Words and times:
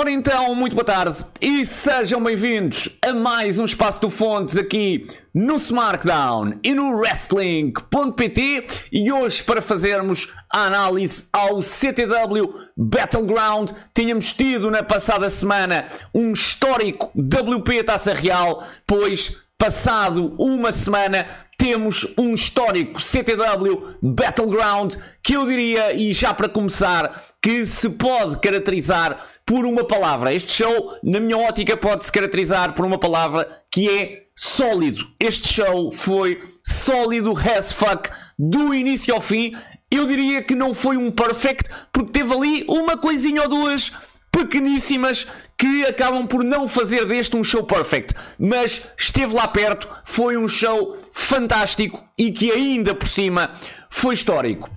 Ora 0.00 0.10
então, 0.10 0.54
muito 0.54 0.74
boa 0.74 0.82
tarde 0.82 1.18
e 1.42 1.66
sejam 1.66 2.24
bem-vindos 2.24 2.88
a 3.02 3.12
mais 3.12 3.58
um 3.58 3.66
Espaço 3.66 4.00
do 4.00 4.08
Fontes 4.08 4.56
aqui 4.56 5.06
no 5.34 5.56
SmackDown 5.56 6.54
e 6.64 6.72
no 6.72 6.96
Wrestling.pt 6.96 8.64
e 8.90 9.12
hoje 9.12 9.42
para 9.42 9.60
fazermos 9.60 10.32
a 10.50 10.64
análise 10.64 11.28
ao 11.30 11.60
CTW 11.60 12.50
Battleground 12.74 13.72
tínhamos 13.92 14.32
tido 14.32 14.70
na 14.70 14.82
passada 14.82 15.28
semana 15.28 15.86
um 16.14 16.32
histórico 16.32 17.12
WP 17.14 17.84
Taça 17.84 18.14
Real, 18.14 18.64
pois 18.86 19.36
passado 19.58 20.34
uma 20.38 20.72
semana 20.72 21.26
temos 21.60 22.06
um 22.16 22.32
histórico 22.32 23.02
CTW 23.02 23.98
Battleground 24.00 24.94
que 25.22 25.36
eu 25.36 25.44
diria, 25.44 25.92
e 25.92 26.14
já 26.14 26.32
para 26.32 26.48
começar, 26.48 27.22
que 27.42 27.64
se 27.64 27.88
pode 27.90 28.38
caracterizar 28.38 29.24
por 29.46 29.64
uma 29.64 29.84
palavra. 29.84 30.34
Este 30.34 30.52
show, 30.52 30.98
na 31.02 31.18
minha 31.18 31.38
ótica, 31.38 31.76
pode-se 31.76 32.12
caracterizar 32.12 32.74
por 32.74 32.84
uma 32.84 32.98
palavra 32.98 33.48
que 33.70 33.88
é 33.88 34.26
sólido. 34.36 35.06
Este 35.18 35.54
show 35.54 35.90
foi 35.90 36.42
sólido 36.66 37.34
as 37.36 37.72
fuck 37.72 38.10
do 38.38 38.74
início 38.74 39.14
ao 39.14 39.20
fim. 39.20 39.54
Eu 39.90 40.06
diria 40.06 40.42
que 40.42 40.54
não 40.54 40.74
foi 40.74 40.96
um 40.96 41.10
perfect, 41.10 41.70
porque 41.92 42.12
teve 42.12 42.32
ali 42.32 42.64
uma 42.68 42.96
coisinha 42.96 43.42
ou 43.42 43.48
duas 43.48 43.92
pequeníssimas 44.30 45.26
que 45.58 45.84
acabam 45.84 46.26
por 46.26 46.44
não 46.44 46.68
fazer 46.68 47.04
deste 47.04 47.36
um 47.36 47.44
show 47.44 47.64
perfect, 47.64 48.14
mas 48.38 48.82
esteve 48.96 49.34
lá 49.34 49.48
perto, 49.48 49.88
foi 50.04 50.36
um 50.36 50.48
show 50.48 50.96
fantástico 51.12 52.02
e 52.16 52.30
que 52.30 52.50
ainda 52.50 52.94
por 52.94 53.08
cima 53.08 53.52
foi 53.90 54.14
histórico. 54.14 54.70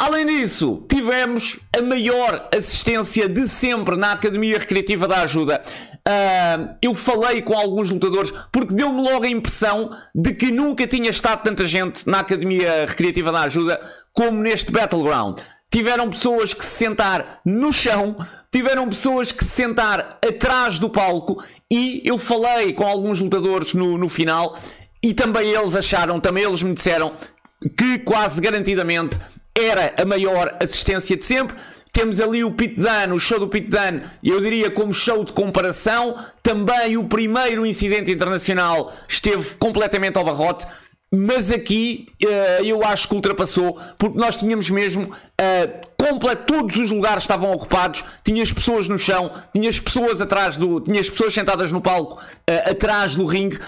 Além 0.00 0.24
disso, 0.24 0.82
tivemos 0.88 1.60
a 1.78 1.82
maior 1.82 2.48
assistência 2.56 3.28
de 3.28 3.46
sempre 3.46 3.96
na 3.96 4.12
Academia 4.12 4.58
Recreativa 4.58 5.06
da 5.06 5.20
Ajuda. 5.20 5.60
Uh, 6.08 6.74
eu 6.80 6.94
falei 6.94 7.42
com 7.42 7.52
alguns 7.52 7.90
lutadores 7.90 8.32
porque 8.50 8.72
deu-me 8.72 9.02
logo 9.02 9.26
a 9.26 9.28
impressão 9.28 9.90
de 10.14 10.32
que 10.32 10.50
nunca 10.50 10.86
tinha 10.86 11.10
estado 11.10 11.42
tanta 11.42 11.68
gente 11.68 12.08
na 12.08 12.20
Academia 12.20 12.86
Recreativa 12.86 13.30
da 13.30 13.42
Ajuda 13.42 13.78
como 14.14 14.40
neste 14.40 14.72
Battleground. 14.72 15.40
Tiveram 15.70 16.08
pessoas 16.08 16.54
que 16.54 16.64
se 16.64 16.78
sentar 16.86 17.42
no 17.44 17.70
chão 17.70 18.16
tiveram 18.50 18.88
pessoas 18.88 19.30
que 19.30 19.44
se 19.44 19.50
sentar 19.50 20.18
atrás 20.26 20.78
do 20.78 20.88
palco 20.88 21.44
e 21.70 22.00
eu 22.06 22.16
falei 22.16 22.72
com 22.72 22.84
alguns 22.84 23.20
lutadores 23.20 23.74
no, 23.74 23.98
no 23.98 24.08
final 24.08 24.58
e 25.02 25.12
também 25.12 25.52
eles 25.52 25.76
acharam, 25.76 26.18
também 26.18 26.44
eles 26.44 26.62
me 26.62 26.72
disseram 26.72 27.14
que 27.76 27.98
quase 27.98 28.40
garantidamente 28.40 29.18
era 29.56 29.94
a 30.00 30.04
maior 30.04 30.56
assistência 30.60 31.16
de 31.16 31.24
sempre. 31.24 31.56
Temos 31.92 32.20
ali 32.20 32.44
o 32.44 32.52
Pit 32.52 32.76
Dunne, 32.76 33.12
o 33.12 33.18
show 33.18 33.38
do 33.38 33.48
Pit 33.48 33.68
Dunne, 33.68 34.02
eu 34.22 34.40
diria 34.40 34.70
como 34.70 34.92
show 34.92 35.24
de 35.24 35.32
comparação. 35.32 36.16
Também 36.42 36.96
o 36.96 37.04
primeiro 37.04 37.66
incidente 37.66 38.12
internacional 38.12 38.92
esteve 39.08 39.56
completamente 39.56 40.16
ao 40.16 40.24
barrote. 40.24 40.66
Mas 41.12 41.50
aqui 41.50 42.06
uh, 42.22 42.64
eu 42.64 42.84
acho 42.84 43.08
que 43.08 43.14
ultrapassou, 43.16 43.76
porque 43.98 44.16
nós 44.16 44.36
tínhamos 44.36 44.70
mesmo 44.70 45.06
uh, 45.06 46.36
todos 46.46 46.76
os 46.76 46.90
lugares 46.90 47.24
estavam 47.24 47.50
ocupados, 47.50 48.04
tinhas 48.22 48.52
pessoas 48.52 48.88
no 48.88 48.96
chão, 48.96 49.32
tinhas 49.52 49.80
pessoas 49.80 50.20
atrás 50.20 50.56
do. 50.56 50.80
tinhas 50.80 51.10
pessoas 51.10 51.34
sentadas 51.34 51.72
no 51.72 51.80
palco 51.80 52.14
uh, 52.14 52.70
atrás 52.70 53.16
do 53.16 53.26
ringue 53.26 53.58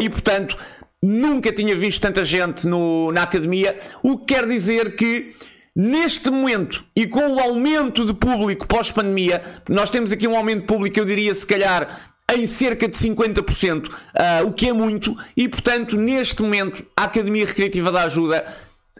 e 0.00 0.08
portanto 0.08 0.56
nunca 1.02 1.52
tinha 1.52 1.74
visto 1.74 2.00
tanta 2.02 2.24
gente 2.24 2.66
no, 2.66 3.12
na 3.12 3.22
academia, 3.22 3.76
o 4.02 4.18
que 4.18 4.34
quer 4.34 4.46
dizer 4.46 4.96
que. 4.96 5.30
Neste 5.78 6.30
momento 6.30 6.82
e 6.96 7.06
com 7.06 7.34
o 7.34 7.38
aumento 7.38 8.06
de 8.06 8.14
público 8.14 8.66
pós-pandemia, 8.66 9.42
nós 9.68 9.90
temos 9.90 10.10
aqui 10.10 10.26
um 10.26 10.34
aumento 10.34 10.60
de 10.60 10.66
público, 10.66 10.98
eu 10.98 11.04
diria 11.04 11.34
se 11.34 11.46
calhar 11.46 12.14
em 12.34 12.46
cerca 12.46 12.88
de 12.88 12.96
50%, 12.96 13.86
uh, 13.86 13.92
ah, 14.14 14.42
o 14.44 14.52
que 14.52 14.68
é 14.68 14.72
muito, 14.72 15.14
e 15.36 15.48
portanto, 15.48 15.96
neste 15.96 16.42
momento, 16.42 16.84
a 16.96 17.04
Academia 17.04 17.44
Recreativa 17.44 17.92
da 17.92 18.04
Ajuda 18.04 18.44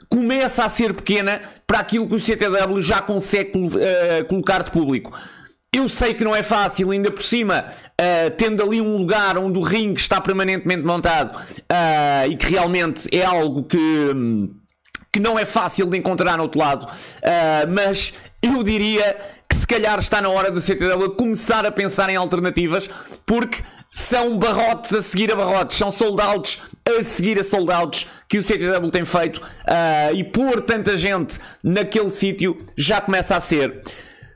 começa 0.08 0.64
a 0.64 0.68
ser 0.68 0.94
pequena 0.94 1.40
para 1.66 1.80
aquilo 1.80 2.06
que 2.06 2.14
o 2.14 2.20
CTW 2.20 2.80
já 2.80 3.00
consegue 3.00 3.58
uh, 3.58 4.24
colocar 4.28 4.62
de 4.62 4.70
público. 4.70 5.12
Eu 5.76 5.90
sei 5.90 6.14
que 6.14 6.24
não 6.24 6.34
é 6.34 6.42
fácil, 6.42 6.90
ainda 6.90 7.10
por 7.10 7.22
cima, 7.22 7.66
uh, 7.68 8.30
tendo 8.38 8.62
ali 8.62 8.80
um 8.80 8.96
lugar 8.96 9.36
onde 9.36 9.58
o 9.58 9.62
ringue 9.62 10.00
está 10.00 10.18
permanentemente 10.22 10.82
montado 10.82 11.36
uh, 11.36 12.30
e 12.30 12.34
que 12.34 12.50
realmente 12.50 13.14
é 13.14 13.26
algo 13.26 13.62
que, 13.62 13.78
que 15.12 15.20
não 15.20 15.38
é 15.38 15.44
fácil 15.44 15.84
de 15.90 15.98
encontrar 15.98 16.38
no 16.38 16.44
outro 16.44 16.58
lado, 16.58 16.86
uh, 16.86 17.68
mas 17.68 18.14
eu 18.42 18.62
diria 18.62 19.18
que 19.46 19.54
se 19.54 19.66
calhar 19.66 19.98
está 19.98 20.22
na 20.22 20.30
hora 20.30 20.50
do 20.50 20.62
CTW 20.62 21.10
começar 21.10 21.66
a 21.66 21.70
pensar 21.70 22.08
em 22.08 22.16
alternativas, 22.16 22.88
porque 23.26 23.62
são 23.90 24.38
barrotes 24.38 24.94
a 24.94 25.02
seguir 25.02 25.30
a 25.30 25.36
barrotes, 25.36 25.76
são 25.76 25.90
soldados 25.90 26.62
a 26.88 27.02
seguir 27.02 27.38
a 27.38 27.44
soldados 27.44 28.06
que 28.30 28.38
o 28.38 28.42
CTW 28.42 28.90
tem 28.90 29.04
feito 29.04 29.42
e 30.14 30.24
pôr 30.24 30.60
tanta 30.60 30.96
gente 30.96 31.38
naquele 31.62 32.10
sítio 32.10 32.58
já 32.76 33.00
começa 33.00 33.36
a 33.36 33.40
ser 33.40 33.82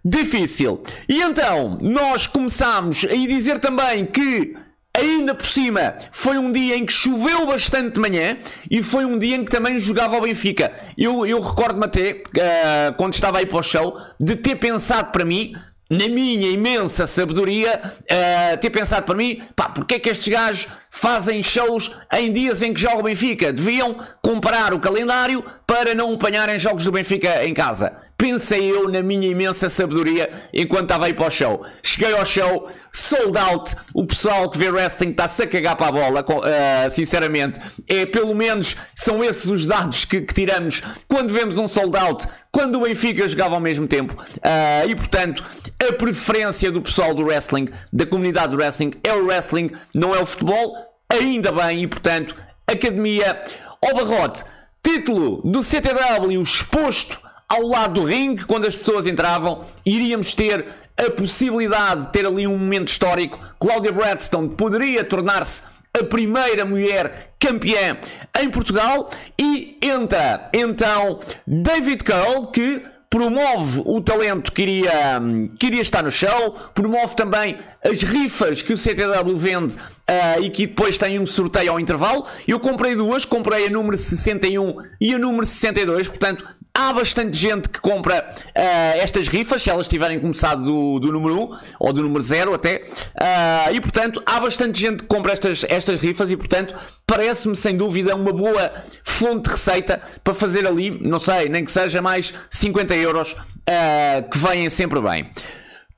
difícil. 0.04 0.82
E 1.08 1.22
então, 1.22 1.78
nós 1.80 2.26
começamos 2.26 3.04
a 3.04 3.14
dizer 3.14 3.58
também 3.58 4.06
que 4.06 4.54
Ainda 4.92 5.36
por 5.36 5.46
cima, 5.46 5.94
foi 6.10 6.36
um 6.36 6.50
dia 6.50 6.76
em 6.76 6.84
que 6.84 6.92
choveu 6.92 7.46
bastante 7.46 7.94
de 7.94 8.00
manhã 8.00 8.36
e 8.68 8.82
foi 8.82 9.04
um 9.04 9.18
dia 9.18 9.36
em 9.36 9.44
que 9.44 9.50
também 9.50 9.78
jogava 9.78 10.16
o 10.16 10.20
Benfica. 10.20 10.72
Eu, 10.98 11.24
eu 11.24 11.40
recordo-me 11.40 11.84
até, 11.84 12.10
uh, 12.10 12.92
quando 12.96 13.14
estava 13.14 13.38
aí 13.38 13.46
para 13.46 13.58
o 13.58 13.62
show, 13.62 13.96
de 14.18 14.34
ter 14.34 14.56
pensado 14.56 15.12
para 15.12 15.24
mim, 15.24 15.54
na 15.88 16.08
minha 16.08 16.50
imensa 16.50 17.06
sabedoria, 17.06 17.80
uh, 17.84 18.56
ter 18.58 18.70
pensado 18.70 19.06
para 19.06 19.14
mim, 19.14 19.40
pá, 19.54 19.68
porque 19.68 19.94
é 19.94 19.98
que 20.00 20.08
estes 20.08 20.26
gajos 20.26 20.66
fazem 20.90 21.42
shows 21.42 21.92
em 22.12 22.32
dias 22.32 22.60
em 22.60 22.74
que 22.74 22.80
joga 22.80 22.98
o 22.98 23.02
Benfica? 23.04 23.52
Deviam 23.52 23.96
comparar 24.20 24.74
o 24.74 24.80
calendário 24.80 25.44
para 25.66 25.94
não 25.94 26.12
apanharem 26.14 26.58
jogos 26.58 26.84
do 26.84 26.92
Benfica 26.92 27.44
em 27.44 27.54
casa. 27.54 27.92
Pensei 28.18 28.70
eu 28.70 28.88
na 28.88 29.02
minha 29.02 29.28
imensa 29.28 29.70
sabedoria 29.70 30.30
enquanto 30.52 30.82
estava 30.82 31.06
aí 31.06 31.14
para 31.14 31.28
o 31.28 31.30
show. 31.30 31.64
Cheguei 31.82 32.12
ao 32.12 32.26
show, 32.26 32.68
sold 32.92 33.38
out. 33.38 33.74
O 33.94 34.04
pessoal 34.04 34.50
que 34.50 34.58
vê 34.58 34.68
wrestling 34.68 35.10
está-se 35.10 35.42
a 35.42 35.46
cagar 35.46 35.76
para 35.76 35.86
a 35.86 35.92
bola, 35.92 36.20
uh, 36.20 36.90
sinceramente. 36.90 37.58
É 37.88 38.04
pelo 38.04 38.34
menos 38.34 38.76
são 38.94 39.24
esses 39.24 39.46
os 39.46 39.66
dados 39.66 40.04
que, 40.04 40.20
que, 40.20 40.34
tiramos 40.34 40.82
quando 41.08 41.32
vemos 41.32 41.56
um 41.56 41.66
sold 41.66 41.96
out, 41.96 42.26
quando 42.50 42.76
o 42.76 42.82
Benfica 42.82 43.26
jogava 43.26 43.54
ao 43.54 43.60
mesmo 43.60 43.86
tempo. 43.86 44.14
Uh, 44.14 44.88
e 44.88 44.94
portanto, 44.94 45.44
a 45.88 45.92
preferência 45.92 46.70
do 46.70 46.82
pessoal 46.82 47.14
do 47.14 47.24
wrestling, 47.24 47.68
da 47.92 48.04
comunidade 48.04 48.48
do 48.48 48.58
wrestling, 48.58 48.92
é 49.02 49.14
o 49.14 49.26
wrestling, 49.26 49.70
não 49.94 50.14
é 50.14 50.20
o 50.20 50.26
futebol. 50.26 50.76
Ainda 51.10 51.50
bem, 51.50 51.82
e 51.82 51.86
portanto, 51.88 52.36
Academia 52.66 53.42
ao 53.82 53.94
Barrote. 53.94 54.44
Título 54.82 55.42
do 55.44 55.62
CTW 55.62 56.40
exposto 56.40 57.20
ao 57.48 57.62
lado 57.62 57.94
do 57.94 58.04
ringue, 58.04 58.44
quando 58.44 58.66
as 58.66 58.76
pessoas 58.76 59.08
entravam, 59.08 59.64
iríamos 59.84 60.34
ter 60.34 60.66
a 60.96 61.10
possibilidade 61.10 62.02
de 62.02 62.12
ter 62.12 62.24
ali 62.24 62.46
um 62.46 62.56
momento 62.56 62.88
histórico. 62.88 63.40
Claudia 63.58 63.90
Bradstone 63.90 64.50
poderia 64.50 65.04
tornar-se 65.04 65.64
a 65.92 66.04
primeira 66.04 66.64
mulher 66.64 67.32
campeã 67.40 67.98
em 68.40 68.48
Portugal 68.48 69.10
e 69.36 69.76
entra 69.82 70.48
então 70.52 71.18
David 71.44 72.04
Cole 72.04 72.46
que 72.52 72.84
promove 73.10 73.82
o 73.84 74.00
talento 74.00 74.52
que 74.52 74.62
iria, 74.62 75.20
que 75.58 75.66
iria 75.66 75.82
estar 75.82 76.04
no 76.04 76.12
show, 76.12 76.52
promove 76.72 77.16
também 77.16 77.58
as 77.82 78.02
rifas 78.02 78.62
que 78.62 78.72
o 78.72 78.78
CTW 78.78 79.36
vende 79.36 79.74
uh, 79.74 80.42
e 80.42 80.50
que 80.50 80.66
depois 80.66 80.98
tem 80.98 81.18
um 81.18 81.26
sorteio 81.26 81.72
ao 81.72 81.80
intervalo. 81.80 82.26
Eu 82.46 82.60
comprei 82.60 82.94
duas, 82.94 83.24
comprei 83.24 83.66
a 83.66 83.70
número 83.70 83.96
61 83.96 84.76
e 85.00 85.14
a 85.14 85.18
número 85.18 85.46
62, 85.46 86.08
portanto 86.08 86.44
há 86.74 86.92
bastante 86.92 87.36
gente 87.36 87.68
que 87.68 87.80
compra 87.80 88.26
uh, 88.28 88.52
estas 88.98 89.28
rifas, 89.28 89.62
se 89.62 89.70
elas 89.70 89.88
tiverem 89.88 90.20
começado 90.20 90.64
do, 90.64 90.98
do 90.98 91.12
número 91.12 91.42
1 91.42 91.58
ou 91.80 91.92
do 91.92 92.02
número 92.02 92.22
0 92.22 92.54
até, 92.54 92.84
uh, 92.86 93.74
e 93.74 93.80
portanto 93.80 94.22
há 94.24 94.40
bastante 94.40 94.78
gente 94.78 95.02
que 95.02 95.06
compra 95.06 95.32
estas, 95.32 95.64
estas 95.68 96.00
rifas 96.00 96.30
e 96.30 96.36
portanto 96.36 96.74
parece-me 97.06 97.56
sem 97.56 97.76
dúvida 97.76 98.14
uma 98.14 98.32
boa 98.32 98.72
fonte 99.02 99.44
de 99.44 99.50
receita 99.50 100.00
para 100.22 100.34
fazer 100.34 100.66
ali, 100.66 100.90
não 100.90 101.18
sei, 101.18 101.48
nem 101.48 101.64
que 101.64 101.70
seja 101.70 102.00
mais 102.00 102.32
50 102.48 102.94
euros 102.94 103.32
uh, 103.32 104.30
que 104.30 104.38
vêm 104.38 104.68
sempre 104.68 105.00
bem. 105.00 105.30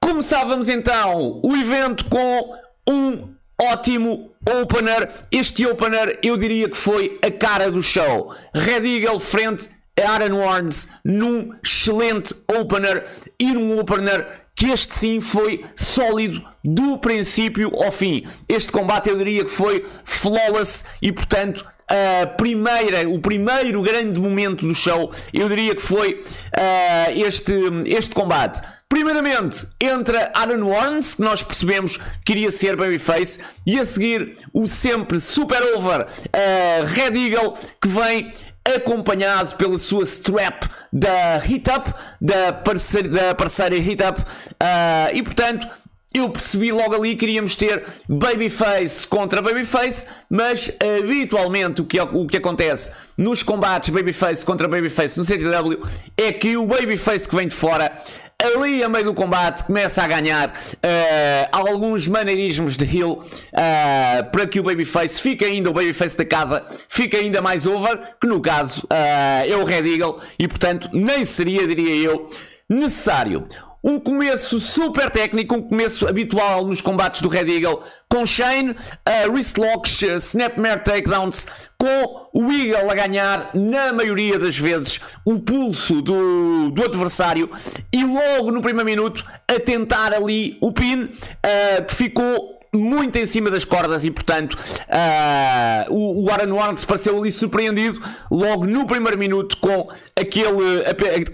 Começávamos 0.03 0.69
então 0.69 1.41
o 1.45 1.57
evento 1.57 2.07
com 2.07 2.55
um 2.89 3.29
ótimo 3.71 4.33
opener. 4.61 5.09
Este 5.31 5.65
opener 5.65 6.19
eu 6.25 6.37
diria 6.37 6.69
que 6.69 6.77
foi 6.77 7.21
a 7.25 7.31
cara 7.31 7.71
do 7.71 7.81
show. 7.81 8.35
Red 8.53 8.85
Eagle 8.85 9.21
frente 9.21 9.69
Aaron 9.97 10.39
Warnes 10.39 10.89
num 11.05 11.55
excelente 11.63 12.35
opener 12.53 13.07
e 13.39 13.53
num 13.53 13.79
opener 13.79 14.27
que 14.57 14.71
este 14.71 14.95
sim 14.95 15.21
foi 15.21 15.65
sólido 15.77 16.43
do 16.65 16.99
princípio 16.99 17.71
ao 17.83 17.93
fim. 17.93 18.27
Este 18.49 18.73
combate 18.73 19.09
eu 19.09 19.17
diria 19.17 19.45
que 19.45 19.51
foi 19.51 19.87
flawless 20.05 20.85
e 21.01 21.13
portanto 21.13 21.65
a 21.89 22.27
primeira, 22.27 23.09
o 23.09 23.21
primeiro 23.21 23.83
grande 23.83 24.19
momento 24.19 24.67
do 24.67 24.75
show 24.75 25.13
eu 25.33 25.49
diria 25.49 25.75
que 25.75 25.83
foi 25.83 26.23
uh, 26.57 27.27
este, 27.27 27.53
este 27.87 28.15
combate. 28.15 28.61
Primeiramente 29.03 29.67
entra 29.81 30.31
Aaron 30.33 30.65
Warnes, 30.65 31.17
que 31.17 31.23
nós 31.23 31.43
percebemos 31.43 31.99
que 32.25 32.31
iria 32.35 32.53
ser 32.53 32.77
Babyface, 32.77 33.41
e 33.67 33.77
a 33.77 33.85
seguir 33.85 34.37
o 34.55 34.69
sempre 34.69 35.19
super 35.19 35.61
over 35.75 36.03
uh, 36.07 36.87
Red 36.87 37.19
Eagle, 37.19 37.53
que 37.81 37.89
vem 37.89 38.33
acompanhado 38.65 39.57
pela 39.57 39.77
sua 39.77 40.05
strap 40.05 40.67
da 40.93 41.39
Hit 41.39 41.69
Up, 41.69 41.93
da 42.21 42.53
parceira, 42.53 43.09
da 43.09 43.35
parceira 43.35 43.75
Hit 43.75 44.01
Up, 44.05 44.21
uh, 44.21 45.13
e 45.13 45.21
portanto 45.21 45.67
eu 46.15 46.29
percebi 46.29 46.71
logo 46.71 46.95
ali 46.95 47.17
que 47.17 47.25
iríamos 47.25 47.57
ter 47.57 47.85
Babyface 48.09 49.07
contra 49.07 49.41
Babyface, 49.41 50.07
mas 50.29 50.71
habitualmente 51.01 51.81
o 51.81 51.85
que, 51.87 52.01
o 52.01 52.27
que 52.27 52.37
acontece 52.37 52.93
nos 53.17 53.43
combates 53.43 53.89
Babyface 53.89 54.45
contra 54.45 54.69
Babyface 54.69 55.19
no 55.19 55.25
CTW 55.25 55.83
é 56.17 56.33
que 56.33 56.57
o 56.57 56.67
Babyface 56.67 57.29
que 57.29 57.35
vem 57.35 57.49
de 57.49 57.55
fora 57.55 57.97
ali 58.41 58.83
a 58.83 58.89
meio 58.89 59.05
do 59.07 59.15
combate 59.15 59.65
começa 59.65 60.03
a 60.03 60.07
ganhar 60.07 60.51
uh, 60.51 61.49
alguns 61.51 62.09
maneirismos 62.09 62.77
de 62.77 62.85
heal 62.85 63.13
uh, 63.13 64.31
para 64.31 64.47
que 64.47 64.61
o 64.61 64.63
Babyface 64.63 65.21
fique 65.21 65.45
ainda, 65.45 65.71
o 65.71 65.73
Babyface 65.73 66.17
da 66.17 66.25
casa, 66.25 66.65
fique 66.89 67.17
ainda 67.17 67.41
mais 67.41 67.67
over, 67.67 68.17
que 68.21 68.27
no 68.27 68.41
caso 68.41 68.87
uh, 68.87 69.47
é 69.47 69.57
o 69.57 69.65
Red 69.65 69.89
Eagle 69.93 70.21
e 70.39 70.49
portanto 70.49 70.89
nem 70.93 71.25
seria, 71.25 71.67
diria 71.67 71.95
eu, 71.95 72.29
necessário. 72.69 73.45
Um 73.85 73.99
começo 73.99 74.61
super 74.61 75.11
técnico, 75.11 75.57
um 75.57 75.63
começo 75.63 76.07
habitual 76.07 76.65
nos 76.65 76.81
combates 76.81 77.21
do 77.21 77.29
Red 77.29 77.53
Eagle, 77.53 77.83
com 78.09 78.25
Shane, 78.25 78.71
uh, 78.71 79.33
wrist 79.33 79.59
locks, 79.59 80.03
uh, 80.03 80.15
snapmare 80.19 80.85
takedowns, 80.85 81.49
com 81.77 82.29
o 82.33 82.53
Eagle 82.53 82.89
a 82.89 82.95
ganhar, 82.95 83.51
na 83.55 83.93
maioria 83.93 84.39
das 84.39 84.57
vezes, 84.57 85.01
o 85.25 85.41
pulso 85.41 86.01
do, 86.01 86.71
do 86.71 86.85
adversário 86.85 87.51
e 87.93 88.05
logo 88.05 88.53
no 88.53 88.63
primeiro 88.63 88.89
minuto 88.89 89.25
a 89.49 89.59
tentar 89.59 90.15
ali 90.15 90.57
o 90.61 90.71
pin, 90.71 91.07
uh, 91.07 91.85
que 91.85 91.95
ficou 91.95 92.61
muito 92.73 93.19
em 93.19 93.27
cima 93.27 93.51
das 93.51 93.65
cordas 93.67 94.03
e 94.03 94.11
portanto 94.11 94.55
uh, 94.55 95.93
o, 95.93 96.25
o 96.25 96.31
Aaron 96.31 96.75
pareceu 96.87 97.19
ali 97.19 97.31
surpreendido 97.31 98.01
logo 98.31 98.65
no 98.65 98.87
primeiro 98.87 99.19
minuto 99.19 99.59
com 99.59 99.91
aquele, 100.17 100.85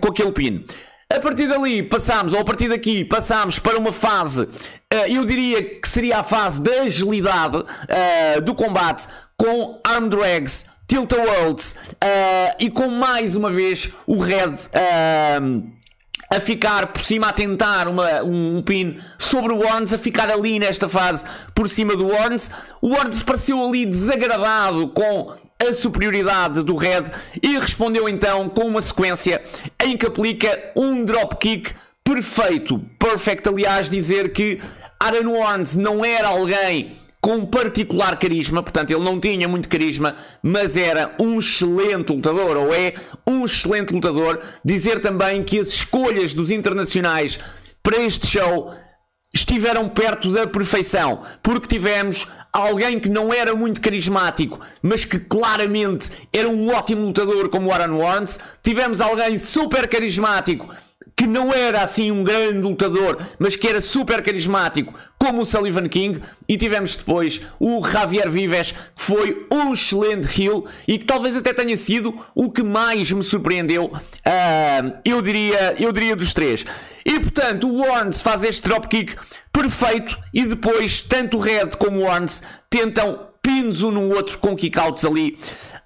com 0.01 0.09
aquele 0.09 0.33
pin. 0.33 0.65
A 1.11 1.21
partir 1.21 1.49
dali 1.49 1.83
passámos, 1.83 2.35
ou 2.35 2.41
a 2.41 2.45
partir 2.45 2.69
daqui 2.69 3.03
passámos 3.03 3.59
para 3.59 3.79
uma 3.79 3.93
fase, 3.93 4.43
uh, 4.43 5.07
eu 5.09 5.25
diria 5.25 5.65
que 5.65 5.89
seria 5.89 6.19
a 6.19 6.23
fase 6.23 6.61
da 6.61 6.83
agilidade 6.83 7.57
uh, 7.57 8.41
do 8.43 8.55
combate 8.55 9.09
com 9.35 9.81
arm 9.83 10.11
drags, 10.11 10.67
tilt 10.87 11.11
a 11.15 11.17
worlds 11.17 11.73
uh, 11.95 12.55
e 12.61 12.69
com 12.69 12.89
mais 12.89 13.37
uma 13.37 13.51
vez 13.51 13.91
o 14.07 14.19
red 14.19 14.53
a 16.31 16.41
ficar 16.41 16.89
por 16.89 17.03
cima, 17.03 17.29
a 17.29 17.33
tentar 17.33 17.89
uma, 17.89 18.23
um, 18.23 18.63
pin 18.63 18.99
sobre 19.19 19.53
o 19.53 19.59
Warnes, 19.59 19.95
a 19.95 19.99
ficar 19.99 20.31
ali 20.31 20.59
nesta 20.59 20.89
fase 20.89 21.27
por 21.55 21.69
cima 21.69 21.97
do 21.97 22.09
Warnes. 22.09 22.51
O 22.81 22.91
Warnes 22.91 23.23
pareceu 23.23 23.65
ali 23.65 23.87
desagradado 23.87 24.89
com 24.89 25.33
a 25.59 25.73
superioridade 25.73 26.63
do 26.63 26.77
Red 26.77 27.05
e 27.43 27.59
respondeu 27.59 28.09
então 28.09 28.49
com 28.49 28.63
uma 28.63 28.83
sequência 28.83 29.43
em 29.83 29.97
que 29.97 30.07
aplica 30.07 30.73
um 30.77 31.05
dropkick 31.05 31.75
perfeito. 32.05 32.79
Perfect, 32.99 33.49
aliás, 33.49 33.89
dizer 33.89 34.33
que 34.33 34.61
Aaron 35.01 35.33
Warnes 35.33 35.77
não 35.77 36.05
era 36.05 36.29
alguém 36.29 36.93
com 37.21 37.45
particular 37.47 38.19
carisma, 38.19 38.63
portanto 38.63 38.91
ele 38.91 39.03
não 39.03 39.21
tinha 39.21 39.49
muito 39.49 39.69
carisma, 39.69 40.17
mas 40.43 40.77
era 40.77 41.15
um 41.19 41.39
excelente 41.39 42.13
lutador, 42.13 42.57
ou 42.57 42.73
é 42.73 42.95
um 43.27 43.45
excelente 43.45 43.93
lutador. 43.93 44.41
Dizer 44.65 45.01
também 45.01 45.43
que 45.43 45.59
as 45.59 45.69
escolhas 45.69 46.33
dos 46.33 46.51
internacionais 46.51 47.39
para 47.83 47.97
este 47.99 48.27
show 48.27 48.73
estiveram 49.35 49.89
perto 49.89 50.33
da 50.33 50.47
perfeição, 50.47 51.23
porque 51.43 51.69
tivemos 51.69 52.27
alguém 52.53 52.99
que 52.99 53.11
não 53.11 53.33
era 53.33 53.55
muito 53.55 53.81
carismático, 53.81 54.59
mas 54.83 55.05
que 55.05 55.19
claramente 55.19 56.11
era 56.33 56.49
um 56.49 56.71
ótimo 56.71 57.05
lutador 57.05 57.49
como 57.49 57.71
Aaron 57.71 57.99
Warnes, 57.99 58.41
tivemos 58.63 59.01
alguém 59.01 59.39
super 59.39 59.87
carismático 59.87 60.69
que 61.19 61.27
não 61.27 61.53
era 61.53 61.83
assim 61.83 62.13
um 62.13 62.23
grande 62.23 62.61
lutador, 62.61 63.19
mas 63.41 63.57
que 63.57 63.67
era 63.67 63.81
super 63.81 64.23
carismático, 64.23 64.95
como 65.19 65.43
o 65.43 65.45
Sullivan 65.45 65.89
King, 65.89 66.23
e 66.49 66.57
tivemos 66.57 66.95
depois 66.95 67.41
o 67.59 67.85
Javier 67.85 68.31
Vives, 68.31 68.71
que 68.71 68.79
foi 68.95 69.45
um 69.51 69.73
excelente 69.73 70.41
heel 70.41 70.65
e 70.87 70.97
que 70.97 71.05
talvez 71.05 71.37
até 71.37 71.53
tenha 71.53 71.77
sido 71.77 72.15
o 72.37 72.53
que 72.53 72.63
mais 72.63 73.11
me 73.11 73.25
surpreendeu, 73.25 73.87
uh, 73.87 74.99
eu, 75.05 75.21
diria, 75.21 75.75
eu 75.81 75.91
diria 75.91 76.15
dos 76.15 76.33
três. 76.33 76.65
E 77.05 77.19
portanto, 77.19 77.69
o 77.69 77.81
Warnes 77.81 78.21
faz 78.21 78.45
este 78.45 78.63
dropkick 78.63 79.17
perfeito 79.53 80.17
e 80.33 80.45
depois 80.45 81.03
tanto 81.03 81.37
o 81.37 81.41
Red 81.41 81.71
como 81.81 81.99
o 81.99 82.03
Warnes 82.05 82.45
tentam 82.71 83.27
pins 83.43 83.83
um 83.83 83.91
no 83.91 84.15
outro 84.15 84.39
com 84.39 84.55
kickouts 84.55 85.05
ali 85.05 85.37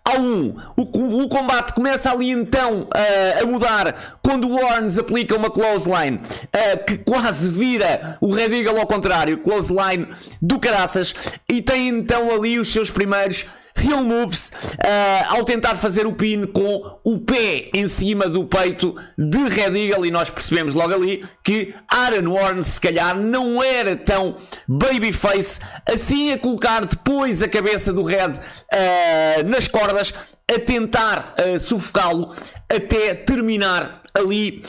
ao 0.04 0.20
1. 0.20 0.56
O, 0.76 1.22
o 1.22 1.28
combate 1.28 1.72
começa 1.74 2.10
ali 2.10 2.30
então 2.30 2.82
uh, 2.82 3.42
a 3.42 3.46
mudar 3.46 4.18
quando 4.22 4.48
o 4.48 4.54
Warnes 4.54 4.98
aplica 4.98 5.36
uma 5.36 5.50
close 5.50 5.88
line 5.88 6.18
uh, 6.18 6.84
que 6.84 6.98
quase 6.98 7.48
vira 7.48 8.16
o 8.20 8.32
Red 8.32 8.54
Eagle 8.56 8.80
ao 8.80 8.86
contrário, 8.86 9.38
close 9.38 9.72
line 9.72 10.08
do 10.40 10.58
caraças, 10.58 11.14
e 11.48 11.62
tem 11.62 11.88
então 11.88 12.34
ali 12.34 12.58
os 12.58 12.72
seus 12.72 12.90
primeiros 12.90 13.46
heel 13.76 14.02
moves 14.02 14.50
uh, 14.50 15.34
ao 15.34 15.44
tentar 15.44 15.76
fazer 15.76 16.06
o 16.06 16.12
pin 16.12 16.46
com 16.46 16.98
o 17.04 17.18
pé 17.18 17.70
em 17.74 17.88
cima 17.88 18.28
do 18.28 18.44
peito 18.44 18.94
de 19.18 19.38
Red 19.48 19.76
Eagle. 19.76 20.06
E 20.06 20.10
nós 20.10 20.30
percebemos 20.30 20.74
logo 20.74 20.94
ali 20.94 21.24
que 21.44 21.74
Aaron 21.88 22.32
Warren 22.32 22.62
se 22.62 22.80
calhar 22.80 23.16
não 23.16 23.62
era 23.62 23.96
tão 23.96 24.36
babyface. 24.66 25.60
Assim 25.90 26.32
a 26.32 26.38
colocar 26.38 26.84
depois 26.84 27.42
a 27.42 27.48
cabeça 27.48 27.92
do 27.92 28.02
Red 28.02 28.32
uh, 28.32 29.48
nas 29.48 29.68
cordas 29.68 30.12
a 30.48 30.58
tentar 30.58 31.34
uh, 31.38 31.58
sufocá-lo 31.58 32.34
até 32.68 33.14
terminar 33.14 34.02
ali 34.14 34.62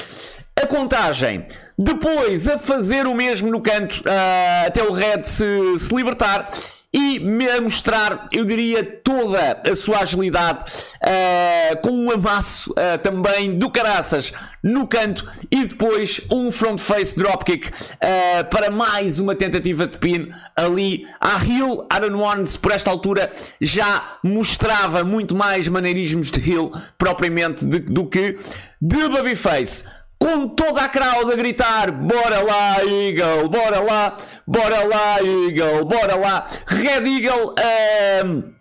a 0.61 0.65
contagem. 0.65 1.43
Depois 1.77 2.47
a 2.47 2.59
fazer 2.59 3.07
o 3.07 3.15
mesmo 3.15 3.49
no 3.49 3.59
canto 3.59 4.01
uh, 4.01 4.67
até 4.67 4.83
o 4.83 4.91
Red 4.91 5.23
se, 5.23 5.79
se 5.79 5.93
libertar 5.95 6.51
e 6.93 7.19
a 7.49 7.59
mostrar, 7.59 8.27
eu 8.31 8.45
diria, 8.45 8.83
toda 8.83 9.61
a 9.65 9.75
sua 9.75 9.99
agilidade 10.01 10.63
uh, 11.01 11.81
com 11.81 11.89
um 11.89 12.11
amasso 12.11 12.71
uh, 12.71 12.97
também 13.01 13.57
do 13.57 13.69
caraças 13.69 14.31
no 14.61 14.87
canto 14.87 15.27
e 15.49 15.65
depois 15.65 16.21
um 16.31 16.51
front 16.51 16.79
face 16.79 17.17
dropkick 17.17 17.67
uh, 17.67 18.49
para 18.49 18.69
mais 18.69 19.19
uma 19.19 19.33
tentativa 19.33 19.87
de 19.87 19.97
pin 19.97 20.31
ali 20.55 21.07
à 21.19 21.43
heel. 21.43 21.87
Aaron 21.89 22.19
Warnes 22.19 22.55
por 22.55 22.71
esta 22.71 22.91
altura 22.91 23.31
já 23.59 24.17
mostrava 24.23 25.03
muito 25.03 25.35
mais 25.35 25.67
maneirismos 25.67 26.29
de 26.29 26.39
heel 26.39 26.71
propriamente 26.97 27.65
de, 27.65 27.79
do 27.79 28.05
que 28.05 28.37
de 28.79 29.07
Babyface 29.09 29.85
com 30.23 30.47
toda 30.47 30.81
a 30.81 30.87
crowd 30.87 31.33
a 31.33 31.35
gritar: 31.35 31.91
Bora 31.91 32.41
lá, 32.41 32.77
Eagle, 32.81 33.49
bora 33.49 33.81
lá, 33.81 34.17
bora 34.47 34.83
lá, 34.85 35.17
Eagle, 35.21 35.83
bora 35.83 36.15
lá. 36.15 36.49
Red 36.65 37.05
Eagle 37.05 37.49
uh, 37.49 38.53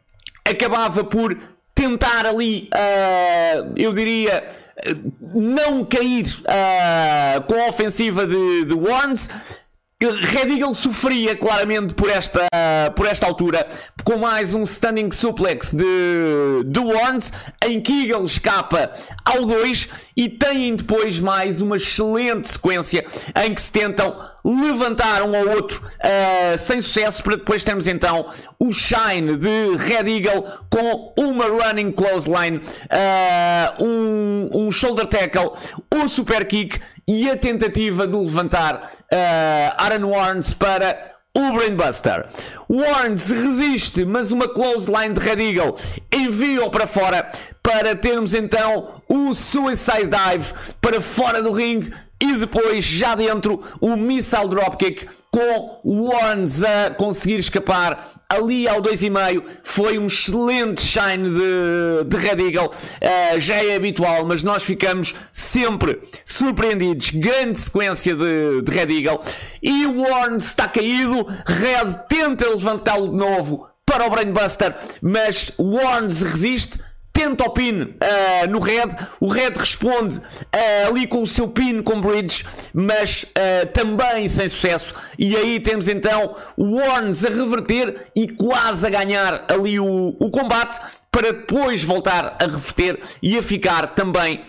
acabava 0.44 1.04
por 1.04 1.38
tentar 1.72 2.26
ali, 2.26 2.68
uh, 2.74 3.72
eu 3.76 3.92
diria, 3.92 4.44
não 5.32 5.84
cair 5.84 6.26
uh, 6.40 7.42
com 7.46 7.54
a 7.54 7.68
ofensiva 7.68 8.26
de, 8.26 8.64
de 8.64 8.74
Warnes 8.74 9.30
Red 10.10 10.52
Eagle 10.52 10.74
sofria 10.74 11.36
claramente 11.36 11.94
por 11.94 12.10
esta, 12.10 12.46
por 12.96 13.06
esta 13.06 13.26
altura, 13.26 13.66
com 14.04 14.16
mais 14.16 14.54
um 14.54 14.62
standing 14.64 15.10
suplex 15.10 15.72
de, 15.72 16.64
de 16.66 16.80
Warnes, 16.80 17.32
em 17.64 17.80
que 17.80 18.08
Eagle 18.08 18.24
escapa 18.24 18.90
ao 19.24 19.44
2 19.46 19.88
e 20.16 20.28
têm 20.28 20.74
depois 20.74 21.20
mais 21.20 21.62
uma 21.62 21.76
excelente 21.76 22.48
sequência 22.48 23.04
em 23.44 23.54
que 23.54 23.62
se 23.62 23.70
tentam 23.70 24.16
levantar 24.44 25.22
um 25.22 25.36
ao 25.36 25.48
outro 25.54 25.82
uh, 25.86 26.58
sem 26.58 26.82
sucesso, 26.82 27.22
para 27.22 27.36
depois 27.36 27.62
termos 27.62 27.86
então 27.86 28.26
o 28.58 28.72
Shine 28.72 29.36
de 29.36 29.76
Red 29.76 30.10
Eagle 30.10 30.44
com 30.68 31.14
uma 31.16 31.46
running 31.46 31.92
clothesline, 31.92 32.58
uh, 32.58 33.84
um, 33.84 34.50
um 34.52 34.72
shoulder 34.72 35.06
tackle, 35.06 35.52
um 35.94 36.08
super 36.08 36.44
kick 36.44 36.80
e 37.06 37.28
a 37.28 37.36
tentativa 37.36 38.06
de 38.06 38.16
levantar 38.16 38.90
uh, 39.12 39.82
Aaron 39.82 40.08
Warnes 40.08 40.54
para 40.54 41.16
o 41.34 41.52
Brainbuster. 41.52 42.26
Warnes 42.68 43.30
resiste, 43.30 44.04
mas 44.04 44.32
uma 44.32 44.48
close 44.48 44.90
line 44.90 45.14
de 45.14 45.20
Red 45.20 45.42
Eagle 45.42 45.76
envia-o 46.12 46.70
para 46.70 46.86
fora 46.86 47.30
para 47.62 47.96
termos 47.96 48.34
então 48.34 49.01
o 49.08 49.34
Suicide 49.34 50.08
Dive 50.08 50.52
para 50.80 51.00
fora 51.00 51.42
do 51.42 51.52
ringue 51.52 51.92
e 52.22 52.34
depois, 52.34 52.84
já 52.84 53.16
dentro, 53.16 53.60
o 53.80 53.96
Missile 53.96 54.46
Dropkick 54.46 55.08
com 55.28 55.80
o 55.82 56.04
Warnes 56.08 56.62
a 56.62 56.90
conseguir 56.90 57.40
escapar 57.40 58.22
ali 58.28 58.68
ao 58.68 58.80
2,5. 58.80 59.42
Foi 59.64 59.98
um 59.98 60.06
excelente 60.06 60.82
shine 60.82 61.28
de, 61.28 62.04
de 62.06 62.16
Red 62.16 62.40
Eagle. 62.40 62.68
Uh, 62.68 63.40
já 63.40 63.56
é 63.56 63.74
habitual, 63.74 64.24
mas 64.24 64.44
nós 64.44 64.62
ficamos 64.62 65.16
sempre 65.32 66.00
surpreendidos. 66.24 67.10
Grande 67.10 67.58
sequência 67.58 68.14
de, 68.14 68.62
de 68.62 68.70
Red 68.70 68.96
Eagle. 68.96 69.20
E 69.60 69.84
o 69.86 70.02
Warnes 70.02 70.44
está 70.44 70.68
caído. 70.68 71.26
Red 71.44 72.04
tenta 72.08 72.48
levantá-lo 72.48 73.08
de 73.08 73.16
novo 73.16 73.66
para 73.84 74.06
o 74.06 74.10
Brainbuster, 74.10 74.76
mas 75.02 75.50
Warnes 75.58 76.22
resiste 76.22 76.78
tenta 77.12 77.44
o 77.44 77.50
pin 77.50 77.82
uh, 77.82 78.50
no 78.50 78.58
Red, 78.58 78.88
o 79.20 79.28
Red 79.28 79.52
responde 79.56 80.18
uh, 80.18 80.88
ali 80.88 81.06
com 81.06 81.22
o 81.22 81.26
seu 81.26 81.48
pin 81.48 81.82
com 81.82 82.00
Bridge, 82.00 82.44
mas 82.72 83.24
uh, 83.24 83.66
também 83.72 84.26
sem 84.28 84.48
sucesso. 84.48 84.94
E 85.18 85.36
aí 85.36 85.60
temos 85.60 85.88
então 85.88 86.36
o 86.56 86.76
Warnes 86.76 87.24
a 87.24 87.28
reverter 87.28 88.10
e 88.16 88.28
quase 88.28 88.86
a 88.86 88.90
ganhar 88.90 89.44
ali 89.48 89.78
o, 89.78 90.16
o 90.18 90.30
combate 90.30 90.80
para 91.10 91.32
depois 91.32 91.84
voltar 91.84 92.36
a 92.40 92.44
reverter 92.44 92.98
e 93.22 93.36
a 93.36 93.42
ficar 93.42 93.88
também 93.88 94.42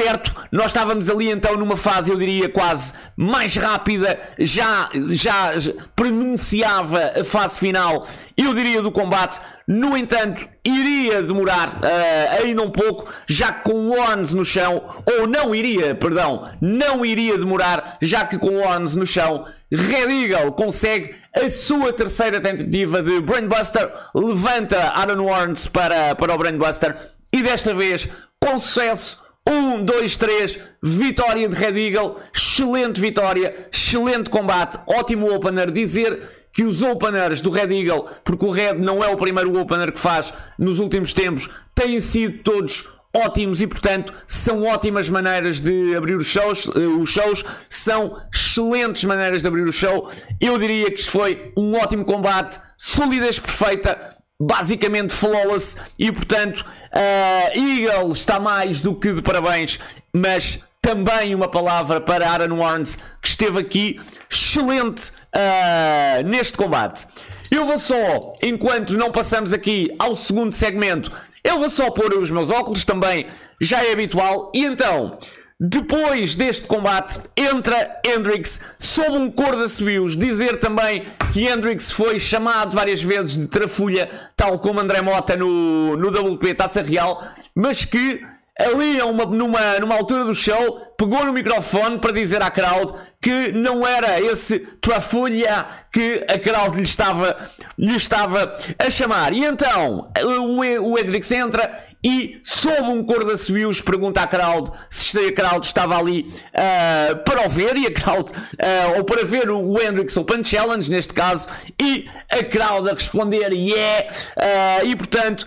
perto. 0.00 0.34
Nós 0.50 0.66
estávamos 0.66 1.10
ali 1.10 1.30
então 1.30 1.56
numa 1.56 1.76
fase, 1.76 2.10
eu 2.10 2.16
diria, 2.16 2.48
quase 2.48 2.94
mais 3.14 3.54
rápida, 3.54 4.18
já, 4.38 4.88
já 5.10 5.52
pronunciava 5.94 7.12
a 7.20 7.24
fase 7.24 7.60
final, 7.60 8.08
eu 8.36 8.54
diria, 8.54 8.80
do 8.80 8.90
combate. 8.90 9.38
No 9.68 9.96
entanto, 9.96 10.48
iria 10.64 11.22
demorar 11.22 11.80
uh, 11.84 12.42
ainda 12.42 12.62
um 12.62 12.70
pouco, 12.70 13.12
já 13.28 13.52
que 13.52 13.70
com 13.70 13.90
Warnes 13.90 14.32
no 14.32 14.44
chão, 14.44 14.82
ou 15.06 15.28
não 15.28 15.54
iria, 15.54 15.94
perdão, 15.94 16.50
não 16.60 17.04
iria 17.04 17.38
demorar, 17.38 17.96
já 18.00 18.24
que 18.24 18.38
com 18.38 18.58
Warnes 18.58 18.96
no 18.96 19.06
chão, 19.06 19.44
Red 19.70 20.10
Eagle 20.10 20.52
consegue 20.52 21.14
a 21.36 21.48
sua 21.50 21.92
terceira 21.92 22.40
tentativa 22.40 23.02
de 23.02 23.20
Brainbuster, 23.20 23.92
levanta 24.14 24.78
Aaron 24.78 25.24
Warnes 25.24 25.68
para, 25.68 26.14
para 26.16 26.34
o 26.34 26.38
Brainbuster 26.38 26.96
e 27.32 27.42
desta 27.42 27.72
vez 27.72 28.08
com 28.40 28.58
sucesso 28.58 29.19
1, 29.48 29.84
2, 29.84 30.16
3, 30.16 30.58
vitória 30.82 31.48
de 31.48 31.56
Red 31.56 31.78
Eagle, 31.78 32.16
excelente 32.34 33.00
vitória, 33.00 33.68
excelente 33.72 34.28
combate, 34.30 34.78
ótimo 34.86 35.34
opener. 35.34 35.70
Dizer 35.70 36.22
que 36.52 36.64
os 36.64 36.82
openers 36.82 37.40
do 37.40 37.50
Red 37.50 37.72
Eagle, 37.74 38.06
porque 38.24 38.44
o 38.44 38.50
Red 38.50 38.74
não 38.74 39.02
é 39.02 39.08
o 39.08 39.16
primeiro 39.16 39.58
opener 39.58 39.92
que 39.92 40.00
faz 40.00 40.32
nos 40.58 40.78
últimos 40.78 41.12
tempos, 41.12 41.48
têm 41.74 42.00
sido 42.00 42.42
todos 42.42 42.88
ótimos 43.16 43.60
e, 43.60 43.66
portanto, 43.66 44.12
são 44.26 44.62
ótimas 44.62 45.08
maneiras 45.08 45.60
de 45.60 45.96
abrir 45.96 46.14
os 46.14 46.26
shows, 46.26 46.68
eh, 46.76 46.78
os 46.80 47.10
shows, 47.10 47.44
são 47.68 48.16
excelentes 48.32 49.04
maneiras 49.04 49.42
de 49.42 49.48
abrir 49.48 49.62
o 49.62 49.72
show. 49.72 50.08
Eu 50.40 50.56
diria 50.58 50.90
que 50.90 51.02
foi 51.02 51.52
um 51.56 51.74
ótimo 51.74 52.04
combate, 52.04 52.60
solidez 52.76 53.38
perfeita, 53.38 54.16
basicamente 54.40 55.12
flawless 55.12 55.76
e 55.98 56.10
portanto 56.10 56.64
uh, 56.92 57.58
Eagle 57.58 58.10
está 58.12 58.40
mais 58.40 58.80
do 58.80 58.94
que 58.94 59.12
de 59.12 59.20
parabéns, 59.20 59.78
mas 60.12 60.60
também 60.80 61.34
uma 61.34 61.48
palavra 61.48 62.00
para 62.00 62.26
Aaron 62.26 62.56
Warnes 62.56 62.98
que 63.20 63.28
esteve 63.28 63.58
aqui 63.58 64.00
excelente 64.30 65.10
uh, 65.10 66.26
neste 66.26 66.56
combate. 66.56 67.06
Eu 67.50 67.66
vou 67.66 67.78
só, 67.78 68.32
enquanto 68.42 68.96
não 68.96 69.10
passamos 69.10 69.52
aqui 69.52 69.94
ao 69.98 70.16
segundo 70.16 70.52
segmento, 70.52 71.12
eu 71.42 71.58
vou 71.58 71.68
só 71.68 71.90
pôr 71.90 72.14
os 72.14 72.30
meus 72.30 72.50
óculos 72.50 72.84
também, 72.84 73.26
já 73.60 73.84
é 73.84 73.92
habitual, 73.92 74.52
e 74.54 74.64
então 74.64 75.18
depois 75.62 76.36
deste 76.36 76.66
combate, 76.66 77.20
entra 77.36 78.00
Hendrix 78.02 78.62
sob 78.78 79.10
um 79.10 79.30
cor 79.30 79.56
de 79.56 79.64
assobios. 79.64 80.16
Dizer 80.16 80.58
também 80.58 81.04
que 81.34 81.46
Hendrix 81.46 81.92
foi 81.92 82.18
chamado 82.18 82.74
várias 82.74 83.02
vezes 83.02 83.36
de 83.36 83.46
trafulha, 83.46 84.08
tal 84.34 84.58
como 84.58 84.80
André 84.80 85.02
Mota 85.02 85.36
no, 85.36 85.98
no 85.98 86.08
WP 86.08 86.54
Taça 86.54 86.80
Real, 86.80 87.22
mas 87.54 87.84
que 87.84 88.22
ali 88.58 89.00
uma, 89.02 89.24
numa, 89.26 89.78
numa 89.78 89.96
altura 89.96 90.24
do 90.24 90.34
show, 90.34 90.80
pegou 90.96 91.24
no 91.24 91.32
microfone 91.32 91.98
para 91.98 92.12
dizer 92.12 92.42
à 92.42 92.50
crowd 92.50 92.92
que 93.20 93.52
não 93.52 93.86
era 93.86 94.20
esse 94.20 94.60
trafulha 94.80 95.66
que 95.92 96.24
a 96.28 96.38
crowd 96.38 96.76
lhe 96.76 96.84
estava, 96.84 97.36
lhe 97.78 97.96
estava 97.96 98.56
a 98.78 98.90
chamar. 98.90 99.32
E 99.32 99.44
então 99.44 100.10
o, 100.22 100.90
o 100.90 100.98
Hendrix 100.98 101.30
entra 101.32 101.70
e, 102.02 102.40
sob 102.42 102.82
um 102.82 103.04
cor 103.04 103.24
de 103.24 103.32
assobios, 103.32 103.80
pergunta 103.80 104.22
à 104.22 104.26
crowd 104.26 104.70
se 104.88 105.18
a 105.18 105.32
crowd 105.32 105.64
estava 105.66 105.98
ali 105.98 106.22
uh, 106.22 107.16
para 107.24 107.46
o 107.46 107.50
ver 107.50 107.76
e 107.76 107.86
a 107.86 107.92
crowd, 107.92 108.30
uh, 108.32 108.98
ou 108.98 109.04
para 109.04 109.24
ver 109.24 109.50
o 109.50 109.80
Hendrix 109.80 110.16
Open 110.16 110.42
Challenge, 110.42 110.90
neste 110.90 111.12
caso, 111.12 111.48
e 111.80 112.08
a 112.30 112.42
crowd 112.42 112.88
a 112.88 112.94
responder 112.94 113.52
yeah, 113.52 114.10
uh, 114.36 114.86
e 114.86 114.96
portanto 114.96 115.46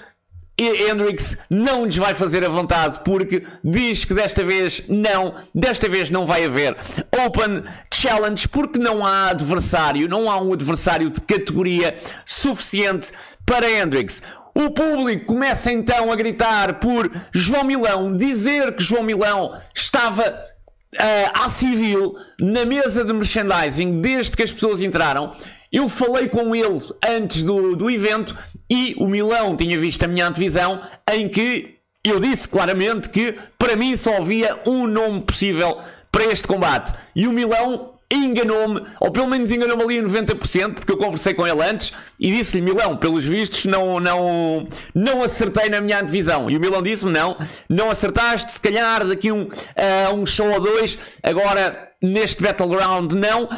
Hendrix 0.58 1.38
não 1.50 1.86
lhes 1.86 1.98
vai 1.98 2.14
fazer 2.14 2.46
a 2.46 2.50
vontade 2.50 3.00
porque 3.04 3.44
diz 3.64 4.06
que 4.06 4.14
desta 4.14 4.44
vez 4.44 4.84
não, 4.88 5.34
desta 5.54 5.90
vez 5.90 6.12
não 6.12 6.28
vai 6.28 6.46
haver 6.46 6.78
Open 7.26 7.64
Challenge 7.92 8.48
porque 8.48 8.78
não 8.78 9.04
há 9.04 9.30
adversário, 9.30 10.08
não 10.08 10.30
há 10.30 10.40
um 10.40 10.54
adversário 10.54 11.10
de 11.10 11.20
categoria 11.22 11.96
suficiente 12.24 13.12
para 13.46 13.70
Hendrix. 13.70 14.22
O 14.56 14.70
público 14.70 15.26
começa 15.26 15.72
então 15.72 16.12
a 16.12 16.16
gritar 16.16 16.80
por 16.80 17.10
João 17.32 17.64
Milão, 17.64 18.16
dizer 18.16 18.76
que 18.76 18.84
João 18.84 19.04
Milão 19.04 19.58
estava 19.74 20.24
uh, 20.30 21.46
à 21.46 21.50
civil 21.50 22.16
na 22.40 22.66
mesa 22.66 23.04
de 23.04 23.14
merchandising 23.14 24.00
desde 24.00 24.38
que 24.38 24.44
as 24.44 24.52
pessoas 24.52 24.82
entraram. 24.82 25.32
Eu 25.72 25.90
falei 25.90 26.30
com 26.30 26.56
ele 26.56 26.82
antes 27.04 27.42
do, 27.42 27.76
do 27.76 27.90
evento 27.90 28.38
e 28.70 28.96
o 29.00 29.08
Milão 29.08 29.58
tinha 29.58 29.78
visto 29.78 30.04
a 30.04 30.08
minha 30.08 30.28
antevisão 30.28 30.82
em 31.12 31.28
que 31.28 31.80
eu 32.04 32.20
disse 32.20 32.48
claramente 32.48 33.10
que 33.10 33.36
para 33.58 33.76
mim 33.76 33.96
só 33.96 34.18
havia 34.18 34.60
um 34.68 34.86
nome 34.86 35.22
possível 35.22 35.80
para 36.12 36.26
este 36.26 36.48
combate. 36.48 36.94
E 37.16 37.26
o 37.26 37.32
Milão 37.32 37.93
enganou-me, 38.16 38.82
ou 39.00 39.12
pelo 39.12 39.28
menos 39.28 39.52
enganou-me 39.52 39.84
ali 39.84 40.00
a 40.00 40.04
90%, 40.04 40.74
porque 40.76 40.92
eu 40.92 40.98
conversei 40.98 41.34
com 41.34 41.48
ele 41.48 41.64
antes 41.64 41.94
e 42.20 42.32
disse-lhe, 42.32 42.62
Milão, 42.62 42.98
pelos 42.98 43.26
vistos, 43.26 43.66
não, 43.66 44.00
não, 44.00 44.68
não 44.94 45.24
acertei 45.24 45.70
na 45.70 45.82
minha 45.82 46.00
antevisão. 46.00 46.50
E 46.50 46.58
o 46.58 46.60
Milão 46.60 46.82
disse-me, 46.82 47.12
não, 47.12 47.38
não 47.70 47.90
acertaste, 47.90 48.52
se 48.52 48.62
calhar 48.62 49.06
daqui 49.06 49.32
um, 49.32 49.44
uh, 49.44 50.16
um 50.16 50.26
show 50.26 50.52
ou 50.52 50.60
dois, 50.60 51.20
agora 51.24 51.92
neste 52.02 52.42
Battleground 52.42 53.14
não. 53.14 53.50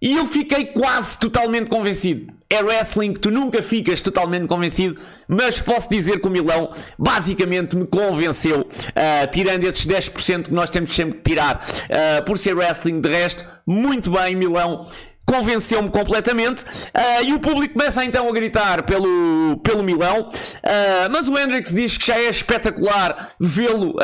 E 0.00 0.16
eu 0.16 0.26
fiquei 0.26 0.66
quase 0.66 1.18
totalmente 1.18 1.68
convencido. 1.68 2.39
É 2.52 2.64
wrestling 2.64 3.12
que 3.12 3.20
tu 3.20 3.30
nunca 3.30 3.62
ficas 3.62 4.00
totalmente 4.00 4.48
convencido, 4.48 5.00
mas 5.28 5.60
posso 5.60 5.88
dizer 5.88 6.20
que 6.20 6.26
o 6.26 6.30
Milão 6.30 6.72
basicamente 6.98 7.76
me 7.76 7.86
convenceu, 7.86 8.62
uh, 8.62 9.30
tirando 9.30 9.62
esses 9.62 9.86
10% 9.86 10.46
que 10.46 10.52
nós 10.52 10.68
temos 10.68 10.92
sempre 10.92 11.18
que 11.18 11.22
tirar 11.22 11.64
uh, 11.64 12.24
por 12.24 12.36
ser 12.36 12.56
wrestling. 12.56 13.00
De 13.00 13.08
resto, 13.08 13.46
muito 13.64 14.10
bem, 14.10 14.34
Milão 14.34 14.84
convenceu-me 15.24 15.90
completamente 15.90 16.64
uh, 16.64 17.22
e 17.24 17.32
o 17.34 17.38
público 17.38 17.74
começa 17.74 18.04
então 18.04 18.28
a 18.28 18.32
gritar 18.32 18.82
pelo, 18.82 19.56
pelo 19.62 19.84
Milão, 19.84 20.28
mas 21.12 21.28
o 21.28 21.38
Hendrix 21.38 21.72
diz 21.72 21.96
que 21.96 22.08
já 22.08 22.18
é 22.18 22.28
espetacular 22.28 23.30
vê-lo 23.38 23.94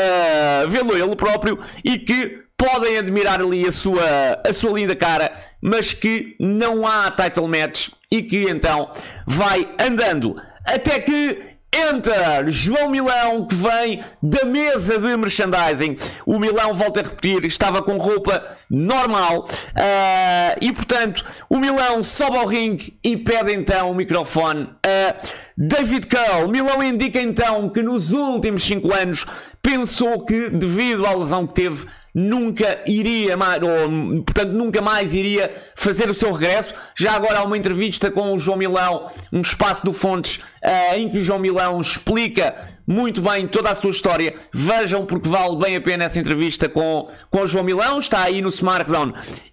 vê-lo 0.69 0.97
ele 0.97 1.17
próprio 1.17 1.59
e 1.85 1.99
que 1.99 2.46
podem 2.57 2.99
admirar 2.99 3.41
ali 3.41 3.67
a 3.67 3.73
sua, 3.73 4.41
a 4.45 4.53
sua 4.53 4.73
linda 4.73 4.97
cara, 4.97 5.31
mas 5.61 5.93
que 5.93 6.37
não 6.41 6.87
há 6.87 7.11
title 7.11 7.49
match 7.49 7.91
e 8.11 8.23
que 8.23 8.49
então 8.49 8.91
vai 9.27 9.69
andando 9.79 10.37
até 10.65 10.99
que 11.01 11.57
Enter 11.77 12.49
João 12.49 12.89
Milão 12.89 13.47
que 13.47 13.55
vem 13.55 14.03
da 14.23 14.47
mesa 14.47 14.99
de 14.99 15.15
merchandising. 15.15 15.99
O 16.25 16.39
Milão, 16.39 16.73
volta 16.73 17.01
a 17.01 17.03
repetir, 17.03 17.45
estava 17.45 17.83
com 17.83 17.99
roupa 17.99 18.43
normal 18.71 19.47
uh, 19.47 20.59
e 20.59 20.73
portanto 20.73 21.23
o 21.51 21.59
Milão 21.59 22.03
sobe 22.03 22.39
ao 22.39 22.47
ringue 22.47 22.99
e 23.05 23.17
pede 23.17 23.53
então 23.53 23.91
o 23.91 23.95
microfone 23.95 24.71
a 24.83 25.17
David 25.57 26.07
Cole. 26.07 26.51
Milão 26.51 26.83
indica 26.83 27.21
então 27.21 27.69
que 27.69 27.83
nos 27.83 28.13
últimos 28.13 28.63
5 28.63 28.95
anos 28.95 29.27
pensou 29.61 30.25
que 30.25 30.49
devido 30.49 31.05
à 31.05 31.13
lesão 31.13 31.47
que 31.47 31.55
teve 31.55 31.87
nunca 32.17 32.81
iria 32.87 33.37
mais, 33.37 33.63
ou, 33.63 34.23
portanto, 34.23 34.53
nunca 34.53 34.81
mais 34.81 35.13
iria 35.13 35.53
fazer 35.75 36.09
o 36.09 36.15
seu 36.15 36.33
regresso. 36.33 36.73
Já 36.97 37.13
agora 37.13 37.41
há 37.41 37.45
uma 37.45 37.59
entrevista 37.59 38.11
com 38.11 38.33
o 38.33 38.39
João 38.39 38.57
Milão, 38.57 39.11
um 39.31 39.43
espaço 39.43 39.85
do 39.85 39.93
Fontes, 39.93 40.39
uh, 40.65 40.97
em 40.97 41.11
que 41.11 41.19
o 41.19 41.23
João 41.23 41.39
Milão 41.39 41.79
explica 41.79 42.55
muito 42.87 43.21
bem 43.21 43.47
toda 43.47 43.69
a 43.69 43.75
sua 43.75 43.91
história. 43.91 44.35
Vejam 44.51 45.05
porque 45.05 45.29
vale 45.29 45.57
bem 45.59 45.77
a 45.77 45.81
pena 45.81 46.05
essa 46.05 46.19
entrevista 46.19 46.71
com, 46.71 47.07
com 47.31 47.43
o 47.43 47.47
João 47.47 47.65
Milão. 47.65 47.99
Está 47.99 48.23
aí 48.23 48.41
no 48.41 48.49
SmackDown 48.49 49.13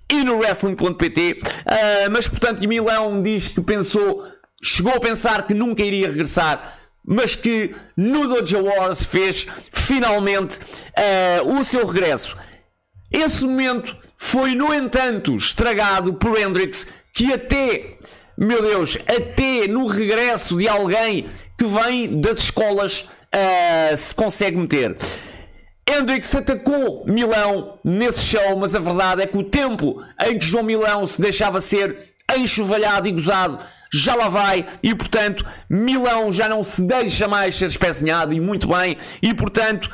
e 0.10 0.24
no 0.24 0.38
Wrestling.pt. 0.38 1.41
Uh, 1.41 2.12
mas, 2.13 2.29
portanto, 2.29 2.65
Milão 2.65 3.22
diz 3.22 3.50
que 3.50 3.60
pensou, 3.60 4.24
chegou 4.63 4.93
a 4.93 5.01
pensar 5.01 5.46
que 5.46 5.53
nunca 5.53 5.84
iria 5.84 6.08
regressar 6.08 6.79
mas 7.05 7.36
que 7.36 7.75
no 7.98 8.29
Dojo 8.29 8.63
Wars 8.63 9.03
fez 9.03 9.46
finalmente 9.74 10.58
uh, 10.58 11.60
o 11.60 11.62
seu 11.65 11.86
regresso. 11.86 12.38
Esse 13.13 13.46
momento 13.46 13.96
foi, 14.17 14.55
no 14.55 14.74
entanto, 14.74 15.36
estragado 15.36 16.15
por 16.15 16.36
Hendrix, 16.38 16.88
que 17.13 17.32
até, 17.32 18.00
meu 18.36 18.60
Deus, 18.60 18.98
até 19.08 19.67
no 19.67 19.86
regresso 19.86 20.58
de 20.58 20.67
alguém 20.67 21.27
que 21.55 21.65
vem 21.65 22.20
das 22.20 22.39
escolas 22.39 23.01
uh, 23.01 23.96
se 23.96 24.15
consegue 24.15 24.58
meter. 24.58 24.98
Hendrix 25.88 26.34
atacou 26.34 27.05
Milão 27.05 27.77
nesse 27.84 28.22
show, 28.22 28.58
mas 28.58 28.74
a 28.74 28.79
verdade 28.79 29.22
é 29.22 29.27
que 29.27 29.38
o 29.38 29.43
tempo 29.43 30.03
em 30.25 30.39
que 30.39 30.46
João 30.46 30.63
Milão 30.63 31.05
se 31.05 31.22
deixava 31.22 31.62
ser 31.62 32.13
enxovalhado 32.36 33.08
e 33.08 33.12
gozado 33.12 33.60
já 33.91 34.15
lá 34.15 34.27
vai 34.27 34.65
e 34.82 34.96
portanto 34.96 35.46
Milão 35.70 36.32
já 36.32 36.50
não 36.50 36.63
se 36.63 36.82
deixa 36.82 37.27
mais 37.27 37.55
ser 37.55 37.67
espezinhado 37.67 38.34
e 38.34 38.39
muito 38.39 38.67
bem 38.67 38.98
e 39.22 39.34
portanto 39.34 39.91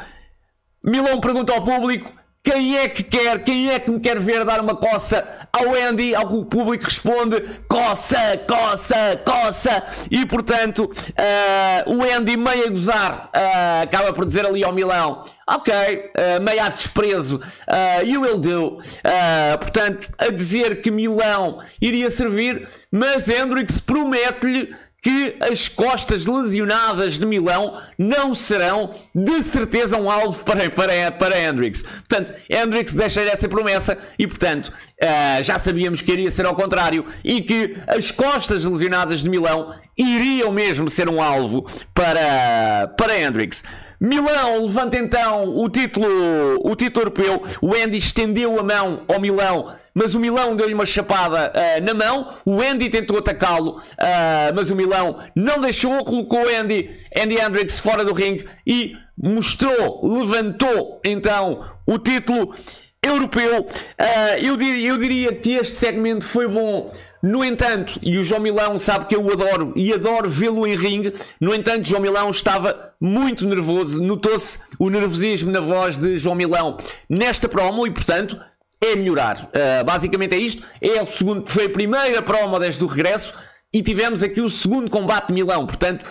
Milão 0.81 1.19
pergunta 1.19 1.51
ao 1.51 1.63
público 1.63 2.13
quem 2.41 2.77
é 2.77 2.87
que 2.87 3.03
quer, 3.03 3.43
quem 3.43 3.69
é 3.69 3.79
que 3.79 3.91
me 3.91 3.99
quer 3.99 4.17
ver 4.17 4.45
dar 4.45 4.61
uma 4.61 4.75
coça 4.75 5.27
ao 5.51 5.75
Andy? 5.75 6.15
Ao 6.15 6.27
que 6.27 6.35
o 6.35 6.45
público 6.45 6.85
responde: 6.85 7.41
coça, 7.67 8.37
coça, 8.47 9.21
coça. 9.25 9.83
E 10.09 10.25
portanto, 10.25 10.89
uh, 10.89 11.93
o 11.93 12.01
Andy, 12.01 12.37
meio 12.37 12.67
a 12.67 12.69
gozar, 12.69 13.29
uh, 13.35 13.83
acaba 13.83 14.13
por 14.13 14.25
dizer 14.25 14.45
ali 14.45 14.63
ao 14.63 14.73
Milão: 14.73 15.21
Ok, 15.47 15.73
uh, 15.73 16.41
meio 16.41 16.63
a 16.63 16.69
desprezo, 16.69 17.37
uh, 17.37 18.05
you 18.05 18.21
will 18.21 18.39
do. 18.39 18.79
portanto, 19.59 20.07
a 20.17 20.29
dizer 20.29 20.81
que 20.81 20.89
Milão 20.89 21.59
iria 21.81 22.09
servir, 22.09 22.67
mas 22.89 23.29
Hendrix 23.29 23.79
promete-lhe 23.81 24.73
que 25.01 25.37
as 25.39 25.67
costas 25.67 26.25
lesionadas 26.25 27.17
de 27.17 27.25
Milão 27.25 27.77
não 27.97 28.35
serão 28.35 28.91
de 29.15 29.41
certeza 29.43 29.97
um 29.97 30.09
alvo 30.09 30.43
para, 30.43 30.69
para, 30.69 31.11
para 31.11 31.41
Hendrix. 31.41 31.81
Portanto, 31.81 32.33
Hendrix 32.49 32.93
deixa 32.93 33.21
essa 33.21 33.47
promessa 33.47 33.97
e, 34.17 34.27
portanto, 34.27 34.67
uh, 34.67 35.43
já 35.43 35.57
sabíamos 35.57 36.01
que 36.01 36.11
iria 36.11 36.31
ser 36.31 36.45
ao 36.45 36.55
contrário 36.55 37.05
e 37.23 37.41
que 37.41 37.77
as 37.87 38.11
costas 38.11 38.65
lesionadas 38.65 39.21
de 39.21 39.29
Milão 39.29 39.73
iriam 39.97 40.51
mesmo 40.51 40.89
ser 40.89 41.09
um 41.09 41.21
alvo 41.21 41.65
para, 41.93 42.93
para 42.97 43.19
Hendrix. 43.19 43.63
Milão 43.99 44.65
levanta 44.65 44.97
então 44.97 45.49
o 45.57 45.67
título, 45.67 46.07
o 46.63 46.73
título 46.75 47.01
europeu. 47.01 47.43
O 47.61 47.73
Andy 47.73 47.97
estendeu 47.97 48.57
a 48.57 48.63
mão 48.63 49.03
ao 49.07 49.19
Milão, 49.19 49.73
mas 49.93 50.15
o 50.15 50.19
Milão 50.19 50.55
deu-lhe 50.55 50.73
uma 50.73 50.85
chapada 50.85 51.51
uh, 51.51 51.83
na 51.83 51.93
mão. 51.93 52.33
O 52.45 52.61
Andy 52.61 52.89
tentou 52.89 53.17
atacá-lo, 53.17 53.71
uh, 53.71 54.55
mas 54.55 54.71
o 54.71 54.75
Milão 54.75 55.19
não 55.35 55.59
deixou, 55.59 56.03
colocou 56.05 56.45
o 56.45 56.47
Andy, 56.47 56.89
Andy 57.15 57.35
Hendricks 57.35 57.79
fora 57.79 58.05
do 58.05 58.13
ringue 58.13 58.45
e 58.65 58.95
mostrou, 59.21 60.01
levantou 60.01 61.01
então 61.03 61.65
o 61.85 61.97
título 61.99 62.55
europeu. 63.03 63.61
Uh, 63.61 64.41
eu, 64.41 64.55
diria, 64.55 64.87
eu 64.87 64.97
diria 64.97 65.35
que 65.35 65.55
este 65.55 65.75
segmento 65.75 66.23
foi 66.23 66.47
bom 66.47 66.89
no 67.21 67.43
entanto, 67.43 67.99
e 68.01 68.17
o 68.17 68.23
João 68.23 68.41
Milão 68.41 68.77
sabe 68.77 69.05
que 69.05 69.15
eu 69.15 69.23
o 69.23 69.31
adoro 69.31 69.73
e 69.75 69.93
adoro 69.93 70.29
vê-lo 70.29 70.65
em 70.65 70.75
ringue, 70.75 71.13
no 71.39 71.53
entanto, 71.53 71.87
João 71.87 72.01
Milão 72.01 72.29
estava 72.29 72.93
muito 72.99 73.45
nervoso, 73.45 74.01
notou-se 74.01 74.59
o 74.79 74.89
nervosismo 74.89 75.51
na 75.51 75.59
voz 75.59 75.97
de 75.97 76.17
João 76.17 76.35
Milão 76.35 76.77
nesta 77.09 77.49
promo 77.49 77.85
e, 77.85 77.91
portanto, 77.91 78.39
é 78.81 78.95
melhorar. 78.95 79.49
Uh, 79.49 79.83
basicamente 79.83 80.33
é 80.33 80.37
isto. 80.37 80.63
É 80.81 81.01
o 81.01 81.05
segundo, 81.05 81.49
foi 81.49 81.65
a 81.65 81.69
primeira 81.69 82.21
promo 82.21 82.57
desde 82.57 82.83
o 82.83 82.87
regresso 82.87 83.33
e 83.73 83.81
tivemos 83.81 84.23
aqui 84.23 84.41
o 84.41 84.49
segundo 84.49 84.89
combate 84.89 85.27
de 85.27 85.33
Milão, 85.33 85.67
portanto 85.67 86.09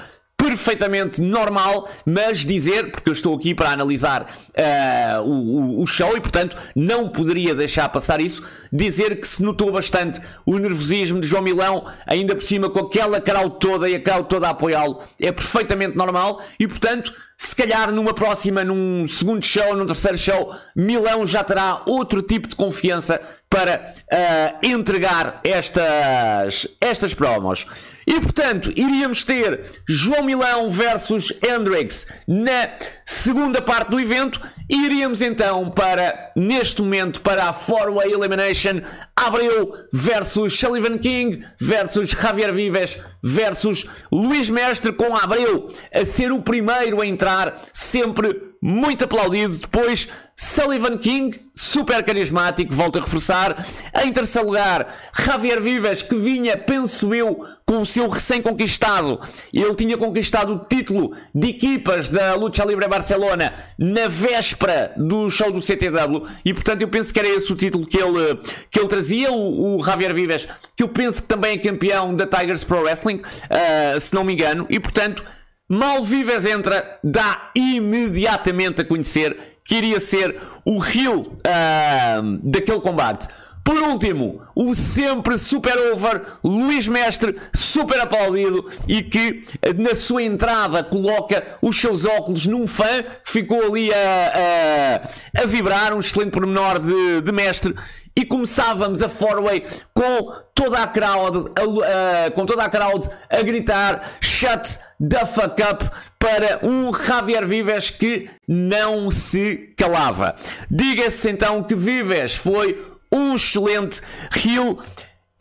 perfeitamente 0.48 1.20
normal, 1.20 1.86
mas 2.06 2.38
dizer, 2.38 2.90
porque 2.90 3.10
eu 3.10 3.12
estou 3.12 3.34
aqui 3.34 3.54
para 3.54 3.68
analisar 3.68 4.22
uh, 4.22 5.22
o, 5.22 5.82
o, 5.82 5.86
show 5.86 6.16
e 6.16 6.20
portanto 6.22 6.56
não 6.74 7.10
poderia 7.10 7.54
deixar 7.54 7.86
passar 7.90 8.18
isso, 8.18 8.42
dizer 8.72 9.20
que 9.20 9.28
se 9.28 9.42
notou 9.42 9.70
bastante 9.70 10.22
o 10.46 10.58
nervosismo 10.58 11.20
de 11.20 11.26
João 11.28 11.42
Milão, 11.42 11.84
ainda 12.06 12.34
por 12.34 12.44
cima 12.44 12.70
com 12.70 12.78
aquela 12.78 13.20
crowd 13.20 13.56
toda 13.60 13.90
e 13.90 13.94
a 13.94 14.00
crowd 14.00 14.26
toda 14.26 14.46
a 14.46 14.50
apoiá-lo, 14.50 15.02
é 15.20 15.30
perfeitamente 15.30 15.94
normal 15.94 16.40
e 16.58 16.66
portanto 16.66 17.12
se 17.36 17.54
calhar 17.54 17.92
numa 17.92 18.14
próxima, 18.14 18.64
num 18.64 19.06
segundo 19.06 19.44
show, 19.44 19.76
num 19.76 19.86
terceiro 19.86 20.18
show, 20.18 20.52
Milão 20.74 21.24
já 21.24 21.44
terá 21.44 21.82
outro 21.86 22.20
tipo 22.20 22.48
de 22.48 22.56
confiança 22.56 23.20
para 23.48 23.94
uh, 24.10 24.66
entregar 24.66 25.40
estas, 25.44 26.66
estas 26.80 27.14
promos. 27.14 27.64
E 28.08 28.18
portanto, 28.22 28.72
iríamos 28.74 29.22
ter 29.22 29.60
João 29.86 30.22
Milão 30.22 30.70
versus 30.70 31.30
Hendrix 31.42 32.06
na 32.26 32.70
segunda 33.04 33.60
parte 33.60 33.90
do 33.90 34.00
evento. 34.00 34.40
E 34.66 34.86
iríamos 34.86 35.20
então 35.20 35.70
para, 35.70 36.32
neste 36.34 36.80
momento, 36.80 37.20
para 37.20 37.50
a 37.50 37.52
Four-Way 37.52 38.10
Elimination. 38.10 38.80
Abreu 39.14 39.74
versus 39.92 40.58
Sullivan 40.58 40.96
King 40.96 41.44
versus 41.60 42.08
Javier 42.08 42.50
Vives 42.50 42.98
versus 43.22 43.84
Luís 44.10 44.48
Mestre 44.48 44.90
com 44.90 45.14
Abreu 45.14 45.68
a 45.92 46.02
ser 46.06 46.32
o 46.32 46.40
primeiro 46.40 47.02
a 47.02 47.06
entrar, 47.06 47.62
sempre 47.74 48.47
muito 48.60 49.04
aplaudido. 49.04 49.56
Depois, 49.56 50.08
Sullivan 50.36 50.98
King, 50.98 51.40
super 51.54 52.02
carismático, 52.02 52.74
volto 52.74 52.98
a 52.98 53.02
reforçar. 53.02 53.66
Em 54.04 54.12
terceiro 54.12 54.48
lugar, 54.48 54.94
Javier 55.24 55.60
Vives, 55.60 56.02
que 56.02 56.14
vinha, 56.14 56.56
penso 56.56 57.14
eu, 57.14 57.44
com 57.64 57.80
o 57.80 57.86
seu 57.86 58.08
recém-conquistado. 58.08 59.20
Ele 59.52 59.74
tinha 59.74 59.96
conquistado 59.96 60.54
o 60.54 60.58
título 60.58 61.12
de 61.34 61.48
equipas 61.48 62.08
da 62.08 62.34
Lucha 62.34 62.64
Libre 62.64 62.88
Barcelona 62.88 63.52
na 63.78 64.08
véspera 64.08 64.92
do 64.96 65.28
show 65.30 65.52
do 65.52 65.60
CTW. 65.60 66.26
E 66.44 66.52
portanto, 66.52 66.82
eu 66.82 66.88
penso 66.88 67.12
que 67.12 67.18
era 67.18 67.28
esse 67.28 67.52
o 67.52 67.56
título 67.56 67.86
que 67.86 67.98
ele, 67.98 68.38
que 68.70 68.78
ele 68.78 68.88
trazia. 68.88 69.32
O, 69.32 69.78
o 69.78 69.84
Javier 69.84 70.14
Vives, 70.14 70.48
que 70.76 70.82
eu 70.82 70.88
penso 70.88 71.22
que 71.22 71.28
também 71.28 71.52
é 71.52 71.58
campeão 71.58 72.14
da 72.14 72.26
Tigers 72.26 72.64
Pro 72.64 72.82
Wrestling, 72.82 73.16
uh, 73.16 74.00
se 74.00 74.14
não 74.14 74.24
me 74.24 74.32
engano. 74.32 74.66
E 74.68 74.78
portanto. 74.78 75.24
Mal 75.68 76.02
Vives 76.02 76.46
entra, 76.46 76.98
dá 77.04 77.50
imediatamente 77.54 78.80
a 78.80 78.84
conhecer 78.86 79.58
que 79.66 79.74
iria 79.74 80.00
ser 80.00 80.40
o 80.64 80.82
heel 80.82 81.20
uh, 81.20 82.38
daquele 82.42 82.80
combate. 82.80 83.28
Por 83.68 83.82
último, 83.82 84.40
o 84.54 84.74
sempre 84.74 85.36
super 85.36 85.76
over 85.92 86.22
Luís 86.42 86.88
Mestre, 86.88 87.36
super 87.54 88.00
aplaudido 88.00 88.66
e 88.88 89.02
que 89.02 89.44
na 89.76 89.94
sua 89.94 90.22
entrada 90.22 90.82
coloca 90.82 91.58
os 91.60 91.78
seus 91.78 92.06
óculos 92.06 92.46
num 92.46 92.66
fã 92.66 93.02
que 93.02 93.30
ficou 93.30 93.62
ali 93.62 93.92
a, 93.92 95.02
a, 95.36 95.42
a 95.42 95.46
vibrar, 95.46 95.92
um 95.92 96.00
excelente 96.00 96.30
pormenor 96.30 96.78
de, 96.78 97.20
de 97.20 97.30
mestre. 97.30 97.74
E 98.16 98.24
começávamos 98.24 99.02
a 99.02 99.08
four-way 99.08 99.62
com 99.92 100.32
toda 100.54 100.82
a 100.82 100.86
crowd, 100.86 101.52
a, 101.54 102.30
com 102.30 102.46
toda 102.46 102.64
a 102.64 102.70
crowd 102.70 103.06
a 103.30 103.42
gritar 103.42 104.16
shut 104.20 104.78
the 104.98 105.24
fuck 105.24 105.62
up 105.62 105.88
para 106.18 106.58
um 106.66 106.92
Javier 106.92 107.46
Vives 107.46 107.90
que 107.90 108.28
não 108.48 109.10
se 109.10 109.72
calava. 109.76 110.34
Diga-se 110.68 111.30
então 111.30 111.62
que 111.62 111.76
Vives 111.76 112.34
foi 112.34 112.87
um 113.10 113.34
excelente 113.34 114.00
heel. 114.34 114.78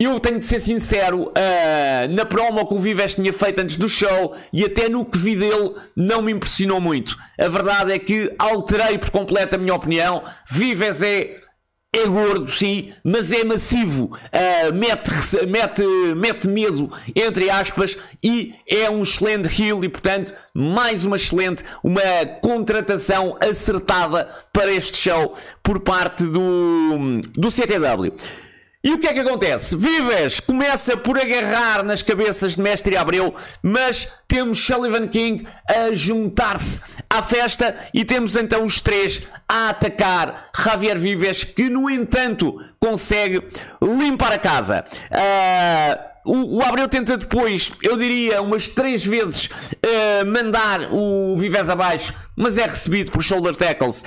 Eu 0.00 0.20
tenho 0.20 0.38
de 0.38 0.44
ser 0.44 0.60
sincero, 0.60 1.24
uh, 1.24 2.14
na 2.14 2.24
promo 2.24 2.64
que 2.68 2.74
o 2.74 2.78
Vives 2.78 3.16
tinha 3.16 3.32
feito 3.32 3.60
antes 3.60 3.76
do 3.76 3.88
show 3.88 4.32
e 4.52 4.64
até 4.64 4.88
no 4.88 5.04
que 5.04 5.18
vi 5.18 5.34
dele 5.34 5.74
não 5.96 6.22
me 6.22 6.30
impressionou 6.30 6.80
muito. 6.80 7.18
A 7.36 7.48
verdade 7.48 7.92
é 7.92 7.98
que 7.98 8.32
alterei 8.38 8.96
por 8.96 9.10
completo 9.10 9.56
a 9.56 9.58
minha 9.58 9.74
opinião. 9.74 10.22
Vives 10.48 11.02
é 11.02 11.40
é 11.90 12.06
gordo, 12.06 12.50
sim, 12.50 12.92
mas 13.02 13.32
é 13.32 13.42
massivo, 13.44 14.14
uh, 14.14 14.74
mete, 14.74 15.10
mete, 15.46 15.82
mete 16.14 16.46
medo, 16.46 16.92
entre 17.16 17.48
aspas, 17.48 17.96
e 18.22 18.54
é 18.68 18.90
um 18.90 19.02
excelente 19.02 19.48
heel 19.48 19.82
e, 19.82 19.88
portanto, 19.88 20.34
mais 20.52 21.06
uma 21.06 21.16
excelente, 21.16 21.64
uma 21.82 22.02
contratação 22.42 23.38
acertada 23.40 24.28
para 24.52 24.70
este 24.70 24.98
show 24.98 25.34
por 25.62 25.80
parte 25.80 26.24
do, 26.24 27.20
do 27.32 27.50
CTW. 27.50 28.12
E 28.82 28.92
o 28.92 28.98
que 28.98 29.08
é 29.08 29.12
que 29.12 29.18
acontece? 29.18 29.76
Vives 29.76 30.38
começa 30.38 30.96
por 30.96 31.18
agarrar 31.18 31.82
nas 31.82 32.00
cabeças 32.00 32.54
de 32.54 32.62
Mestre 32.62 32.96
Abreu, 32.96 33.34
mas 33.60 34.06
temos 34.28 34.64
Sullivan 34.64 35.08
King 35.08 35.44
a 35.68 35.92
juntar-se 35.92 36.80
à 37.10 37.20
festa 37.20 37.74
e 37.92 38.04
temos 38.04 38.36
então 38.36 38.64
os 38.64 38.80
três 38.80 39.20
a 39.48 39.70
atacar 39.70 40.50
Javier 40.56 40.96
Vives, 40.96 41.42
que 41.42 41.68
no 41.68 41.90
entanto 41.90 42.56
consegue 42.78 43.42
limpar 43.82 44.32
a 44.32 44.38
casa. 44.38 44.84
Uh, 45.10 46.58
o, 46.58 46.62
Abreu 46.62 46.86
tenta 46.86 47.16
depois, 47.16 47.72
eu 47.82 47.96
diria, 47.96 48.40
umas 48.40 48.68
três 48.68 49.04
vezes 49.04 49.46
uh, 49.46 50.24
mandar 50.24 50.92
o 50.92 51.36
Vives 51.36 51.68
abaixo, 51.68 52.14
mas 52.36 52.56
é 52.56 52.64
recebido 52.64 53.10
por 53.10 53.24
shoulder 53.24 53.56
tackles 53.56 54.04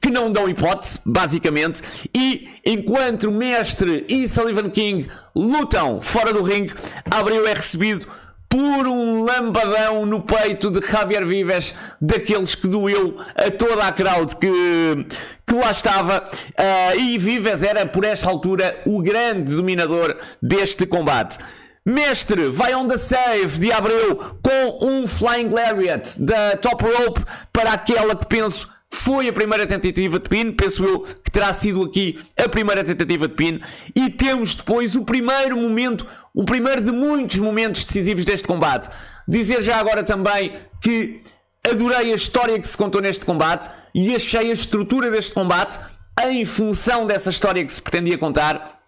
que 0.00 0.10
não 0.10 0.32
dão 0.32 0.48
hipótese, 0.48 1.00
basicamente, 1.04 1.82
e 2.14 2.48
enquanto 2.64 3.30
Mestre 3.30 4.04
e 4.08 4.28
Sullivan 4.28 4.70
King 4.70 5.08
lutam 5.34 6.00
fora 6.00 6.32
do 6.32 6.42
ringue, 6.42 6.74
Abreu 7.10 7.46
é 7.46 7.52
recebido 7.52 8.06
por 8.48 8.86
um 8.86 9.24
lambadão 9.24 10.06
no 10.06 10.22
peito 10.22 10.70
de 10.70 10.80
Javier 10.80 11.26
Vives, 11.26 11.74
daqueles 12.00 12.54
que 12.54 12.68
doeu 12.68 13.16
a 13.34 13.50
toda 13.50 13.84
a 13.84 13.90
crowd 13.90 14.36
que, 14.36 15.06
que 15.44 15.54
lá 15.54 15.72
estava. 15.72 16.24
Uh, 16.50 17.00
e 17.00 17.18
Vives 17.18 17.64
era, 17.64 17.84
por 17.84 18.04
esta 18.04 18.30
altura, 18.30 18.80
o 18.86 19.02
grande 19.02 19.56
dominador 19.56 20.16
deste 20.40 20.86
combate. 20.86 21.38
Mestre 21.84 22.48
vai 22.48 22.74
on 22.74 22.86
the 22.86 22.96
save 22.96 23.58
de 23.58 23.72
Abreu 23.72 24.38
com 24.40 24.86
um 24.86 25.06
Flying 25.06 25.48
Lariat 25.48 26.18
da 26.18 26.56
Top 26.56 26.82
Rope 26.82 27.24
para 27.52 27.72
aquela 27.72 28.14
que 28.14 28.26
penso 28.26 28.70
foi 28.94 29.28
a 29.28 29.32
primeira 29.32 29.66
tentativa 29.66 30.18
de 30.18 30.28
pin, 30.28 30.52
penso 30.52 30.84
eu 30.84 31.00
que 31.00 31.30
terá 31.30 31.52
sido 31.52 31.82
aqui 31.82 32.18
a 32.36 32.48
primeira 32.48 32.82
tentativa 32.82 33.28
de 33.28 33.34
pin, 33.34 33.60
e 33.94 34.08
temos 34.08 34.54
depois 34.54 34.94
o 34.94 35.04
primeiro 35.04 35.56
momento, 35.56 36.06
o 36.32 36.44
primeiro 36.44 36.80
de 36.82 36.92
muitos 36.92 37.36
momentos 37.38 37.84
decisivos 37.84 38.24
deste 38.24 38.46
combate. 38.46 38.88
Dizer 39.26 39.62
já 39.62 39.76
agora 39.76 40.02
também 40.02 40.54
que 40.80 41.22
adorei 41.68 42.12
a 42.12 42.14
história 42.14 42.58
que 42.58 42.66
se 42.66 42.76
contou 42.76 43.00
neste 43.00 43.24
combate 43.26 43.68
e 43.94 44.14
achei 44.14 44.50
a 44.50 44.54
estrutura 44.54 45.10
deste 45.10 45.32
combate 45.32 45.78
em 46.22 46.44
função 46.44 47.06
dessa 47.06 47.30
história 47.30 47.64
que 47.64 47.72
se 47.72 47.82
pretendia 47.82 48.16
contar. 48.16 48.80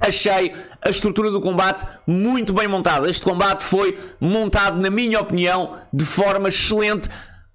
Achei 0.00 0.52
a 0.82 0.90
estrutura 0.90 1.30
do 1.30 1.40
combate 1.40 1.86
muito 2.06 2.52
bem 2.52 2.68
montada. 2.68 3.08
Este 3.08 3.22
combate 3.22 3.62
foi 3.62 3.98
montado, 4.20 4.78
na 4.78 4.90
minha 4.90 5.18
opinião, 5.18 5.78
de 5.92 6.04
forma 6.04 6.48
excelente 6.48 7.08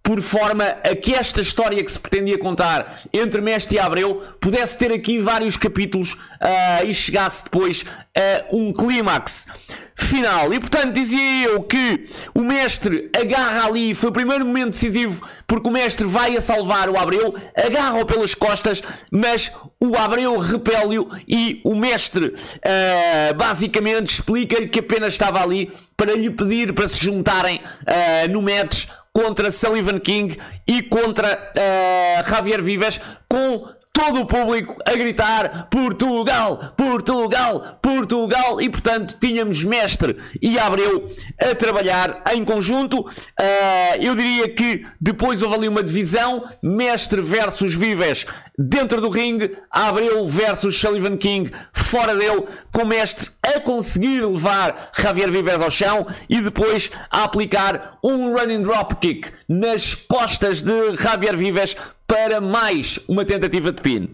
por 0.03 0.21
forma 0.21 0.65
a 0.83 0.93
que 0.95 1.15
esta 1.15 1.39
história 1.39 1.81
que 1.81 1.89
se 1.89 1.97
pretendia 1.97 2.37
contar 2.37 3.01
entre 3.13 3.39
Mestre 3.39 3.77
e 3.77 3.79
Abreu 3.79 4.21
pudesse 4.39 4.77
ter 4.77 4.91
aqui 4.91 5.17
vários 5.19 5.55
capítulos 5.55 6.13
uh, 6.13 6.85
e 6.85 6.93
chegasse 6.93 7.45
depois 7.45 7.85
a 8.15 8.53
um 8.53 8.73
clímax 8.73 9.47
final. 9.95 10.53
E 10.53 10.59
portanto 10.59 10.93
dizia 10.93 11.45
eu 11.45 11.63
que 11.63 12.03
o 12.33 12.41
Mestre 12.41 13.09
agarra 13.17 13.67
ali, 13.67 13.95
foi 13.95 14.09
o 14.09 14.13
primeiro 14.13 14.45
momento 14.45 14.71
decisivo, 14.71 15.25
porque 15.47 15.69
o 15.69 15.71
Mestre 15.71 16.05
vai 16.05 16.35
a 16.35 16.41
salvar 16.41 16.89
o 16.89 16.97
Abreu, 16.97 17.33
agarra-o 17.55 18.05
pelas 18.05 18.35
costas, 18.35 18.83
mas 19.09 19.51
o 19.79 19.95
Abreu 19.95 20.37
repele-o 20.37 21.09
e 21.25 21.61
o 21.63 21.75
Mestre 21.75 22.25
uh, 22.25 23.33
basicamente 23.35 24.15
explica-lhe 24.15 24.67
que 24.67 24.79
apenas 24.79 25.13
estava 25.13 25.41
ali 25.41 25.71
para 25.95 26.13
lhe 26.13 26.29
pedir 26.29 26.73
para 26.73 26.87
se 26.89 27.01
juntarem 27.03 27.57
uh, 27.57 28.31
no 28.31 28.41
match 28.41 28.87
contra 29.13 29.51
Sullivan 29.51 29.99
King 29.99 30.37
e 30.65 30.81
contra 30.81 31.53
uh, 31.55 32.29
Javier 32.29 32.61
Vives 32.63 32.99
com 33.29 33.69
todo 33.93 34.21
o 34.21 34.25
público 34.25 34.75
a 34.85 34.95
gritar 34.95 35.67
Portugal, 35.69 36.73
Portugal, 36.75 37.77
Portugal 37.79 38.59
e 38.59 38.67
portanto 38.67 39.15
tínhamos 39.21 39.63
Mestre 39.63 40.17
e 40.41 40.57
Abreu 40.57 41.07
a 41.39 41.53
trabalhar 41.53 42.23
em 42.33 42.43
conjunto. 42.43 43.01
Uh, 43.01 44.01
eu 44.01 44.15
diria 44.15 44.49
que 44.49 44.83
depois 44.99 45.43
houve 45.43 45.55
ali 45.55 45.67
uma 45.67 45.83
divisão, 45.83 46.43
Mestre 46.61 47.21
versus 47.21 47.75
Vives 47.75 48.25
dentro 48.57 48.99
do 48.99 49.09
ringue, 49.09 49.55
Abreu 49.69 50.27
versus 50.27 50.75
Sullivan 50.75 51.15
King 51.15 51.51
fora 51.71 52.15
dele, 52.15 52.45
com 52.71 52.85
Mestre 52.85 53.29
a 53.43 53.59
conseguir 53.59 54.25
levar 54.25 54.89
Javier 54.97 55.29
Vives 55.29 55.61
ao 55.61 55.69
chão 55.69 56.07
e 56.27 56.41
depois 56.41 56.89
a 57.11 57.25
aplicar 57.25 57.99
um 58.03 58.35
running 58.35 58.63
drop 58.63 58.95
kick 58.95 59.31
nas 59.47 59.93
costas 59.93 60.63
de 60.63 60.95
Javier 60.95 61.37
Vives 61.37 61.75
para 62.13 62.39
mais 62.39 62.99
uma 63.07 63.25
tentativa 63.25 63.71
de 63.71 63.81
pin. 63.81 64.07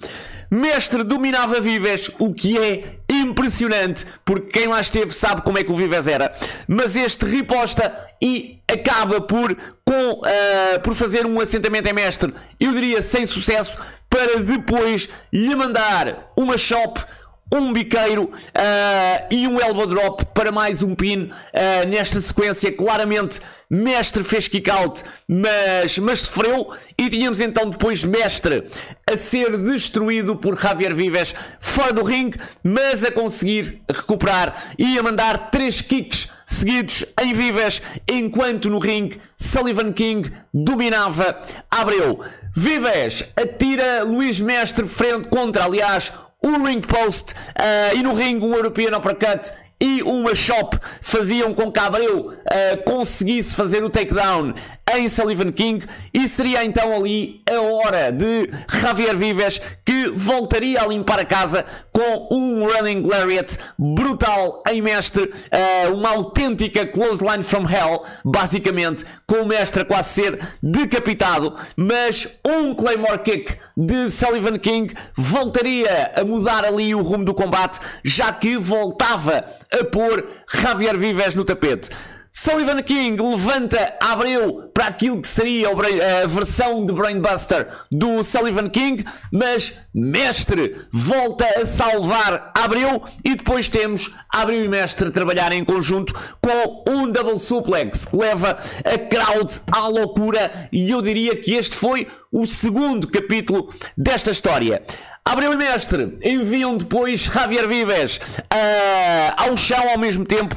Mestre 0.50 1.04
dominava 1.04 1.60
Vives, 1.60 2.10
o 2.18 2.34
que 2.34 2.58
é 2.58 2.96
impressionante, 3.10 4.06
porque 4.24 4.58
quem 4.58 4.70
lá 4.70 4.80
esteve 4.80 5.12
sabe 5.12 5.42
como 5.42 5.58
é 5.58 5.66
que 5.66 5.72
o 5.72 5.76
Vives 5.76 6.08
era. 6.08 6.34
Mas 6.66 6.96
este 6.96 7.26
riposta 7.26 7.94
e 8.22 8.62
acaba 8.72 9.20
por, 9.20 9.54
com, 9.84 10.12
uh, 10.12 10.80
por 10.82 10.96
fazer 10.96 11.26
um 11.26 11.42
assentamento 11.42 11.90
em 11.90 11.94
mestre, 11.94 12.34
eu 12.58 12.72
diria 12.72 13.02
sem 13.02 13.26
sucesso, 13.26 13.78
para 14.10 14.40
depois 14.40 15.10
lhe 15.34 15.54
mandar 15.54 16.32
uma 16.38 16.58
shop 16.58 17.04
um 17.52 17.74
biqueiro 17.74 18.26
uh, 18.26 19.28
e 19.32 19.48
um 19.48 19.60
elbow 19.60 19.88
drop 19.88 20.26
para 20.34 20.52
mais 20.52 20.84
um 20.84 20.94
pin 20.94 21.24
uh, 21.24 21.88
nesta 21.88 22.22
sequência. 22.22 22.72
Claramente, 22.72 23.40
Mestre 23.70 24.24
fez 24.24 24.48
kick 24.48 24.70
out, 24.70 25.04
mas, 25.28 25.98
mas 26.00 26.22
sofreu. 26.22 26.74
E 26.98 27.10
tínhamos 27.10 27.40
então 27.40 27.70
depois 27.70 28.04
Mestre 28.04 28.66
a 29.06 29.16
ser 29.16 29.58
destruído 29.58 30.36
por 30.36 30.60
Javier 30.60 30.94
Vives 30.94 31.34
fora 31.60 31.94
do 31.94 32.04
ringue, 32.04 32.40
mas 32.64 33.04
a 33.04 33.12
conseguir 33.12 33.82
recuperar 33.90 34.74
e 34.78 34.98
a 34.98 35.04
mandar 35.04 35.52
três 35.52 35.82
kicks 35.82 36.30
seguidos 36.46 37.06
em 37.22 37.32
Vives, 37.32 37.80
enquanto 38.08 38.72
no 38.72 38.80
ringue 38.80 39.20
Sullivan 39.38 39.94
King 39.94 40.32
dominava 40.52 41.38
Abreu. 41.70 42.22
Vives 42.56 43.24
atira 43.36 44.04
Luís 44.04 44.40
Mestre 44.40 44.88
frente 44.88 45.28
contra, 45.28 45.66
aliás, 45.66 46.12
o 46.42 46.64
ring 46.64 46.82
post 46.82 47.34
uh, 47.34 47.96
e 47.96 48.04
no 48.04 48.14
ring 48.14 48.38
um 48.38 48.54
European 48.54 48.98
Uppercut 48.98 49.52
e 49.82 50.04
uma 50.04 50.36
shop 50.36 50.78
faziam 51.02 51.54
com 51.54 51.72
que 51.72 51.80
Abreu 51.80 52.28
uh, 52.28 52.84
conseguisse 52.86 53.56
fazer 53.56 53.84
o 53.84 53.90
takedown 53.90 54.54
em 54.94 55.08
Sullivan 55.08 55.52
King. 55.52 55.86
E 56.14 56.28
seria 56.28 56.66
então 56.66 56.94
ali 56.94 57.42
a 57.50 57.62
hora 57.62 58.12
de 58.12 58.50
Javier 58.82 59.16
Vives 59.16 59.62
voltaria 60.08 60.82
a 60.82 60.88
limpar 60.88 61.20
a 61.20 61.26
casa 61.26 61.66
com 61.92 62.28
um 62.32 62.66
running 62.68 63.04
lariat 63.06 63.58
brutal 63.78 64.64
em 64.70 64.82
mestre, 64.82 65.24
uh, 65.24 65.94
uma 65.94 66.10
autêntica 66.10 66.86
clothesline 66.86 67.44
from 67.44 67.68
hell, 67.70 68.04
basicamente 68.24 69.06
com 69.28 69.42
o 69.42 69.48
mestre 69.48 69.82
a 69.82 69.86
quase 69.86 70.10
ser 70.10 70.40
decapitado, 70.62 71.56
mas 71.76 72.28
um 72.46 72.74
Claymore 72.74 73.20
Kick 73.20 73.56
de 73.76 74.10
Sullivan 74.10 74.58
King 74.58 74.94
voltaria 75.16 76.12
a 76.16 76.24
mudar 76.24 76.66
ali 76.66 76.94
o 76.96 77.02
rumo 77.02 77.26
do 77.26 77.34
combate, 77.34 77.80
já 78.04 78.32
que 78.32 78.58
voltava 78.58 79.46
a 79.72 79.84
pôr 79.86 80.28
Javier 80.54 80.98
Vives 80.98 81.36
no 81.36 81.46
tapete. 81.46 81.90
Sullivan 82.32 82.82
King 82.84 83.22
levanta 83.22 83.96
Abreu 84.00 84.70
para 84.74 84.88
aquilo 84.88 85.22
que 85.22 85.28
seria 85.28 85.70
a 85.70 86.28
versão 86.28 86.86
de 86.86 86.94
Brainbuster 86.94 87.68
do 87.92 88.24
Sullivan 88.24 88.70
King, 88.70 89.04
mas 89.32 89.74
Mestre 89.94 90.76
volta 90.92 91.46
a 91.60 91.66
salvar 91.66 92.52
Abreu 92.56 93.04
e 93.26 93.36
depois 93.36 93.68
temos 93.68 94.14
Abreu 94.30 94.64
e 94.64 94.68
Mestre 94.68 95.12
trabalhar 95.12 95.52
em 95.52 95.66
conjunto 95.66 96.14
com 96.42 96.84
um 96.90 97.10
double 97.10 97.40
suplex 97.40 98.06
que 98.06 98.16
leva 98.16 98.58
a 98.86 98.98
crowd 98.98 99.62
à 99.72 99.88
loucura 99.88 100.70
e 100.72 100.90
eu 100.90 101.02
diria 101.02 101.36
que 101.36 101.56
este 101.56 101.76
foi 101.76 102.08
o 102.32 102.46
segundo 102.46 103.08
capítulo 103.08 103.74
desta 103.98 104.32
história. 104.32 104.84
Abreu 105.26 105.54
e 105.54 105.58
Mestre 105.58 106.18
enviam 106.24 106.78
depois 106.78 107.20
Javier 107.22 107.68
Vives 107.68 108.18
uh, 108.18 109.34
ao 109.36 109.58
chão 109.58 109.90
ao 109.90 110.00
mesmo 110.00 110.26
tempo 110.26 110.56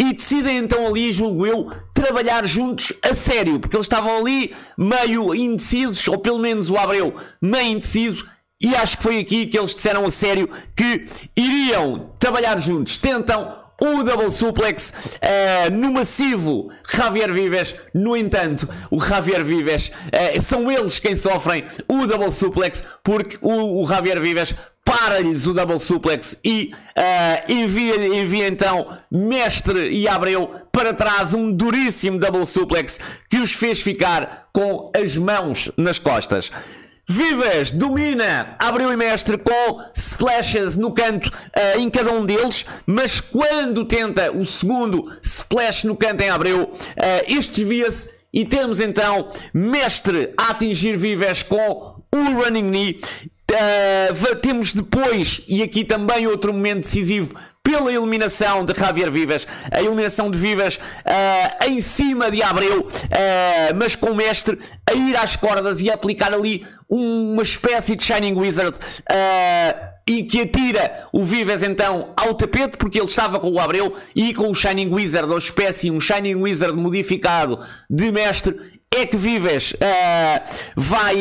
e 0.00 0.14
decidem 0.14 0.56
então 0.56 0.86
ali, 0.86 1.12
julgo 1.12 1.46
eu, 1.46 1.70
trabalhar 1.92 2.46
juntos 2.46 2.90
a 3.02 3.14
sério, 3.14 3.60
porque 3.60 3.76
eles 3.76 3.84
estavam 3.84 4.16
ali 4.16 4.54
meio 4.74 5.34
indecisos, 5.34 6.08
ou 6.08 6.16
pelo 6.16 6.38
menos 6.38 6.70
o 6.70 6.78
Abreu 6.78 7.14
meio 7.38 7.72
indeciso, 7.72 8.26
e 8.62 8.74
acho 8.74 8.96
que 8.96 9.02
foi 9.02 9.18
aqui 9.18 9.46
que 9.46 9.58
eles 9.58 9.74
disseram 9.74 10.06
a 10.06 10.10
sério 10.10 10.48
que 10.74 11.06
iriam 11.36 12.12
trabalhar 12.18 12.58
juntos. 12.58 12.96
Tentam 12.96 13.60
o 13.78 14.02
double 14.02 14.30
suplex 14.30 14.90
uh, 14.90 15.70
no 15.70 15.92
massivo 15.92 16.70
Javier 16.90 17.32
Vives. 17.32 17.74
No 17.94 18.16
entanto, 18.16 18.68
o 18.90 19.00
Javier 19.00 19.44
Vives 19.44 19.88
uh, 19.88 20.40
são 20.40 20.70
eles 20.70 20.98
quem 20.98 21.16
sofrem 21.16 21.64
o 21.88 22.06
double 22.06 22.30
suplex 22.30 22.82
porque 23.02 23.38
o, 23.40 23.82
o 23.82 23.86
Javier 23.86 24.20
Vives 24.20 24.54
para-lhes 24.84 25.46
o 25.46 25.54
double 25.54 25.78
suplex 25.78 26.38
e 26.44 26.72
uh, 26.74 27.52
envia, 27.52 28.06
envia 28.06 28.48
então 28.48 28.98
Mestre 29.10 29.90
e 29.90 30.08
Abreu 30.08 30.52
para 30.72 30.92
trás 30.92 31.34
um 31.34 31.52
duríssimo 31.52 32.18
double 32.18 32.46
suplex 32.46 32.98
que 33.28 33.38
os 33.38 33.52
fez 33.52 33.80
ficar 33.80 34.48
com 34.52 34.90
as 34.96 35.16
mãos 35.16 35.70
nas 35.76 35.98
costas. 35.98 36.50
Vives 37.12 37.72
domina 37.72 38.54
Abreu 38.56 38.92
e 38.92 38.96
Mestre 38.96 39.36
com 39.36 39.82
splashes 39.96 40.76
no 40.76 40.92
canto 40.92 41.26
uh, 41.26 41.80
em 41.80 41.90
cada 41.90 42.12
um 42.12 42.24
deles, 42.24 42.64
mas 42.86 43.20
quando 43.20 43.84
tenta 43.84 44.30
o 44.30 44.44
segundo 44.44 45.12
splash 45.22 45.84
no 45.84 45.96
canto 45.96 46.20
em 46.22 46.30
Abreu, 46.30 46.62
uh, 46.62 46.70
este 47.26 47.64
desvia-se 47.64 48.20
e 48.32 48.44
temos 48.44 48.78
então 48.78 49.28
Mestre 49.52 50.32
a 50.38 50.50
atingir 50.50 50.96
Vives 50.96 51.42
com 51.42 52.00
o 52.12 52.42
running 52.42 52.70
knee. 52.70 53.00
Uh, 53.50 54.36
temos 54.36 54.72
depois, 54.72 55.42
e 55.48 55.62
aqui 55.62 55.84
também 55.84 56.26
outro 56.26 56.52
momento 56.52 56.82
decisivo, 56.82 57.34
pela 57.62 57.92
eliminação 57.92 58.64
de 58.64 58.72
Javier 58.72 59.10
Vivas, 59.10 59.46
a 59.70 59.82
eliminação 59.82 60.30
de 60.30 60.38
Vivas 60.38 60.76
uh, 60.76 61.68
em 61.68 61.80
cima 61.80 62.30
de 62.30 62.42
Abreu, 62.42 62.82
uh, 62.82 63.76
mas 63.76 63.96
com 63.96 64.10
o 64.10 64.14
mestre 64.14 64.58
a 64.88 64.94
ir 64.94 65.16
às 65.16 65.34
cordas 65.34 65.80
e 65.80 65.90
a 65.90 65.94
aplicar 65.94 66.32
ali 66.32 66.64
uma 66.88 67.42
espécie 67.42 67.96
de 67.96 68.04
Shining 68.04 68.34
Wizard. 68.34 68.76
E 70.08 70.24
que 70.24 70.40
atira 70.40 71.06
o 71.12 71.22
Vivas 71.24 71.62
então 71.62 72.12
ao 72.16 72.34
tapete 72.34 72.76
porque 72.76 72.98
ele 72.98 73.06
estava 73.06 73.38
com 73.38 73.48
o 73.48 73.60
Abreu 73.60 73.94
e 74.16 74.34
com 74.34 74.50
o 74.50 74.54
Shining 74.54 74.92
Wizard, 74.92 75.30
ou 75.30 75.38
espécie, 75.38 75.88
um 75.88 76.00
Shining 76.00 76.34
Wizard 76.34 76.76
modificado 76.76 77.60
de 77.88 78.10
mestre 78.10 78.79
é 78.92 79.06
que 79.06 79.16
Vives 79.16 79.72
uh, 79.72 79.76
vai, 80.74 81.16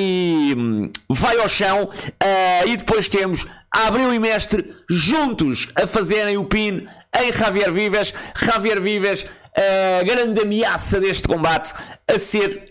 vai 1.08 1.38
ao 1.38 1.48
chão 1.48 1.84
uh, 1.84 2.68
e 2.68 2.76
depois 2.76 3.08
temos 3.08 3.46
Abreu 3.72 4.12
e 4.12 4.18
Mestre 4.18 4.76
juntos 4.90 5.68
a 5.76 5.86
fazerem 5.86 6.36
o 6.36 6.46
pin 6.46 6.88
em 7.16 7.32
Javier 7.32 7.72
Vives. 7.72 8.12
Javier 8.36 8.82
Vives, 8.82 9.22
uh, 9.22 10.04
grande 10.04 10.42
ameaça 10.42 11.00
deste 11.00 11.28
combate 11.28 11.74
a 12.08 12.18
ser, 12.18 12.66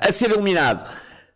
a 0.00 0.10
ser 0.10 0.32
eliminado. 0.32 0.84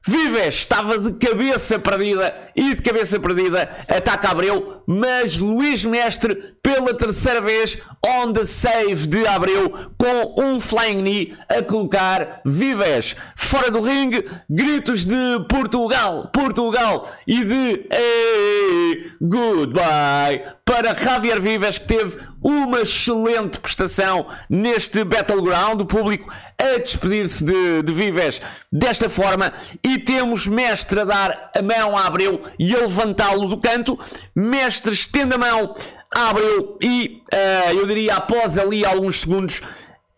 Vives 0.07 0.55
estava 0.55 0.99
de 0.99 1.13
cabeça 1.15 1.81
perdida 1.81 2.33
e 2.55 2.77
de 2.77 2.83
cabeça 2.83 3.19
perdida 3.19 3.69
ataca 3.89 4.31
Abreu, 4.31 4.83
mas 4.87 5.37
Luís 5.37 5.85
Mestre 5.85 6.55
pela 6.63 6.95
terceira 6.95 7.41
vez 7.41 7.79
on 8.05 8.33
the 8.33 8.45
save 8.45 9.09
de 9.09 9.27
Abreu 9.27 9.69
com 9.99 10.41
um 10.41 10.61
flying 10.61 11.03
knee 11.03 11.35
a 11.49 11.61
colocar 11.61 12.41
Vives 12.45 13.17
fora 13.35 13.69
do 13.69 13.81
ringue, 13.81 14.25
gritos 14.49 15.05
de 15.05 15.45
Portugal, 15.49 16.31
Portugal 16.33 17.11
e 17.27 17.45
de 17.45 17.89
hey, 17.93 19.11
goodbye 19.21 20.43
para 20.65 20.95
Javier 20.95 21.41
Vives 21.41 21.79
que 21.79 21.87
teve 21.87 22.17
uma 22.43 22.81
excelente 22.81 23.59
prestação 23.59 24.27
neste 24.49 25.03
Battleground, 25.03 25.81
o 25.81 25.87
público 25.87 26.33
a 26.59 26.79
despedir-se 26.79 27.45
de, 27.45 27.83
de 27.83 27.93
Vives 27.93 28.41
desta 28.73 29.09
forma 29.09 29.53
e 29.83 29.96
temos 29.99 30.47
Mestre 30.47 31.01
a 31.01 31.05
dar 31.05 31.51
a 31.57 31.63
mão 31.63 31.97
a 31.97 32.07
Abreu 32.07 32.43
e 32.59 32.75
a 32.75 32.81
levantá-lo 32.81 33.49
do 33.49 33.59
canto, 33.59 33.99
Mestre 34.35 34.93
estende 34.93 35.35
a 35.35 35.39
mão 35.39 35.75
a 36.15 36.31
Abreu 36.31 36.79
e 36.81 37.23
uh, 37.33 37.73
eu 37.75 37.87
diria 37.87 38.15
após 38.15 38.57
ali 38.59 38.85
alguns 38.85 39.21
segundos 39.21 39.63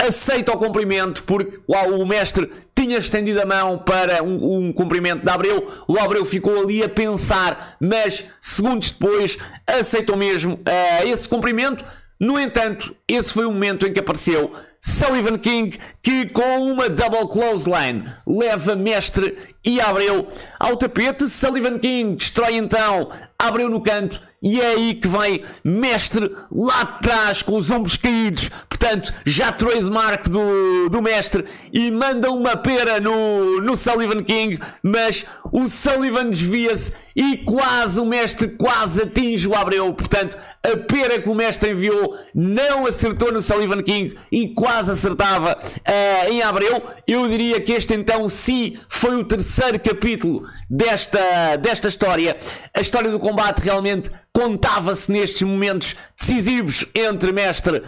aceita 0.01 0.53
o 0.53 0.59
cumprimento 0.59 1.25
porque 1.25 1.59
lá 1.69 1.83
o 1.83 2.07
mestre 2.07 2.49
tinha 2.75 2.99
estendido 2.99 3.43
a 3.43 3.47
mão 3.47 3.79
para 3.79 4.23
um, 4.23 4.69
um 4.69 4.73
cumprimento 4.73 5.25
de 5.25 5.31
Abreu. 5.31 5.69
O 5.89 5.99
Abreu 5.99 6.25
ficou 6.25 6.61
ali 6.61 6.83
a 6.85 6.89
pensar, 6.89 7.77
mas 7.81 8.25
segundos 8.41 8.93
depois 8.93 9.37
aceitou 9.67 10.17
mesmo 10.17 10.55
uh, 10.55 11.07
esse 11.07 11.29
cumprimento. 11.29 11.85
No 12.21 12.39
entanto, 12.39 12.95
esse 13.07 13.33
foi 13.33 13.45
o 13.45 13.53
momento 13.53 13.87
em 13.87 13.93
que 13.93 14.01
apareceu 14.01 14.53
Sullivan 14.81 15.39
King, 15.39 15.79
que 16.03 16.29
com 16.31 16.63
uma 16.63 16.89
double 16.89 17.29
clothesline 17.29 18.05
leva 18.27 18.77
Mestre 18.77 19.37
e 19.65 19.81
Abreu 19.81 20.29
ao 20.59 20.77
tapete. 20.77 21.29
Sullivan 21.29 21.79
King 21.79 22.17
destrói 22.17 22.57
então 22.57 23.11
Abreu 23.39 23.69
no 23.69 23.81
canto 23.81 24.21
e 24.41 24.61
é 24.61 24.69
aí 24.69 24.95
que 24.95 25.09
vem 25.09 25.45
Mestre 25.65 26.33
lá 26.51 26.83
atrás 26.83 27.43
com 27.43 27.57
os 27.57 27.71
ombros 27.71 27.97
caídos. 27.97 28.51
Portanto, 28.69 29.13
já 29.27 29.51
trademark 29.51 30.29
do, 30.29 30.89
do 30.89 31.03
Mestre 31.03 31.45
e 31.73 31.91
manda 31.91 32.31
uma 32.31 32.57
pera 32.57 33.01
no, 33.01 33.61
no 33.61 33.77
Sullivan 33.77 34.23
King, 34.23 34.61
mas 34.83 35.27
o 35.51 35.67
Sullivan 35.67 36.31
desvia-se 36.31 36.93
e 37.17 37.39
quase 37.39 37.99
o 37.99 38.05
Mestre 38.05 38.49
quase 38.49 39.03
atinge 39.03 39.49
o 39.49 39.57
Abreu. 39.57 39.93
Portanto, 39.93 40.39
a 40.63 40.77
pera 40.77 41.21
que 41.21 41.29
o 41.29 41.35
Mestre 41.35 41.73
enviou 41.73 42.17
não 42.33 42.87
acertou 42.87 43.33
no 43.33 43.43
Sullivan 43.43 43.83
King 43.83 44.17
e 44.31 44.49
quase 44.51 44.93
acertava 44.93 45.59
uh, 45.59 46.31
em 46.31 46.43
Abreu. 46.43 46.81
Eu 47.07 47.27
diria 47.27 47.61
que 47.61 47.73
este 47.73 47.95
então 47.95 48.29
sim 48.29 48.79
foi 48.89 49.17
o 49.17 49.25
terceiro 49.25 49.58
capítulo 49.83 50.49
desta, 50.71 51.57
desta 51.57 51.89
história. 51.89 52.37
A 52.73 52.81
história 52.81 53.11
do 53.11 53.19
combate 53.19 53.61
realmente 53.61 54.11
contava-se 54.33 55.11
nestes 55.11 55.43
momentos 55.43 55.97
decisivos 56.17 56.87
entre 56.95 57.33
Mestre 57.33 57.79
uh, 57.79 57.83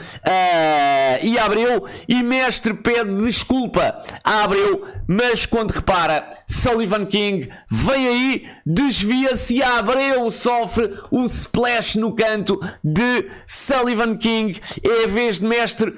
e 1.23 1.39
Abreu. 1.39 1.87
E 2.09 2.23
Mestre 2.23 2.75
pede 2.75 3.15
desculpa 3.25 4.03
a 4.25 4.43
Abreu, 4.43 4.85
mas 5.07 5.47
quando 5.47 5.71
repara, 5.71 6.29
Sullivan 6.49 7.07
King 7.07 7.49
vem 7.71 8.09
aí, 8.09 8.49
desvia-se 8.67 9.55
e 9.55 9.63
Abreu 9.63 10.29
sofre 10.31 10.93
o 11.11 11.25
splash 11.27 11.95
no 11.97 12.15
canto 12.15 12.59
de 12.83 13.29
Sullivan 13.47 14.17
King. 14.17 14.61
É 14.83 15.05
a 15.05 15.07
vez 15.07 15.39
de 15.39 15.47
Mestre 15.47 15.95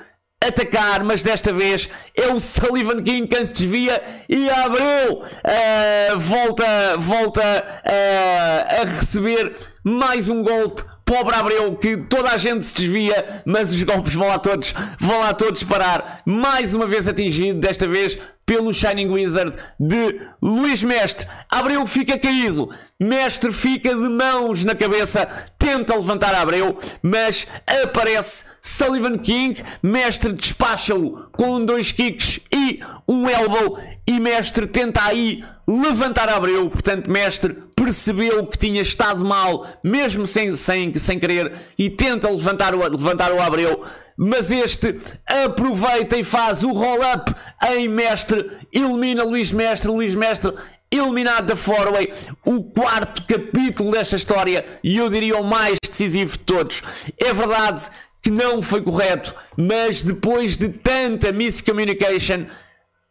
atacar, 0.48 1.04
mas 1.04 1.22
desta 1.22 1.52
vez 1.52 1.88
é 2.14 2.32
o 2.32 2.40
Sullivan 2.40 3.02
King 3.02 3.26
quem 3.26 3.44
se 3.44 3.54
desvia 3.54 4.02
e 4.28 4.48
Abreu 4.50 5.22
uh, 5.22 6.18
volta, 6.18 6.96
volta 6.98 7.42
uh, 7.42 8.80
a 8.80 8.84
receber 8.84 9.54
mais 9.84 10.28
um 10.28 10.42
golpe. 10.42 10.84
Pobre 11.04 11.34
Abreu, 11.34 11.74
que 11.76 11.96
toda 11.96 12.30
a 12.30 12.38
gente 12.38 12.64
se 12.64 12.74
desvia, 12.74 13.42
mas 13.44 13.72
os 13.72 13.82
golpes 13.82 14.14
vão 14.14 14.28
lá 14.28 14.38
todos, 14.38 14.72
vão 14.98 15.18
lá 15.18 15.34
todos 15.34 15.62
parar. 15.62 16.22
Mais 16.24 16.74
uma 16.74 16.86
vez 16.86 17.06
atingido, 17.06 17.60
desta 17.60 17.86
vez 17.86 18.18
pelo 18.52 18.70
Shining 18.70 19.08
Wizard 19.08 19.56
de 19.80 20.20
Luís 20.42 20.84
Mestre. 20.84 21.26
Abreu 21.50 21.86
fica 21.86 22.18
caído, 22.18 22.68
Mestre 23.00 23.50
fica 23.50 23.88
de 23.88 24.08
mãos 24.10 24.62
na 24.62 24.74
cabeça, 24.74 25.26
tenta 25.58 25.96
levantar 25.96 26.34
Abreu, 26.34 26.78
mas 27.00 27.46
aparece 27.82 28.44
Sullivan 28.60 29.16
King. 29.16 29.62
Mestre 29.82 30.34
despacha-o 30.34 31.28
com 31.32 31.64
dois 31.64 31.92
kicks 31.92 32.40
e 32.52 32.80
um 33.08 33.26
elbow. 33.26 33.78
E 34.06 34.20
Mestre 34.20 34.66
tenta 34.66 35.02
aí 35.02 35.42
levantar 35.66 36.28
Abreu. 36.28 36.68
Portanto, 36.68 37.10
Mestre 37.10 37.56
percebeu 37.74 38.46
que 38.46 38.58
tinha 38.58 38.82
estado 38.82 39.24
mal, 39.24 39.66
mesmo 39.82 40.26
sem, 40.26 40.52
sem, 40.52 40.94
sem 40.98 41.18
querer, 41.18 41.54
e 41.78 41.88
tenta 41.88 42.28
levantar 42.28 42.74
o, 42.74 42.82
levantar 42.86 43.32
o 43.32 43.40
Abreu 43.40 43.82
mas 44.24 44.52
este 44.52 45.00
aproveita 45.26 46.16
e 46.16 46.22
faz 46.22 46.62
o 46.62 46.70
roll-up 46.70 47.34
em 47.74 47.88
Mestre, 47.88 48.48
elimina 48.72 49.24
Luís 49.24 49.50
Mestre, 49.50 49.90
Luís 49.90 50.14
Mestre 50.14 50.54
eliminado 50.92 51.46
da 51.46 51.56
Forway, 51.56 52.12
o 52.44 52.62
quarto 52.62 53.24
capítulo 53.26 53.90
desta 53.90 54.14
história 54.14 54.64
e 54.84 54.96
eu 54.96 55.10
diria 55.10 55.38
o 55.38 55.44
mais 55.44 55.76
decisivo 55.82 56.32
de 56.32 56.38
todos. 56.38 56.84
É 57.18 57.32
verdade 57.32 57.88
que 58.22 58.30
não 58.30 58.62
foi 58.62 58.80
correto, 58.80 59.34
mas 59.56 60.02
depois 60.02 60.56
de 60.56 60.68
tanta 60.68 61.32
miscommunication, 61.32 62.46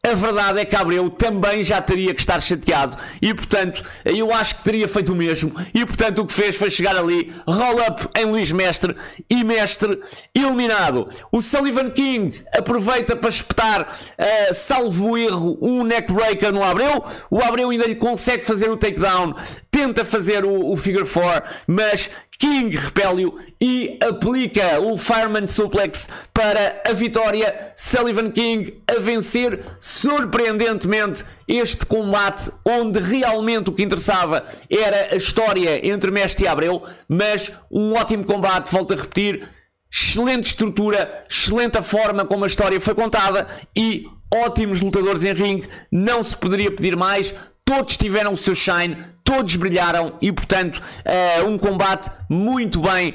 a 0.04 0.16
verdade 0.16 0.60
é 0.60 0.66
que 0.66 0.76
Abreu 0.76 1.12
também 1.12 1.64
já 1.64 1.80
teria 1.80 2.12
que 2.12 2.20
estar 2.20 2.40
chateado 2.40 2.98
e, 3.22 3.32
portanto, 3.36 3.84
eu 4.04 4.34
acho 4.34 4.56
que 4.56 4.64
teria 4.64 4.88
feito 4.88 5.14
o 5.14 5.16
mesmo. 5.16 5.54
E, 5.76 5.86
portanto, 5.86 6.24
o 6.24 6.26
que 6.26 6.34
fez 6.34 6.56
foi 6.56 6.72
chegar 6.72 6.96
ali, 6.98 7.32
roll-up 7.48 8.10
em 8.18 8.26
Luís 8.26 8.52
Mestre 8.52 8.96
e 9.30 9.44
Mestre 9.44 10.00
eliminado. 10.34 11.08
O 11.32 11.40
Sullivan 11.40 11.92
King 11.92 12.44
aproveita 12.52 13.16
para 13.16 13.30
espetar, 13.30 13.82
uh, 13.92 14.54
salvo 14.56 15.16
erro, 15.16 15.60
um 15.62 15.84
neckbreaker 15.84 16.52
no 16.52 16.64
Abreu. 16.64 17.04
O 17.30 17.40
Abreu 17.40 17.70
ainda 17.70 17.86
lhe 17.86 17.96
consegue 17.96 18.44
fazer 18.44 18.72
o 18.72 18.78
takedown, 18.78 19.36
tenta 19.72 20.04
fazer 20.04 20.44
o, 20.44 20.70
o 20.70 20.76
figure 20.76 21.08
4, 21.08 21.50
mas 21.66 22.10
King 22.38 22.76
repele-o 22.76 23.38
e 23.62 23.98
aplica 24.02 24.82
o 24.82 24.98
Fireman 24.98 25.46
Suplex 25.46 26.10
para 26.34 26.82
a 26.86 26.92
vitória. 26.92 27.72
Sullivan 27.76 28.32
King 28.32 28.82
a 28.88 29.00
vencer 29.00 29.64
surpreendentemente 29.80 31.24
este 31.48 31.86
combate, 31.86 32.52
onde 32.66 33.00
realmente 33.00 33.70
o 33.70 33.74
que 33.74 33.84
interessava 33.84 34.44
era 34.70 35.14
a 35.14 35.16
história 35.16 35.88
entre 35.88 36.12
Mestre 36.12 36.46
e 36.46 36.48
Abreu, 36.48 36.84
mas 37.08 37.52
um 37.72 37.94
ótimo 37.94 38.26
combate, 38.26 38.72
volto 38.72 38.94
a 38.94 38.98
repetir. 38.98 39.48
Excelente 39.94 40.48
estrutura, 40.48 41.26
excelente 41.30 41.78
a 41.78 41.84
forma 41.84 42.26
como 42.26 42.44
a 42.44 42.48
história 42.48 42.80
foi 42.82 42.96
contada 42.96 43.48
e 43.78 44.06
ótimos 44.34 44.82
lutadores 44.82 45.24
em 45.26 45.34
ringue. 45.34 45.70
Não 45.92 46.24
se 46.24 46.36
poderia 46.36 46.72
pedir 46.72 46.96
mais 46.96 47.34
todos 47.72 47.96
tiveram 47.96 48.34
o 48.34 48.38
seu 48.38 48.54
shine, 48.54 48.98
todos 49.32 49.56
brilharam 49.56 50.18
e, 50.22 50.30
portanto, 50.30 50.82
uh, 50.82 51.48
um 51.48 51.58
combate 51.58 52.12
muito 52.28 52.82
bem 52.82 53.14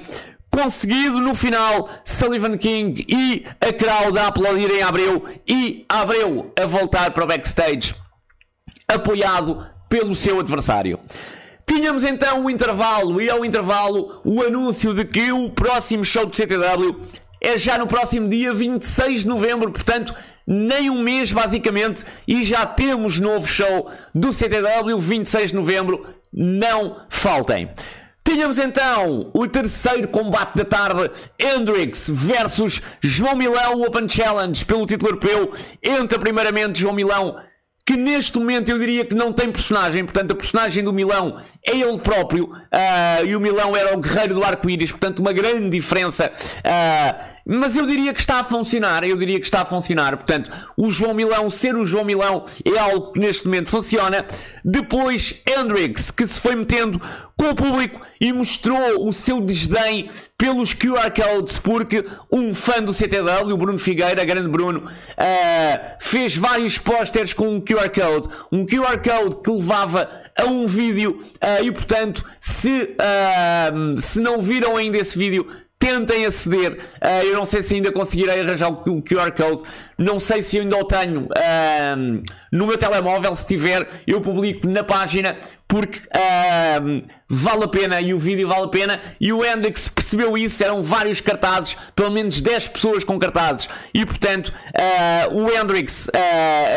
conseguido 0.50 1.20
no 1.20 1.34
final. 1.34 1.90
Sullivan 2.02 2.56
King 2.56 3.04
e 3.06 3.44
a 3.60 3.70
crowd 3.70 4.18
a 4.18 4.28
aplaudirem 4.28 4.82
Abreu 4.82 5.26
e 5.46 5.84
Abreu 5.86 6.50
a 6.58 6.64
voltar 6.64 7.10
para 7.10 7.24
o 7.24 7.26
backstage, 7.26 7.94
apoiado 8.88 9.62
pelo 9.90 10.16
seu 10.16 10.40
adversário. 10.40 10.98
Tínhamos 11.66 12.02
então 12.02 12.46
o 12.46 12.50
intervalo 12.50 13.20
e 13.20 13.28
ao 13.28 13.44
intervalo 13.44 14.22
o 14.24 14.40
anúncio 14.40 14.94
de 14.94 15.04
que 15.04 15.30
o 15.30 15.50
próximo 15.50 16.02
show 16.02 16.24
do 16.24 16.34
CTW 16.34 16.98
é 17.42 17.58
já 17.58 17.76
no 17.76 17.86
próximo 17.86 18.26
dia 18.26 18.54
26 18.54 19.20
de 19.20 19.28
novembro, 19.28 19.70
portanto, 19.70 20.14
nem 20.46 20.88
um 20.90 21.02
mês 21.02 21.32
basicamente, 21.32 22.04
e 22.26 22.44
já 22.44 22.64
temos 22.64 23.18
novo 23.18 23.46
show 23.46 23.90
do 24.14 24.32
CTW 24.32 24.98
26 24.98 25.50
de 25.50 25.56
novembro. 25.56 26.06
Não 26.32 27.00
faltem. 27.08 27.70
Tínhamos 28.24 28.58
então 28.58 29.30
o 29.32 29.46
terceiro 29.46 30.08
combate 30.08 30.56
da 30.56 30.64
tarde, 30.64 31.10
Hendrix 31.38 32.10
versus 32.12 32.82
João 33.00 33.36
Milão 33.36 33.82
Open 33.82 34.08
Challenge 34.08 34.64
pelo 34.64 34.84
título 34.84 35.12
europeu. 35.12 35.52
Entra 35.82 36.18
primeiramente 36.18 36.80
João 36.80 36.92
Milão 36.94 37.36
que 37.86 37.96
neste 37.96 38.36
momento 38.36 38.68
eu 38.68 38.80
diria 38.80 39.04
que 39.04 39.14
não 39.14 39.32
tem 39.32 39.52
personagem, 39.52 40.04
portanto 40.04 40.32
a 40.32 40.34
personagem 40.34 40.82
do 40.82 40.92
Milão 40.92 41.36
é 41.64 41.76
ele 41.76 41.98
próprio, 42.00 42.46
uh, 42.46 43.24
e 43.24 43.36
o 43.36 43.40
Milão 43.40 43.76
era 43.76 43.96
o 43.96 44.00
guerreiro 44.00 44.34
do 44.34 44.42
arco-íris, 44.42 44.90
portanto 44.90 45.20
uma 45.20 45.32
grande 45.32 45.70
diferença. 45.70 46.32
Uh, 46.32 47.35
mas 47.46 47.76
eu 47.76 47.86
diria 47.86 48.12
que 48.12 48.18
está 48.18 48.40
a 48.40 48.44
funcionar, 48.44 49.04
eu 49.04 49.16
diria 49.16 49.38
que 49.38 49.46
está 49.46 49.62
a 49.62 49.64
funcionar. 49.64 50.16
Portanto, 50.16 50.50
o 50.76 50.90
João 50.90 51.14
Milão, 51.14 51.48
ser 51.48 51.76
o 51.76 51.86
João 51.86 52.04
Milão, 52.04 52.44
é 52.64 52.76
algo 52.76 53.12
que 53.12 53.20
neste 53.20 53.44
momento 53.44 53.68
funciona. 53.68 54.26
Depois, 54.64 55.40
Hendrix, 55.46 56.10
que 56.10 56.26
se 56.26 56.40
foi 56.40 56.56
metendo 56.56 57.00
com 57.36 57.50
o 57.50 57.54
público 57.54 58.00
e 58.20 58.32
mostrou 58.32 59.06
o 59.06 59.12
seu 59.12 59.40
desdém 59.40 60.10
pelos 60.38 60.74
QR 60.74 61.10
Codes, 61.14 61.58
porque 61.58 62.04
um 62.32 62.54
fã 62.54 62.82
do 62.82 62.92
CTW, 62.92 63.52
o 63.52 63.56
Bruno 63.56 63.78
Figueira, 63.78 64.24
grande 64.24 64.48
Bruno, 64.48 64.80
uh, 64.80 65.96
fez 66.00 66.36
vários 66.36 66.78
pósteres 66.78 67.32
com 67.32 67.48
um 67.48 67.60
QR 67.60 67.90
Code. 67.90 68.28
Um 68.50 68.66
QR 68.66 68.98
Code 68.98 69.36
que 69.42 69.50
levava 69.50 70.10
a 70.36 70.44
um 70.44 70.66
vídeo 70.66 71.20
uh, 71.20 71.62
e, 71.62 71.70
portanto, 71.70 72.24
se, 72.40 72.96
uh, 72.96 73.98
se 73.98 74.20
não 74.20 74.40
viram 74.40 74.76
ainda 74.76 74.98
esse 74.98 75.16
vídeo, 75.16 75.46
tentem 75.86 76.26
aceder. 76.26 76.72
Uh, 76.72 77.24
eu 77.24 77.36
não 77.36 77.46
sei 77.46 77.62
se 77.62 77.74
ainda 77.74 77.92
conseguirei 77.92 78.40
arranjar 78.40 78.68
o 78.68 79.02
QR 79.02 79.30
Code. 79.30 79.62
Não 79.96 80.18
sei 80.18 80.42
se 80.42 80.58
ainda 80.58 80.76
o 80.76 80.84
tenho 80.84 81.22
uh, 81.22 82.22
no 82.50 82.66
meu 82.66 82.76
telemóvel. 82.76 83.34
Se 83.36 83.46
tiver, 83.46 83.88
eu 84.04 84.20
publico 84.20 84.68
na 84.68 84.82
página 84.82 85.36
porque 85.68 85.98
uh, 85.98 87.06
vale 87.28 87.64
a 87.64 87.68
pena 87.68 88.00
e 88.00 88.12
o 88.12 88.18
vídeo 88.18 88.48
vale 88.48 88.64
a 88.64 88.68
pena. 88.68 89.00
E 89.20 89.32
o 89.32 89.44
Hendrix 89.44 89.86
percebeu 89.86 90.36
isso. 90.36 90.62
Eram 90.64 90.82
vários 90.82 91.20
cartazes, 91.20 91.76
pelo 91.94 92.10
menos 92.10 92.40
10 92.40 92.68
pessoas 92.68 93.04
com 93.04 93.16
cartazes. 93.18 93.68
E 93.94 94.04
portanto, 94.04 94.52
o 95.32 95.48
Hendrix 95.50 96.10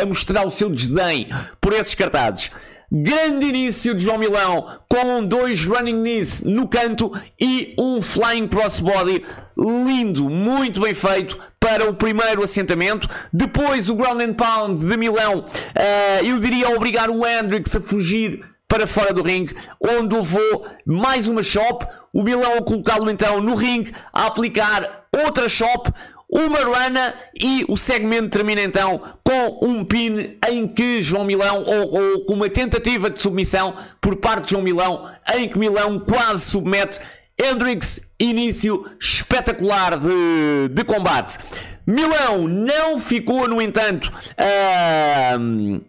a 0.01 0.05
mostrar 0.05 0.45
o 0.45 0.51
seu 0.51 0.69
desdém 0.69 1.29
por 1.59 1.73
esses 1.73 1.95
cartazes. 1.95 2.51
Grande 2.91 3.45
início 3.45 3.93
de 3.93 4.03
João 4.03 4.17
Milão 4.17 4.67
com 4.87 5.23
dois 5.23 5.63
running 5.63 6.01
knees 6.01 6.41
no 6.41 6.67
canto 6.67 7.11
e 7.39 7.75
um 7.77 8.01
flying 8.01 8.47
crossbody 8.47 9.23
lindo, 9.55 10.27
muito 10.27 10.81
bem 10.81 10.95
feito 10.95 11.37
para 11.59 11.87
o 11.87 11.93
primeiro 11.93 12.41
assentamento. 12.41 13.07
Depois 13.31 13.91
o 13.91 13.95
ground 13.95 14.21
and 14.21 14.33
pound 14.33 14.83
de 14.83 14.97
Milão, 14.97 15.41
uh, 15.41 16.25
eu 16.25 16.39
diria 16.39 16.75
obrigar 16.75 17.11
o 17.11 17.23
Hendrix 17.23 17.75
a 17.75 17.79
fugir 17.79 18.43
para 18.67 18.87
fora 18.87 19.13
do 19.13 19.21
ringue, 19.21 19.55
onde 19.79 20.15
levou 20.15 20.65
mais 20.83 21.27
uma 21.27 21.43
shop. 21.43 21.85
O 22.11 22.23
Milão 22.23 22.55
a 22.57 22.61
colocá-lo 22.63 23.11
então 23.11 23.39
no 23.39 23.53
ringue, 23.53 23.93
a 24.11 24.25
aplicar 24.25 25.05
outra 25.15 25.47
shop, 25.47 25.91
uma 26.29 26.59
rana 26.59 27.15
e 27.33 27.65
o 27.67 27.75
segmento 27.75 28.29
termina 28.29 28.61
então 28.61 29.01
com 29.23 29.65
um 29.65 29.83
pin 29.83 30.37
em 30.47 30.67
que 30.67 31.01
João 31.01 31.25
Milão, 31.25 31.63
ou, 31.63 31.93
ou 31.93 32.25
com 32.25 32.35
uma 32.35 32.49
tentativa 32.49 33.09
de 33.09 33.19
submissão 33.19 33.73
por 33.99 34.15
parte 34.17 34.45
de 34.45 34.51
João 34.51 34.63
Milão, 34.63 35.09
em 35.35 35.49
que 35.49 35.57
Milão 35.57 35.99
quase 35.99 36.45
submete 36.45 36.99
Hendrix, 37.41 38.01
início 38.19 38.85
espetacular 38.99 39.97
de, 39.97 40.69
de 40.71 40.83
combate. 40.83 41.39
Milão 41.87 42.47
não 42.47 42.99
ficou, 42.99 43.47
no 43.47 43.59
entanto, 43.59 44.11
uh, 44.37 45.81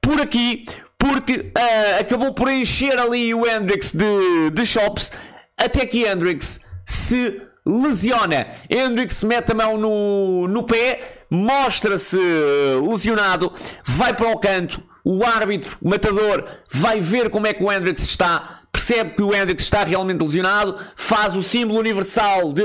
por 0.00 0.20
aqui, 0.20 0.66
porque 0.98 1.52
uh, 1.56 2.00
acabou 2.00 2.32
por 2.32 2.50
encher 2.50 2.98
ali 2.98 3.32
o 3.32 3.46
Hendrix 3.46 3.92
de, 3.92 4.50
de 4.50 4.66
shops, 4.66 5.12
até 5.56 5.86
que 5.86 6.08
Hendrix 6.08 6.60
se 6.86 7.40
lesiona. 7.66 8.48
Hendrix 8.68 9.24
mete 9.24 9.52
a 9.52 9.54
mão 9.54 9.78
no, 9.78 10.48
no 10.48 10.62
pé, 10.64 11.00
mostra-se 11.30 12.18
lesionado, 12.88 13.52
vai 13.84 14.14
para 14.14 14.30
o 14.30 14.38
canto. 14.38 14.82
O 15.06 15.22
árbitro, 15.22 15.76
o 15.82 15.90
matador, 15.90 16.46
vai 16.72 16.98
ver 16.98 17.28
como 17.28 17.46
é 17.46 17.52
que 17.52 17.62
o 17.62 17.70
Hendrix 17.70 18.04
está, 18.04 18.62
percebe 18.72 19.10
que 19.10 19.22
o 19.22 19.34
Hendrix 19.34 19.62
está 19.64 19.84
realmente 19.84 20.22
lesionado, 20.22 20.78
faz 20.96 21.36
o 21.36 21.42
símbolo 21.42 21.78
universal 21.78 22.54
de, 22.54 22.64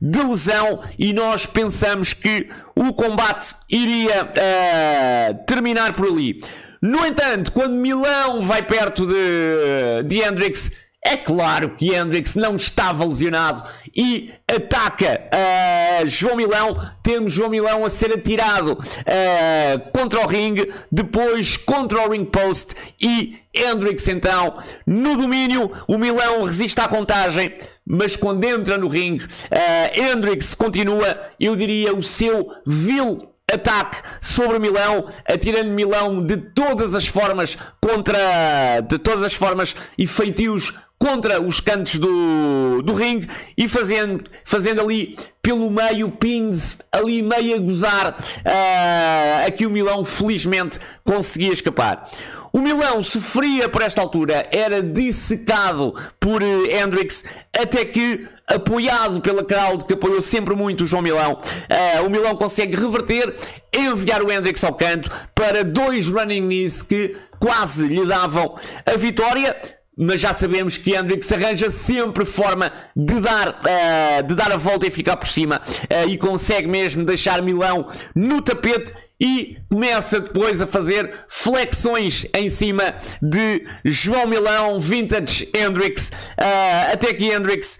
de 0.00 0.22
lesão 0.22 0.80
e 0.96 1.12
nós 1.12 1.44
pensamos 1.44 2.14
que 2.14 2.48
o 2.76 2.92
combate 2.92 3.56
iria 3.68 4.22
uh, 4.22 5.44
terminar 5.44 5.94
por 5.94 6.06
ali. 6.06 6.40
No 6.80 7.04
entanto, 7.06 7.52
quando 7.52 7.74
Milão 7.74 8.40
vai 8.40 8.62
perto 8.62 9.06
de, 9.06 10.02
de 10.04 10.20
Hendrix, 10.20 10.70
é 11.04 11.16
claro 11.16 11.70
que 11.70 11.92
Hendrix 11.92 12.36
não 12.36 12.54
estava 12.54 13.04
lesionado 13.04 13.62
e 13.94 14.32
ataca 14.46 15.20
uh, 15.32 16.06
João 16.06 16.36
Milão. 16.36 16.80
Temos 17.02 17.32
João 17.32 17.50
Milão 17.50 17.84
a 17.84 17.90
ser 17.90 18.12
atirado 18.12 18.72
uh, 18.74 19.90
contra 19.92 20.20
o 20.20 20.26
ringue, 20.28 20.72
depois 20.92 21.56
contra 21.56 22.06
o 22.06 22.12
ring 22.12 22.24
post 22.24 22.76
e 23.00 23.36
Hendrix 23.52 24.06
então 24.06 24.54
no 24.86 25.16
domínio. 25.16 25.72
O 25.88 25.98
Milão 25.98 26.44
resiste 26.44 26.80
à 26.80 26.86
contagem, 26.86 27.52
mas 27.84 28.14
quando 28.14 28.44
entra 28.44 28.78
no 28.78 28.86
ringue, 28.86 29.24
uh, 29.24 30.00
Hendrix 30.00 30.54
continua, 30.54 31.20
eu 31.40 31.56
diria, 31.56 31.92
o 31.92 32.02
seu 32.02 32.52
vil 32.64 33.32
ataque 33.52 34.00
sobre 34.20 34.58
Milão, 34.58 35.06
atirando 35.26 35.70
Milão 35.72 36.24
de 36.24 36.36
todas 36.36 36.94
as 36.94 37.06
formas 37.06 37.58
contra 37.80 38.80
de 38.80 38.98
todas 38.98 39.22
as 39.22 39.34
formas 39.34 39.74
e 39.98 40.06
feitios 40.06 40.72
contra 41.02 41.42
os 41.42 41.58
cantos 41.58 41.98
do, 41.98 42.80
do 42.80 42.94
ringue 42.94 43.28
e 43.58 43.66
fazendo, 43.66 44.22
fazendo 44.44 44.80
ali 44.80 45.18
pelo 45.42 45.68
meio 45.68 46.12
pins, 46.12 46.78
ali 46.92 47.20
meio 47.20 47.56
a 47.56 47.58
gozar. 47.58 48.16
Uh, 48.46 49.48
aqui 49.48 49.66
o 49.66 49.70
Milão 49.70 50.04
felizmente 50.04 50.78
conseguia 51.02 51.52
escapar. 51.52 52.08
O 52.52 52.60
Milão 52.60 53.02
sofria 53.02 53.68
por 53.68 53.82
esta 53.82 54.00
altura, 54.00 54.46
era 54.52 54.80
dissecado 54.80 55.92
por 56.20 56.40
uh, 56.40 56.66
Hendrix, 56.70 57.24
até 57.52 57.84
que, 57.84 58.28
apoiado 58.46 59.20
pela 59.20 59.42
crowd, 59.42 59.84
que 59.84 59.94
apoiou 59.94 60.22
sempre 60.22 60.54
muito 60.54 60.84
o 60.84 60.86
João 60.86 61.02
Milão, 61.02 61.32
uh, 61.32 62.06
o 62.06 62.10
Milão 62.10 62.36
consegue 62.36 62.76
reverter, 62.76 63.34
enviar 63.72 64.22
o 64.22 64.30
Hendrix 64.30 64.62
ao 64.62 64.74
canto 64.74 65.10
para 65.34 65.64
dois 65.64 66.06
running 66.06 66.42
knees 66.42 66.80
que 66.80 67.16
quase 67.40 67.88
lhe 67.88 68.06
davam 68.06 68.56
a 68.86 68.96
vitória 68.96 69.81
mas 69.96 70.20
já 70.20 70.32
sabemos 70.32 70.78
que 70.78 70.96
Hendrix 70.96 71.30
arranja 71.32 71.70
sempre 71.70 72.24
forma 72.24 72.72
de 72.96 73.20
dar, 73.20 73.48
uh, 73.48 74.22
de 74.26 74.34
dar 74.34 74.50
a 74.50 74.56
volta 74.56 74.86
e 74.86 74.90
ficar 74.90 75.16
por 75.16 75.28
cima 75.28 75.60
uh, 75.60 76.08
e 76.08 76.16
consegue 76.16 76.66
mesmo 76.66 77.04
deixar 77.04 77.42
Milão 77.42 77.86
no 78.14 78.40
tapete 78.40 78.94
e 79.20 79.58
começa 79.70 80.18
depois 80.20 80.60
a 80.62 80.66
fazer 80.66 81.12
flexões 81.28 82.26
em 82.34 82.48
cima 82.48 82.94
de 83.20 83.64
João 83.84 84.26
Milão, 84.26 84.80
Vintage 84.80 85.48
Hendrix, 85.54 86.08
uh, 86.08 86.92
até 86.92 87.12
que 87.12 87.26
Hendrix 87.26 87.78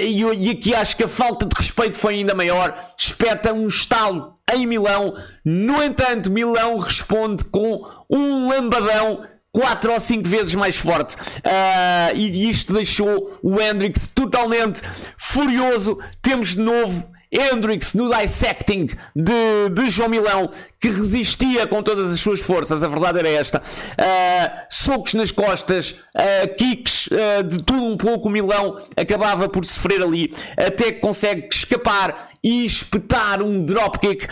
e, 0.00 0.22
e 0.22 0.50
aqui 0.50 0.74
acho 0.74 0.96
que 0.96 1.04
a 1.04 1.08
falta 1.08 1.46
de 1.46 1.56
respeito 1.56 1.96
foi 1.96 2.14
ainda 2.16 2.34
maior. 2.34 2.76
Espeta 2.98 3.54
um 3.54 3.68
estalo 3.68 4.34
em 4.52 4.66
Milão. 4.66 5.14
No 5.44 5.82
entanto, 5.82 6.30
Milão 6.30 6.78
responde 6.78 7.44
com 7.44 7.86
um 8.10 8.48
lambadão 8.48 9.24
4 9.52 9.92
ou 9.92 10.00
5 10.00 10.28
vezes 10.28 10.54
mais 10.54 10.76
forte. 10.76 11.14
Uh, 11.14 12.16
e 12.16 12.50
isto 12.50 12.72
deixou 12.72 13.38
o 13.42 13.60
Hendrix 13.60 14.08
totalmente 14.08 14.82
furioso. 15.16 15.98
Temos 16.22 16.50
de 16.54 16.60
novo 16.60 17.10
Hendrix 17.30 17.94
no 17.94 18.10
dissecting 18.10 18.88
de, 19.14 19.68
de 19.72 19.90
João 19.90 20.08
Milão, 20.08 20.50
que 20.80 20.88
resistia 20.88 21.66
com 21.66 21.82
todas 21.82 22.12
as 22.12 22.20
suas 22.20 22.40
forças, 22.40 22.82
a 22.82 22.88
verdade 22.88 23.18
era 23.18 23.28
esta. 23.28 23.58
Uh, 23.58 24.66
socos 24.70 25.14
nas 25.14 25.30
costas, 25.30 25.90
uh, 25.90 26.54
kicks, 26.56 27.08
uh, 27.08 27.42
de 27.44 27.62
tudo 27.62 27.84
um 27.84 27.96
pouco. 27.96 28.28
O 28.28 28.30
Milão 28.30 28.78
acabava 28.96 29.48
por 29.48 29.64
sofrer 29.64 30.02
ali, 30.02 30.34
até 30.56 30.92
que 30.92 31.00
consegue 31.00 31.48
escapar 31.52 32.30
e 32.42 32.64
espetar 32.64 33.42
um 33.42 33.64
dropkick 33.64 34.26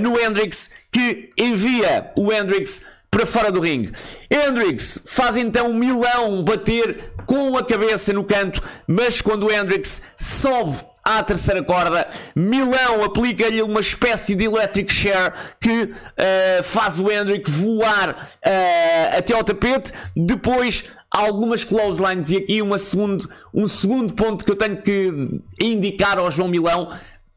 no 0.00 0.18
Hendrix, 0.18 0.70
que 0.90 1.30
envia 1.38 2.08
o 2.16 2.32
Hendrix 2.32 2.82
para 3.14 3.26
fora 3.26 3.52
do 3.52 3.60
ringue. 3.60 3.92
Hendrix 4.28 5.00
faz 5.06 5.36
então 5.36 5.72
Milão 5.72 6.42
bater 6.42 7.12
com 7.24 7.56
a 7.56 7.64
cabeça 7.64 8.12
no 8.12 8.24
canto, 8.24 8.60
mas 8.88 9.22
quando 9.22 9.52
Hendrix 9.52 10.02
sobe 10.16 10.76
à 11.04 11.22
terceira 11.22 11.62
corda, 11.62 12.08
Milão 12.34 13.04
aplica-lhe 13.04 13.62
uma 13.62 13.80
espécie 13.80 14.34
de 14.34 14.46
electric 14.46 14.92
share 14.92 15.32
que 15.60 15.84
uh, 15.84 16.62
faz 16.64 16.98
o 16.98 17.08
Hendrix 17.08 17.48
voar 17.48 18.10
uh, 18.10 19.16
até 19.16 19.32
ao 19.32 19.44
tapete. 19.44 19.92
Depois 20.16 20.82
algumas 21.08 21.62
clotheslines 21.62 22.32
e 22.32 22.38
aqui 22.38 22.60
uma 22.60 22.80
segundo, 22.80 23.30
um 23.54 23.68
segundo 23.68 24.12
ponto 24.12 24.44
que 24.44 24.50
eu 24.50 24.56
tenho 24.56 24.82
que 24.82 25.40
indicar 25.60 26.18
ao 26.18 26.28
João 26.32 26.48
Milão 26.48 26.88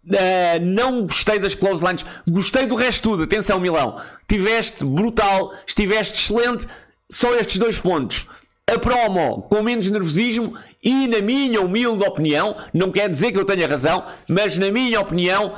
Uh, 0.07 0.63
não 0.63 1.05
gostei 1.05 1.37
das 1.37 1.53
clotheslines, 1.53 2.05
gostei 2.29 2.65
do 2.65 2.75
resto 2.75 3.09
tudo. 3.09 3.23
Atenção, 3.23 3.59
Milão, 3.59 4.01
tiveste 4.27 4.85
brutal, 4.85 5.53
estiveste 5.65 6.17
excelente. 6.19 6.65
Só 7.09 7.33
estes 7.35 7.57
dois 7.57 7.77
pontos. 7.79 8.27
a 8.69 8.77
promo 8.77 9.43
com 9.43 9.61
menos 9.61 9.89
nervosismo 9.89 10.53
e, 10.83 11.07
na 11.07 11.21
minha 11.21 11.61
humilde 11.61 12.03
opinião, 12.03 12.55
não 12.73 12.91
quer 12.91 13.09
dizer 13.09 13.31
que 13.31 13.39
eu 13.39 13.45
tenha 13.45 13.67
razão, 13.67 14.05
mas 14.27 14.57
na 14.57 14.69
minha 14.71 14.99
opinião, 14.99 15.53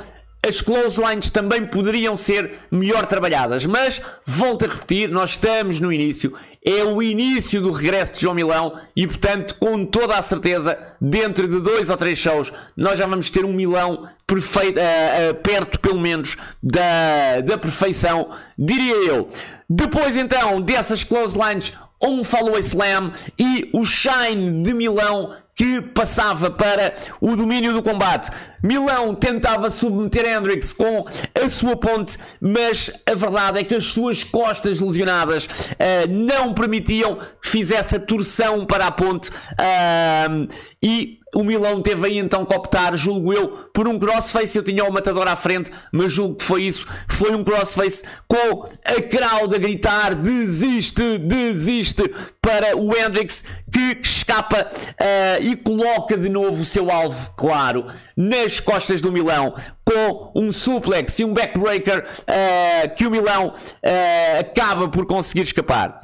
as 0.46 0.60
close 0.60 1.00
lines 1.00 1.28
também 1.28 1.66
poderiam 1.66 2.16
ser 2.16 2.54
melhor 2.70 3.04
trabalhadas, 3.04 3.66
mas 3.66 4.00
volto 4.24 4.64
a 4.64 4.68
repetir, 4.68 5.10
nós 5.10 5.30
estamos 5.30 5.78
no 5.78 5.92
início, 5.92 6.32
é 6.64 6.82
o 6.82 7.02
início 7.02 7.60
do 7.60 7.70
regresso 7.70 8.14
de 8.14 8.22
João 8.22 8.34
Milão 8.34 8.74
e, 8.96 9.06
portanto, 9.06 9.56
com 9.56 9.84
toda 9.84 10.16
a 10.16 10.22
certeza, 10.22 10.78
dentro 11.00 11.46
de 11.46 11.60
dois 11.60 11.90
ou 11.90 11.96
três 11.96 12.18
shows, 12.18 12.50
nós 12.74 12.98
já 12.98 13.06
vamos 13.06 13.28
ter 13.28 13.44
um 13.44 13.52
Milão 13.52 14.08
perfeito, 14.26 14.78
uh, 14.78 15.30
uh, 15.30 15.34
perto, 15.34 15.78
pelo 15.78 16.00
menos, 16.00 16.36
da, 16.62 17.42
da 17.42 17.58
perfeição, 17.58 18.30
diria 18.58 18.96
eu. 18.96 19.28
Depois, 19.68 20.16
então, 20.16 20.60
dessas 20.60 21.04
close 21.04 21.36
lines, 21.36 21.72
um 22.02 22.24
follow 22.24 22.58
slam 22.58 23.12
e 23.38 23.68
o 23.74 23.84
shine 23.84 24.62
de 24.62 24.72
Milão 24.72 25.34
que 25.60 25.82
passava 25.82 26.50
para 26.50 26.94
o 27.20 27.36
domínio 27.36 27.74
do 27.74 27.82
combate. 27.82 28.30
Milão 28.62 29.14
tentava 29.14 29.68
submeter 29.68 30.26
Hendrix 30.26 30.72
com 30.72 31.04
a 31.34 31.48
sua 31.50 31.76
ponte, 31.76 32.16
mas 32.40 32.90
a 33.04 33.14
verdade 33.14 33.58
é 33.58 33.64
que 33.64 33.74
as 33.74 33.84
suas 33.84 34.24
costas 34.24 34.80
lesionadas 34.80 35.44
uh, 35.44 36.08
não 36.08 36.54
permitiam 36.54 37.16
que 37.42 37.46
fizesse 37.50 37.94
a 37.94 38.00
torção 38.00 38.64
para 38.64 38.86
a 38.86 38.90
ponte 38.90 39.28
uh, 39.28 40.48
e 40.82 41.19
o 41.34 41.44
Milão 41.44 41.80
teve 41.80 42.06
aí 42.06 42.18
então 42.18 42.44
que 42.44 42.54
optar, 42.54 42.96
julgo 42.96 43.32
eu, 43.32 43.48
por 43.72 43.86
um 43.86 43.98
crossface. 43.98 44.56
Eu 44.56 44.64
tinha 44.64 44.84
o 44.84 44.92
matador 44.92 45.28
à 45.28 45.36
frente, 45.36 45.70
mas 45.92 46.12
julgo 46.12 46.36
que 46.36 46.44
foi 46.44 46.62
isso. 46.64 46.86
Foi 47.08 47.34
um 47.34 47.44
crossface 47.44 48.02
com 48.26 48.68
a 48.84 49.02
crowd 49.02 49.54
a 49.54 49.58
gritar: 49.58 50.14
desiste, 50.14 51.18
desiste 51.18 52.02
para 52.40 52.76
o 52.76 52.96
Hendrix 52.96 53.44
que 53.72 53.98
escapa 54.02 54.66
uh, 54.66 55.42
e 55.42 55.56
coloca 55.56 56.16
de 56.16 56.28
novo 56.28 56.62
o 56.62 56.64
seu 56.64 56.90
alvo, 56.90 57.32
claro, 57.36 57.86
nas 58.16 58.58
costas 58.58 59.00
do 59.00 59.12
Milão. 59.12 59.54
Com 59.84 60.32
um 60.36 60.52
suplex 60.52 61.18
e 61.18 61.24
um 61.24 61.32
backbreaker 61.32 62.06
uh, 62.22 62.94
que 62.94 63.06
o 63.06 63.10
Milão 63.10 63.48
uh, 63.48 64.40
acaba 64.40 64.88
por 64.88 65.06
conseguir 65.06 65.42
escapar. 65.42 66.00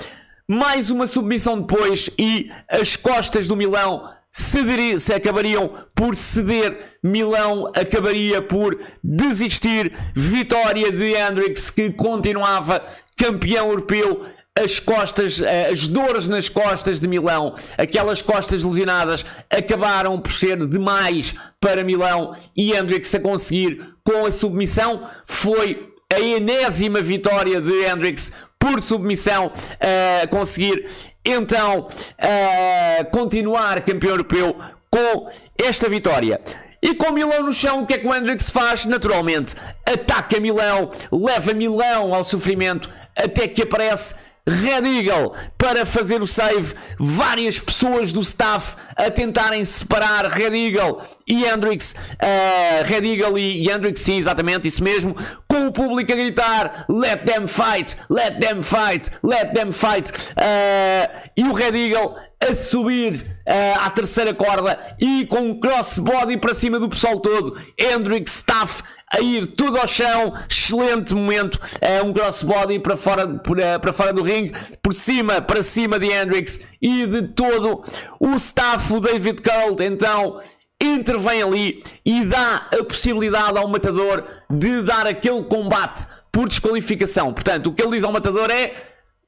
Mais 0.49 0.91
uma 0.91 1.09
submissão 1.09 1.61
depois 1.61 2.09
e 2.17 2.51
as 2.69 2.95
costas 2.95 3.49
do 3.49 3.57
Milão 3.57 4.09
cederia, 4.37 5.01
se 5.01 5.15
acabariam 5.15 5.71
por 5.95 6.15
ceder, 6.15 6.99
Milão 7.03 7.73
acabaria 7.75 8.43
por 8.43 8.79
desistir. 9.03 9.91
Vitória 10.15 10.93
de 10.93 11.15
Hendrix 11.15 11.71
que 11.71 11.91
continuava 11.91 12.85
campeão 13.17 13.71
europeu. 13.71 14.27
As 14.55 14.79
costas, 14.79 15.41
eh, 15.41 15.71
as 15.71 15.89
dores 15.89 16.29
nas 16.29 16.51
costas 16.51 17.01
de 17.01 17.09
Milão, 17.09 17.55
aquelas 17.79 18.21
costas 18.21 18.63
lesionadas, 18.63 19.25
acabaram 19.51 20.21
por 20.21 20.33
ser 20.33 20.67
demais 20.67 21.35
para 21.59 21.85
Milão 21.85 22.33
e 22.55 22.75
Hendrix 22.75 23.15
a 23.15 23.21
conseguir 23.21 23.83
com 24.05 24.27
a 24.27 24.31
submissão. 24.31 25.09
Foi 25.27 25.93
a 26.13 26.21
enésima 26.21 27.01
vitória 27.01 27.61
de 27.61 27.85
Hendrix 27.85 28.33
por 28.59 28.81
submissão 28.81 29.53
a 29.81 30.27
conseguir 30.27 30.87
então 31.27 31.89
uh, 31.89 33.11
continuar 33.11 33.81
campeão 33.83 34.13
europeu 34.13 34.57
com 34.89 35.29
esta 35.59 35.89
vitória. 35.89 36.41
E 36.81 36.95
com 36.95 37.11
Milão 37.11 37.43
no 37.43 37.53
chão, 37.53 37.83
o 37.83 37.87
que 37.87 37.95
é 37.95 37.99
que 37.99 38.07
o 38.07 38.15
Hendrix 38.15 38.49
faz? 38.49 38.85
Naturalmente, 38.85 39.57
ataca 39.85 40.39
Milão, 40.39 40.91
leva 41.11 41.53
Milão 41.53 42.15
ao 42.15 42.23
sofrimento, 42.23 42.89
até 43.17 43.49
que 43.49 43.63
aparece 43.63 44.15
Red 44.49 44.87
Eagle 44.87 45.33
para 45.59 45.85
fazer 45.85 46.23
o 46.23 46.27
save. 46.27 46.75
Várias 46.99 47.59
pessoas 47.59 48.13
do 48.13 48.21
staff 48.21 48.77
a 48.95 49.11
tentarem 49.11 49.65
separar 49.65 50.27
Red 50.27 50.57
Eagle 50.57 51.03
e 51.27 51.45
Hendrix. 51.45 51.97
Uh, 52.13 52.85
Red 52.85 53.05
Eagle 53.05 53.39
e 53.39 53.69
Hendrix, 53.69 54.01
sim, 54.01 54.19
exatamente, 54.19 54.69
isso 54.69 54.85
mesmo. 54.85 55.17
Com 55.49 55.67
o 55.67 55.73
público 55.73 56.13
a 56.13 56.15
gritar: 56.15 56.85
Let 56.89 57.25
them 57.25 57.49
fight, 57.49 57.97
let 58.09 58.39
them 58.39 58.63
fight, 58.63 59.11
let 59.25 59.53
them 59.53 59.73
fight. 59.73 60.13
Uh, 60.13 61.16
e 61.37 61.45
o 61.45 61.53
Red 61.53 61.77
Eagle 61.77 62.17
a 62.41 62.55
subir 62.55 63.15
uh, 63.15 63.81
à 63.81 63.91
terceira 63.91 64.33
corda 64.33 64.79
e 64.99 65.27
com 65.27 65.41
um 65.41 65.61
crossbody 65.61 66.37
para 66.39 66.55
cima 66.55 66.79
do 66.79 66.89
pessoal 66.89 67.21
todo. 67.21 67.61
Hendrix 67.79 68.37
Staff 68.37 68.83
a 69.13 69.21
ir 69.21 69.47
tudo 69.47 69.79
ao 69.79 69.87
chão, 69.87 70.35
excelente 70.49 71.15
momento, 71.15 71.61
é 71.81 72.03
um 72.03 72.13
crossbody 72.13 72.79
para 72.79 72.97
fora, 72.97 73.41
para 73.81 73.93
fora 73.93 74.13
do 74.13 74.23
ringue, 74.23 74.55
por 74.83 74.95
cima, 74.95 75.41
para 75.41 75.63
cima 75.63 75.99
de 75.99 76.07
Hendrix 76.07 76.61
e 76.83 77.07
de 77.07 77.29
todo 77.29 77.85
o 78.19 78.35
staff, 78.37 78.93
o 78.93 79.01
David 79.01 79.43
Cole, 79.43 79.87
então 79.87 80.41
intervém 80.83 81.43
ali 81.43 81.83
e 82.05 82.25
dá 82.25 82.69
a 82.73 82.85
possibilidade 82.85 83.59
ao 83.59 83.69
matador 83.69 84.25
de 84.51 84.83
dar 84.83 85.07
aquele 85.07 85.45
combate 85.45 86.07
por 86.31 86.49
desqualificação. 86.49 87.33
Portanto, 87.33 87.69
o 87.69 87.73
que 87.73 87.83
ele 87.83 87.93
diz 87.93 88.05
ao 88.05 88.13
matador 88.13 88.51
é: 88.51 88.75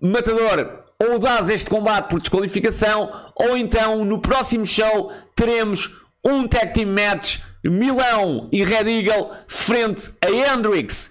Matador, 0.00 0.87
ou 1.00 1.18
dás 1.18 1.48
este 1.48 1.70
combate 1.70 2.08
por 2.08 2.20
desqualificação, 2.20 3.10
ou 3.34 3.56
então 3.56 4.04
no 4.04 4.20
próximo 4.20 4.66
show 4.66 5.12
teremos 5.34 5.90
um 6.24 6.46
tag 6.46 6.72
team 6.72 6.90
match 6.90 7.38
Milão 7.64 8.48
e 8.52 8.64
Red 8.64 8.88
Eagle 8.88 9.30
frente 9.46 10.10
a 10.20 10.30
Hendrix 10.30 11.10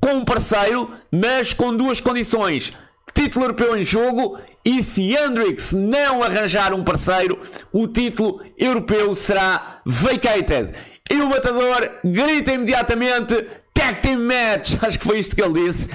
com 0.00 0.14
um 0.14 0.24
parceiro, 0.24 0.90
mas 1.10 1.52
com 1.52 1.76
duas 1.76 2.00
condições. 2.00 2.72
Título 3.14 3.46
europeu 3.46 3.76
em 3.76 3.84
jogo 3.84 4.38
e 4.64 4.82
se 4.82 5.14
Hendrix 5.14 5.72
não 5.72 6.22
arranjar 6.22 6.72
um 6.74 6.84
parceiro, 6.84 7.40
o 7.72 7.88
título 7.88 8.42
europeu 8.56 9.14
será 9.14 9.80
vacated. 9.84 10.72
E 11.10 11.14
o 11.14 11.28
matador 11.28 11.90
grita 12.04 12.52
imediatamente 12.52 13.46
Tag 13.72 14.00
Team 14.00 14.20
Match. 14.20 14.74
Acho 14.82 14.98
que 14.98 15.06
foi 15.06 15.18
isto 15.18 15.34
que 15.34 15.42
ele 15.42 15.64
disse. 15.64 15.88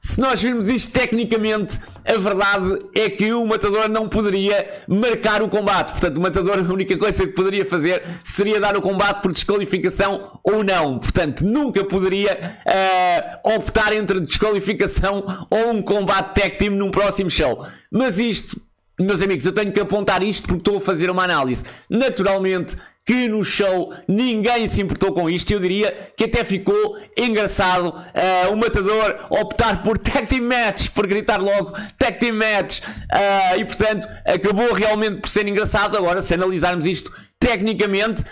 Se 0.00 0.20
nós 0.20 0.40
virmos 0.40 0.68
isto 0.68 0.92
tecnicamente, 0.92 1.80
a 2.04 2.16
verdade 2.16 2.78
é 2.94 3.10
que 3.10 3.32
o 3.32 3.44
matador 3.44 3.88
não 3.88 4.08
poderia 4.08 4.68
marcar 4.86 5.42
o 5.42 5.48
combate. 5.48 5.92
Portanto, 5.92 6.16
o 6.16 6.20
matador, 6.20 6.58
a 6.58 6.72
única 6.72 6.96
coisa 6.96 7.26
que 7.26 7.32
poderia 7.32 7.64
fazer 7.64 8.02
seria 8.22 8.60
dar 8.60 8.76
o 8.76 8.80
combate 8.80 9.20
por 9.20 9.32
desqualificação 9.32 10.40
ou 10.44 10.62
não. 10.62 10.98
Portanto, 10.98 11.44
nunca 11.44 11.84
poderia 11.84 12.38
uh, 12.64 13.56
optar 13.56 13.92
entre 13.92 14.20
desqualificação 14.20 15.24
ou 15.50 15.70
um 15.70 15.82
combate 15.82 16.40
tag 16.40 16.56
team 16.58 16.74
num 16.74 16.90
próximo 16.90 17.30
show. 17.30 17.66
Mas 17.90 18.18
isto 18.18 18.67
meus 18.98 19.22
amigos, 19.22 19.46
eu 19.46 19.52
tenho 19.52 19.72
que 19.72 19.80
apontar 19.80 20.22
isto 20.22 20.48
porque 20.48 20.60
estou 20.60 20.78
a 20.78 20.80
fazer 20.80 21.10
uma 21.10 21.24
análise. 21.24 21.64
Naturalmente 21.88 22.76
que 23.08 23.26
no 23.26 23.42
show 23.42 23.94
ninguém 24.06 24.68
se 24.68 24.82
importou 24.82 25.14
com 25.14 25.30
isto. 25.30 25.50
Eu 25.50 25.58
diria 25.58 25.96
que 26.14 26.24
até 26.24 26.44
ficou 26.44 26.98
engraçado 27.16 27.88
uh, 27.88 28.52
o 28.52 28.56
matador 28.56 29.26
optar 29.30 29.82
por 29.82 29.96
tag 29.98 30.26
team 30.26 30.44
match, 30.44 30.90
por 30.90 31.06
gritar 31.06 31.40
logo 31.40 31.72
tag 31.98 32.18
team 32.18 32.34
match. 32.34 32.80
Uh, 32.80 33.60
e 33.60 33.64
portanto 33.64 34.06
acabou 34.26 34.74
realmente 34.74 35.22
por 35.22 35.30
ser 35.30 35.48
engraçado. 35.48 35.96
Agora, 35.96 36.20
se 36.20 36.34
analisarmos 36.34 36.84
isto 36.84 37.10
tecnicamente, 37.40 38.24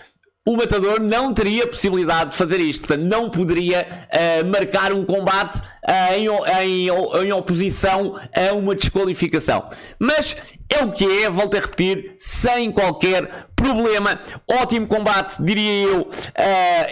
o 0.47 0.57
matador 0.57 1.01
não 1.01 1.35
teria 1.35 1.67
possibilidade 1.67 2.31
de 2.31 2.37
fazer 2.37 2.61
isto, 2.61 2.87
portanto, 2.87 3.05
não 3.05 3.29
poderia 3.29 3.85
uh, 3.85 4.47
marcar 4.47 4.93
um 4.93 5.05
combate 5.05 5.59
uh, 5.59 6.15
em, 6.15 6.29
em, 6.63 6.89
em, 7.27 7.33
oposição 7.33 8.17
a 8.33 8.55
uma 8.55 8.77
desqualificação. 8.77 9.69
Mas 9.99 10.37
é 10.71 10.85
o 10.85 10.93
que 10.93 11.05
é, 11.05 11.29
volto 11.29 11.57
a 11.57 11.61
repetir, 11.61 12.15
sem 12.17 12.71
qualquer 12.71 13.49
problema. 13.57 14.21
Ótimo 14.49 14.87
combate, 14.87 15.43
diria 15.43 15.89
eu, 15.89 16.03
uh, 16.03 16.09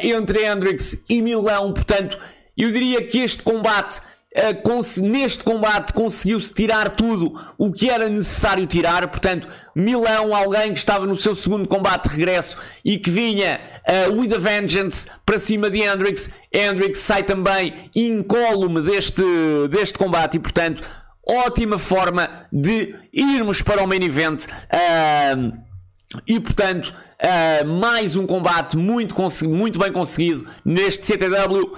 entre 0.02 0.44
Hendrix 0.44 1.05
e 1.09 1.22
Milão, 1.22 1.72
portanto, 1.72 2.18
eu 2.57 2.72
diria 2.72 3.07
que 3.07 3.18
este 3.20 3.44
combate 3.44 4.00
neste 5.01 5.45
combate 5.45 5.93
conseguiu-se 5.93 6.53
tirar 6.53 6.91
tudo 6.91 7.41
o 7.57 7.72
que 7.72 7.89
era 7.89 8.09
necessário 8.09 8.66
tirar. 8.66 9.07
Portanto, 9.09 9.47
Milão, 9.74 10.35
alguém 10.35 10.72
que 10.72 10.78
estava 10.78 11.07
no 11.07 11.14
seu 11.14 11.37
segundo 11.37 11.68
combate 11.68 12.09
de 12.09 12.16
regresso 12.16 12.57
e 12.85 12.99
que 12.99 13.11
vinha 13.11 13.61
uh, 14.09 14.12
with 14.18 14.35
a 14.35 14.39
vengeance 14.39 15.07
para 15.24 15.39
cima 15.39 15.70
de 15.70 15.80
Hendrix. 15.82 16.30
Hendrix 16.53 16.99
sai 16.99 17.22
também 17.22 17.74
incólume 17.95 18.82
deste, 18.82 19.22
deste 19.70 19.97
combate 19.99 20.37
e, 20.37 20.41
portanto, 20.41 20.82
ótima 21.26 21.78
forma 21.78 22.28
de 22.53 22.95
irmos 23.12 23.62
para 23.62 23.85
o 23.85 23.87
main 23.87 24.03
event. 24.03 24.47
Uh, 24.47 25.57
e 26.26 26.39
portanto, 26.39 26.95
uh, 27.20 27.66
mais 27.66 28.16
um 28.16 28.26
combate 28.26 28.76
muito, 28.76 29.14
muito 29.49 29.78
bem 29.78 29.93
conseguido 29.93 30.47
neste 30.64 31.07
CTW 31.07 31.76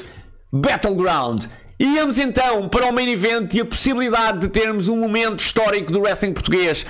Battleground. 0.52 1.46
Íamos 1.78 2.18
então 2.18 2.68
para 2.68 2.86
o 2.86 2.92
main 2.92 3.10
event 3.10 3.52
e 3.52 3.60
a 3.60 3.64
possibilidade 3.64 4.40
de 4.40 4.48
termos 4.48 4.88
um 4.88 4.98
momento 4.98 5.40
histórico 5.40 5.92
do 5.92 6.00
wrestling 6.00 6.32
português. 6.32 6.86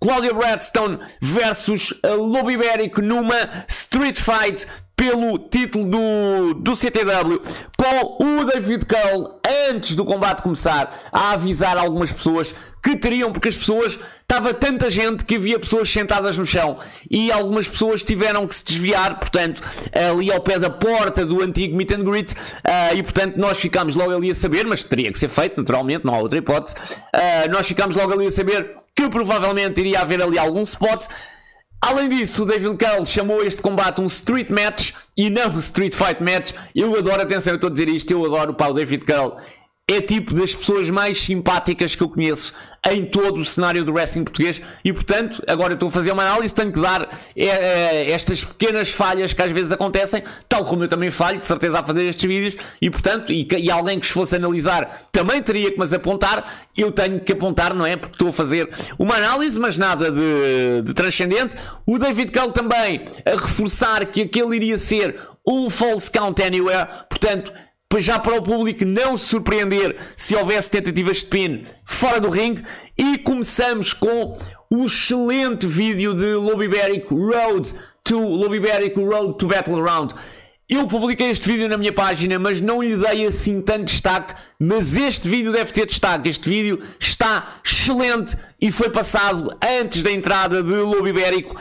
Claudia 0.00 0.32
Bradstone 0.32 0.98
versus 1.20 1.92
Lobo 2.02 2.50
Ibérico 2.50 3.02
numa 3.02 3.64
Street 3.68 4.18
Fight 4.18 4.66
pelo 5.00 5.38
título 5.38 5.86
do, 5.86 6.54
do 6.60 6.76
CTW, 6.76 7.40
com 7.74 8.22
o 8.22 8.44
David 8.44 8.84
Cole, 8.84 9.30
antes 9.70 9.96
do 9.96 10.04
combate 10.04 10.42
começar, 10.42 10.94
a 11.10 11.30
avisar 11.30 11.78
algumas 11.78 12.12
pessoas 12.12 12.54
que 12.82 12.94
teriam, 12.94 13.32
porque 13.32 13.48
as 13.48 13.56
pessoas, 13.56 13.98
estava 14.20 14.52
tanta 14.52 14.90
gente 14.90 15.24
que 15.24 15.36
havia 15.36 15.58
pessoas 15.58 15.88
sentadas 15.88 16.36
no 16.36 16.44
chão 16.44 16.76
e 17.10 17.32
algumas 17.32 17.66
pessoas 17.66 18.02
tiveram 18.02 18.46
que 18.46 18.54
se 18.54 18.62
desviar, 18.62 19.18
portanto, 19.18 19.62
ali 20.10 20.30
ao 20.30 20.42
pé 20.42 20.58
da 20.58 20.68
porta 20.68 21.24
do 21.24 21.42
antigo 21.42 21.74
meet 21.74 21.92
and 21.92 22.04
greet, 22.04 22.32
uh, 22.32 22.94
e 22.94 23.02
portanto 23.02 23.38
nós 23.38 23.58
ficámos 23.58 23.96
logo 23.96 24.14
ali 24.14 24.30
a 24.30 24.34
saber, 24.34 24.66
mas 24.66 24.84
teria 24.84 25.10
que 25.10 25.18
ser 25.18 25.28
feito, 25.28 25.56
naturalmente, 25.56 26.04
não 26.04 26.14
há 26.14 26.18
outra 26.18 26.38
hipótese, 26.38 26.76
uh, 26.76 27.50
nós 27.50 27.66
ficámos 27.66 27.96
logo 27.96 28.12
ali 28.12 28.26
a 28.26 28.30
saber 28.30 28.70
que 28.94 29.08
provavelmente 29.08 29.80
iria 29.80 30.02
haver 30.02 30.20
ali 30.20 30.38
algum 30.38 30.60
spot. 30.60 31.06
Além 31.82 32.10
disso, 32.10 32.42
o 32.42 32.46
David 32.46 32.76
Cole 32.76 33.06
chamou 33.06 33.42
este 33.42 33.62
combate 33.62 34.02
um 34.02 34.06
Street 34.06 34.50
Match 34.50 34.92
e 35.16 35.30
não 35.30 35.50
um 35.50 35.58
Street 35.58 35.94
Fight 35.94 36.22
Match. 36.22 36.52
Eu 36.74 36.96
adoro, 36.96 37.22
atenção, 37.22 37.54
eu 37.54 37.56
estou 37.56 37.68
a 37.68 37.72
dizer 37.72 37.88
isto, 37.88 38.10
eu 38.10 38.24
adoro 38.24 38.52
o 38.68 38.74
David 38.74 39.04
Cole 39.06 39.40
é 39.90 40.00
tipo 40.00 40.34
das 40.34 40.54
pessoas 40.54 40.88
mais 40.88 41.20
simpáticas 41.20 41.96
que 41.96 42.02
eu 42.02 42.08
conheço 42.08 42.52
em 42.88 43.04
todo 43.04 43.40
o 43.40 43.44
cenário 43.44 43.84
do 43.84 43.92
wrestling 43.92 44.22
português. 44.22 44.62
E 44.84 44.92
portanto 44.92 45.42
agora 45.48 45.74
estou 45.74 45.88
a 45.88 45.92
fazer 45.92 46.12
uma 46.12 46.22
análise 46.22 46.54
tenho 46.54 46.72
que 46.72 46.80
dar 46.80 47.08
é, 47.36 47.44
é, 47.44 48.10
estas 48.12 48.44
pequenas 48.44 48.90
falhas 48.90 49.32
que 49.32 49.42
às 49.42 49.50
vezes 49.50 49.72
acontecem 49.72 50.22
tal 50.48 50.64
como 50.64 50.84
eu 50.84 50.88
também 50.88 51.10
falho 51.10 51.38
de 51.38 51.44
certeza 51.44 51.80
a 51.80 51.82
fazer 51.82 52.04
estes 52.04 52.24
vídeos. 52.24 52.56
E 52.80 52.88
portanto 52.88 53.32
e, 53.32 53.46
e 53.58 53.70
alguém 53.70 53.98
que 53.98 54.06
se 54.06 54.12
fosse 54.12 54.36
analisar 54.36 55.08
também 55.10 55.42
teria 55.42 55.72
que 55.72 55.78
mas 55.78 55.92
apontar. 55.92 56.68
Eu 56.76 56.92
tenho 56.92 57.20
que 57.20 57.32
apontar 57.32 57.74
não 57.74 57.84
é? 57.84 57.96
Porque 57.96 58.14
estou 58.14 58.28
a 58.28 58.32
fazer 58.32 58.70
uma 58.96 59.16
análise 59.16 59.58
mas 59.58 59.76
nada 59.76 60.10
de, 60.10 60.82
de 60.84 60.94
transcendente. 60.94 61.56
O 61.84 61.98
David 61.98 62.30
Cole 62.30 62.52
também 62.52 63.02
a 63.26 63.30
reforçar 63.30 64.06
que 64.06 64.22
aquele 64.22 64.54
iria 64.54 64.78
ser 64.78 65.18
um 65.46 65.68
false 65.68 66.10
count 66.10 66.40
anywhere. 66.42 66.88
Portanto 67.08 67.52
já 67.98 68.18
para 68.18 68.36
o 68.36 68.42
público 68.42 68.84
não 68.84 69.16
se 69.16 69.26
surpreender 69.26 69.96
se 70.14 70.36
houvesse 70.36 70.70
tentativas 70.70 71.18
de 71.18 71.26
pin 71.26 71.62
fora 71.84 72.20
do 72.20 72.28
ringue. 72.30 72.62
E 72.96 73.18
começamos 73.18 73.92
com 73.92 74.38
o 74.70 74.84
excelente 74.84 75.66
vídeo 75.66 76.14
de 76.14 76.34
Lobo 76.34 76.62
Ibérico 76.62 77.14
Road 77.14 77.74
to 78.04 78.18
Lobo 78.20 78.54
Ibérico 78.54 79.04
Road 79.04 79.36
to 79.38 79.48
Battleground. 79.48 80.12
Eu 80.68 80.86
publiquei 80.86 81.30
este 81.30 81.50
vídeo 81.50 81.68
na 81.68 81.76
minha 81.76 81.92
página, 81.92 82.38
mas 82.38 82.60
não 82.60 82.80
lhe 82.80 82.96
dei 82.96 83.26
assim 83.26 83.60
tanto 83.60 83.86
destaque. 83.86 84.40
Mas 84.56 84.96
este 84.96 85.28
vídeo 85.28 85.50
deve 85.50 85.72
ter 85.72 85.84
destaque. 85.84 86.28
Este 86.28 86.48
vídeo 86.48 86.80
está 87.00 87.56
excelente 87.64 88.36
e 88.60 88.70
foi 88.70 88.88
passado 88.88 89.50
antes 89.80 90.04
da 90.04 90.12
entrada 90.12 90.62
de 90.62 90.74
Lobo 90.74 91.08
Ibérico. 91.08 91.56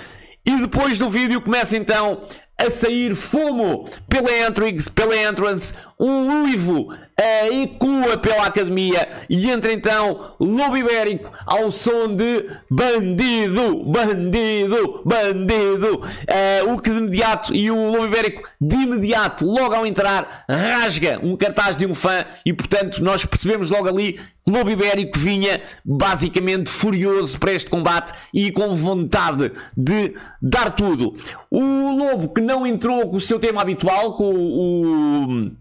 E 0.45 0.57
depois 0.57 0.99
do 0.99 1.09
vídeo 1.09 1.41
começa 1.41 1.75
então 1.75 2.21
a 2.55 2.69
sair 2.69 3.15
fumo 3.15 3.89
pela 4.07 4.32
entrance, 4.45 4.91
pela 4.91 5.17
entrance 5.17 5.73
um 5.99 6.43
uivo 6.43 6.93
uh, 6.93 7.61
ecua 7.61 8.17
pela 8.17 8.45
academia 8.45 9.09
e 9.29 9.49
entra 9.49 9.73
então 9.73 10.33
Lobo 10.39 10.77
Ibérico 10.77 11.29
ao 11.45 11.69
som 11.71 12.15
de 12.15 12.49
Bandido, 12.69 13.83
Bandido, 13.83 15.01
Bandido. 15.03 15.97
Uh, 15.99 16.73
o 16.73 16.79
que 16.81 16.89
de 16.89 16.97
imediato, 16.97 17.53
e 17.53 17.69
o 17.69 17.91
Lobo 17.91 18.05
Ibérico 18.05 18.47
de 18.61 18.75
imediato, 18.77 19.45
logo 19.45 19.75
ao 19.75 19.85
entrar, 19.85 20.45
rasga 20.49 21.19
um 21.21 21.35
cartaz 21.35 21.75
de 21.75 21.85
um 21.85 21.93
fã 21.93 22.23
e 22.45 22.53
portanto 22.53 23.03
nós 23.03 23.25
percebemos 23.25 23.69
logo 23.69 23.89
ali 23.89 24.13
que 24.13 24.51
Lobo 24.51 24.69
Ibérico 24.69 25.19
vinha 25.19 25.61
basicamente 25.83 26.69
furioso 26.69 27.37
para 27.37 27.51
este 27.51 27.69
combate 27.69 28.13
e 28.33 28.51
com 28.53 28.73
vontade 28.73 29.51
de 29.75 30.13
dar 30.41 30.71
tudo. 30.71 31.13
O 31.51 31.91
Lobo 31.97 32.29
que 32.29 32.39
não 32.39 32.65
entrou 32.65 33.09
com 33.09 33.17
o 33.17 33.21
seu 33.21 33.37
tema 33.37 33.61
habitual, 33.61 34.15
com 34.15 34.33
o 34.33 35.51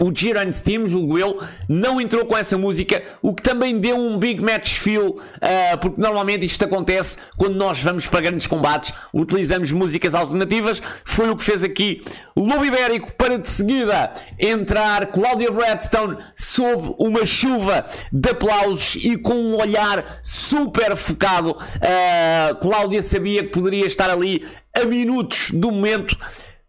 o 0.00 0.12
Giran 0.14 0.52
Steam, 0.52 0.86
julgo 0.86 1.18
eu, 1.18 1.40
não 1.68 2.00
entrou 2.00 2.24
com 2.24 2.36
essa 2.36 2.58
música, 2.58 3.02
o 3.22 3.34
que 3.34 3.42
também 3.42 3.78
deu 3.78 3.96
um 3.96 4.18
big 4.18 4.40
match 4.40 4.78
feel, 4.78 5.10
uh, 5.10 5.78
porque 5.80 6.00
normalmente 6.00 6.44
isto 6.46 6.64
acontece 6.64 7.18
quando 7.36 7.54
nós 7.54 7.82
vamos 7.82 8.06
para 8.06 8.20
grandes 8.20 8.46
combates, 8.46 8.92
utilizamos 9.12 9.72
músicas 9.72 10.14
alternativas, 10.14 10.80
foi 11.04 11.30
o 11.30 11.36
que 11.36 11.44
fez 11.44 11.62
aqui 11.62 12.02
Lobo 12.36 12.64
Ibérico 12.64 13.12
para 13.12 13.38
de 13.38 13.48
seguida 13.48 14.12
entrar 14.38 15.06
Claudia 15.06 15.50
Bradstone 15.50 16.18
sob 16.34 16.94
uma 16.98 17.24
chuva 17.24 17.84
de 18.12 18.30
aplausos 18.30 18.96
e 18.96 19.16
com 19.16 19.34
um 19.34 19.56
olhar 19.56 20.18
super 20.22 20.96
focado. 20.96 21.52
Uh, 21.52 22.54
Cláudia 22.60 23.02
sabia 23.02 23.44
que 23.44 23.50
poderia 23.50 23.86
estar 23.86 24.10
ali 24.10 24.44
a 24.76 24.84
minutos 24.84 25.50
do 25.52 25.70
momento 25.70 26.18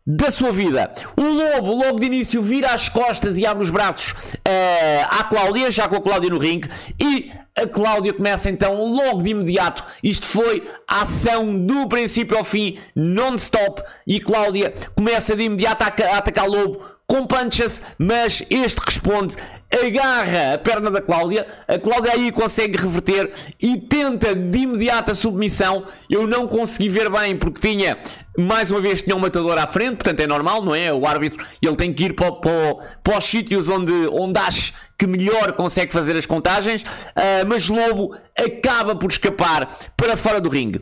da 0.06 0.30
sua 0.30 0.52
vida. 0.52 0.92
O 1.18 1.24
Lobo, 1.24 1.74
logo 1.74 2.00
de 2.00 2.06
início, 2.06 2.42
vira 2.42 2.72
as 2.72 2.90
costas 2.90 3.38
e 3.38 3.46
abre 3.46 3.64
os 3.64 3.70
braços 3.70 4.12
uh, 4.12 5.08
à 5.10 5.24
Cláudia, 5.24 5.72
já 5.72 5.88
com 5.88 5.96
a 5.96 6.02
Cláudia 6.02 6.30
no 6.30 6.38
ringue, 6.38 6.70
e 7.00 7.32
a 7.58 7.66
Cláudia 7.66 8.14
começa 8.14 8.50
então 8.50 8.84
logo 8.84 9.24
de 9.24 9.30
imediato. 9.32 9.84
Isto 10.04 10.28
foi 10.28 10.68
a 10.88 11.04
ação 11.04 11.58
do 11.58 11.88
princípio 11.88 12.38
ao 12.38 12.44
fim, 12.44 12.78
non-stop, 12.96 13.82
e 14.06 14.20
Cláudia 14.20 14.74
começa 14.96 15.36
de 15.36 15.44
imediato 15.44 15.84
a, 15.84 15.88
a 15.88 16.18
atacar 16.18 16.48
Lobo 16.48 16.96
com 17.08 17.26
punches, 17.28 17.82
mas 17.98 18.44
este 18.50 18.80
responde, 18.84 19.36
agarra 19.72 20.56
a 20.56 20.58
perna 20.58 20.90
da 20.90 21.02
Cláudia, 21.02 21.46
a 21.68 21.78
Cláudia 21.78 22.14
aí 22.14 22.32
consegue 22.32 22.78
reverter 22.78 23.32
e 23.62 23.78
tenta 23.78 24.34
de 24.34 24.60
imediato 24.60 25.12
a 25.12 25.16
submissão. 25.16 25.86
Eu 26.10 26.26
não 26.26 26.48
consegui 26.48 26.90
ver 26.90 27.10
bem 27.10 27.38
porque 27.38 27.68
tinha, 27.68 27.98
mais 28.38 28.72
uma 28.72 28.82
vez, 28.82 29.02
tinha 29.02 29.16
um 29.16 29.20
matador 29.20 29.58
à 29.58 29.68
frente, 29.68 29.96
portanto 29.96 30.20
é 30.20 30.28
normal, 30.28 30.64
não 30.64 30.76
é? 30.76 30.92
O 30.92 31.06
árbitro, 31.06 31.46
ele 31.62 31.76
tem 31.76 31.94
que 31.94 32.06
ir 32.06 32.14
para, 32.14 32.32
para, 32.32 32.76
para 33.04 33.18
os 33.18 33.24
sítios 33.24 33.70
onde, 33.70 33.94
onde 34.12 34.40
acha 34.40 34.74
que 34.98 35.08
melhor 35.08 35.54
consegue 35.54 35.92
fazer 35.92 36.16
as 36.16 36.26
contagens, 36.26 36.82
uh, 36.84 37.46
mas 37.48 37.70
Lobo 37.70 38.16
acaba 38.38 38.96
por 38.96 39.12
escapar 39.12 39.68
para 39.98 40.16
fora 40.16 40.40
do 40.40 40.50
ringue. 40.50 40.82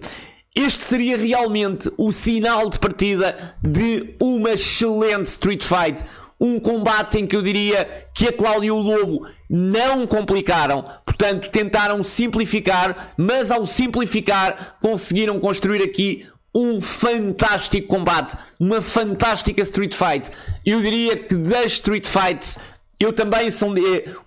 Este 0.56 0.84
seria 0.84 1.18
realmente 1.18 1.92
o 1.98 2.12
sinal 2.12 2.70
de 2.70 2.78
partida 2.78 3.56
de 3.64 4.16
uma 4.22 4.52
excelente 4.52 5.26
Street 5.26 5.64
Fight. 5.64 6.04
Um 6.40 6.60
combate 6.60 7.18
em 7.18 7.26
que 7.26 7.36
eu 7.36 7.42
diria 7.42 8.08
que 8.14 8.28
a 8.28 8.34
Cláudia 8.34 8.68
e 8.68 8.72
o 8.72 8.78
Lobo 8.78 9.26
não 9.50 10.06
complicaram, 10.06 10.84
portanto 11.06 11.50
tentaram 11.50 12.04
simplificar, 12.04 13.14
mas 13.18 13.50
ao 13.50 13.66
simplificar 13.66 14.78
conseguiram 14.82 15.40
construir 15.40 15.82
aqui 15.82 16.28
um 16.54 16.80
fantástico 16.80 17.88
combate, 17.88 18.38
uma 18.60 18.82
fantástica 18.82 19.62
Street 19.64 19.94
Fight. 19.94 20.30
Eu 20.66 20.82
diria 20.82 21.18
que 21.18 21.36
das 21.36 21.74
Street 21.74 22.06
Fights 22.06 22.60
eu 23.00 23.12
também 23.12 23.52
são 23.52 23.74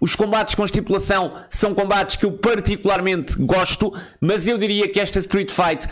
os 0.01 0.15
combates 0.15 0.55
com 0.55 0.65
estipulação 0.65 1.33
são 1.49 1.75
combates 1.75 2.17
que 2.17 2.27
eu 2.27 2.33
particularmente 2.33 3.37
gosto, 3.39 3.93
mas 4.21 4.47
eu 4.47 4.59
diria 4.59 4.87
que 4.89 5.01
esta 5.01 5.19
Street 5.19 5.51
Fight 5.51 5.89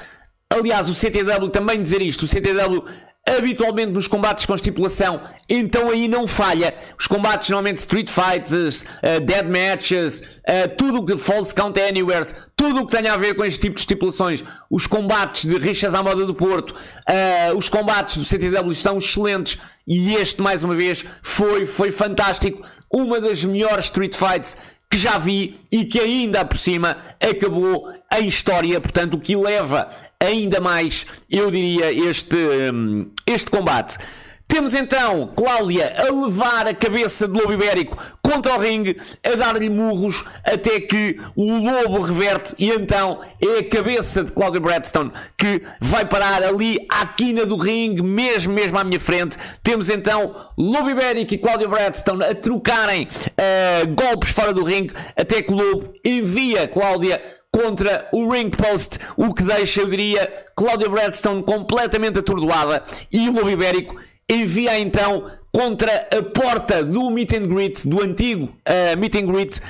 Aliás, 0.51 0.89
o 0.89 0.95
CTW 0.95 1.49
também 1.49 1.83
dizer 1.83 2.01
isto, 2.01 2.25
o 2.25 2.29
CTW 2.29 2.85
habitualmente 3.27 3.91
nos 3.91 4.07
combates 4.07 4.45
com 4.45 4.55
estipulação, 4.55 5.23
então 5.49 5.91
aí 5.91 6.07
não 6.09 6.27
falha. 6.27 6.75
Os 6.99 7.07
combates 7.07 7.49
normalmente 7.49 7.79
street 7.79 8.11
fights, 8.11 8.83
uh, 8.83 9.21
dead 9.25 9.47
matches, 9.47 10.21
uh, 10.21 10.69
tudo 10.77 10.99
o 10.99 11.05
que 11.05 11.17
false 11.17 11.55
count 11.55 11.81
anywheres, 11.81 12.35
tudo 12.55 12.83
o 12.83 12.87
que 12.87 12.97
tenha 12.97 13.15
a 13.15 13.17
ver 13.17 13.35
com 13.35 13.45
este 13.45 13.61
tipo 13.61 13.75
de 13.75 13.81
estipulações, 13.81 14.45
os 14.71 14.87
combates 14.87 15.47
de 15.47 15.57
rixas 15.59 15.95
à 15.95 16.03
moda 16.03 16.27
do 16.27 16.35
Porto, 16.35 16.73
uh, 16.73 17.57
os 17.57 17.69
combates 17.69 18.19
do 18.19 18.25
CTW 18.25 18.75
são 18.75 18.99
excelentes 18.99 19.59
e 19.87 20.15
este 20.15 20.43
mais 20.43 20.63
uma 20.63 20.75
vez 20.75 21.05
foi 21.23 21.67
foi 21.67 21.91
fantástico, 21.91 22.63
uma 22.93 23.21
das 23.21 23.45
melhores 23.45 23.87
street 23.87 24.15
fights 24.15 24.59
que 24.91 24.99
já 24.99 25.19
vi 25.19 25.59
e 25.73 25.85
que 25.85 25.99
ainda 25.99 26.45
por 26.45 26.57
cima 26.57 26.99
acabou 27.21 27.91
em 28.17 28.29
história, 28.29 28.81
portanto, 28.81 29.15
o 29.15 29.19
que 29.19 29.35
leva 29.35 29.89
ainda 30.25 30.61
mais, 30.61 31.07
eu 31.31 31.51
diria, 31.51 31.93
este, 31.93 32.37
hum, 32.73 33.11
este 33.27 33.51
combate. 33.51 33.99
Temos 34.47 34.75
então 34.75 35.33
Cláudia 35.35 35.95
a 35.99 36.13
levar 36.13 36.69
a 36.69 36.75
cabeça 36.75 37.27
de 37.27 37.37
Lobo 37.37 37.53
Ibérico 37.53 37.97
contra 38.23 38.55
o 38.55 38.61
ringue, 38.61 38.97
a 39.25 39.35
dar-lhe 39.35 39.69
murros 39.69 40.25
até 40.45 40.81
que 40.81 41.19
o 41.35 41.57
Lobo 41.57 42.01
reverte 42.03 42.55
e 42.59 42.71
então 42.71 43.21
é 43.41 43.59
a 43.59 43.69
cabeça 43.69 44.23
de 44.23 44.33
Cláudia 44.33 44.61
Bradstone 44.61 45.11
que 45.37 45.63
vai 45.81 46.05
parar 46.05 46.43
ali 46.43 46.79
à 46.89 47.07
quina 47.07 47.45
do 47.45 47.57
ringue, 47.57 48.03
mesmo, 48.03 48.53
mesmo 48.53 48.79
à 48.79 48.85
minha 48.85 49.01
frente. 49.01 49.37
Temos 49.63 49.89
então 49.89 50.35
Lobo 50.57 50.91
Ibérico 50.91 51.35
e 51.35 51.39
Cláudia 51.39 51.67
Bradstone 51.67 52.23
a 52.23 52.35
trocarem 52.35 53.09
uh, 53.09 53.95
golpes 53.95 54.31
fora 54.31 54.53
do 54.53 54.63
ringue 54.63 54.95
até 55.17 55.43
que 55.43 55.53
o 55.53 55.57
Lobo 55.57 55.95
envia 56.05 56.69
Cláudia 56.69 57.21
contra 57.55 58.09
o 58.13 58.33
ring 58.33 58.51
post, 58.51 58.99
o 59.17 59.33
que 59.33 59.45
deixa, 59.45 59.83
eu 59.83 59.87
diria, 59.87 60.29
Cláudia 60.57 60.89
Bradstone 60.89 61.45
completamente 61.45 62.19
atordoada 62.19 62.83
e 63.13 63.29
o 63.29 63.33
Lobo 63.33 63.49
Ibérico 63.49 63.95
envia 64.29 64.77
então 64.81 65.31
contra 65.53 66.09
a 66.11 66.21
porta 66.21 66.85
do 66.85 67.11
meet 67.11 67.33
and 67.33 67.47
greet, 67.47 67.87
do 67.87 68.03
antigo 68.03 68.47
uh, 68.47 68.99
meet 68.99 69.15
and 69.15 69.27
greet, 69.27 69.61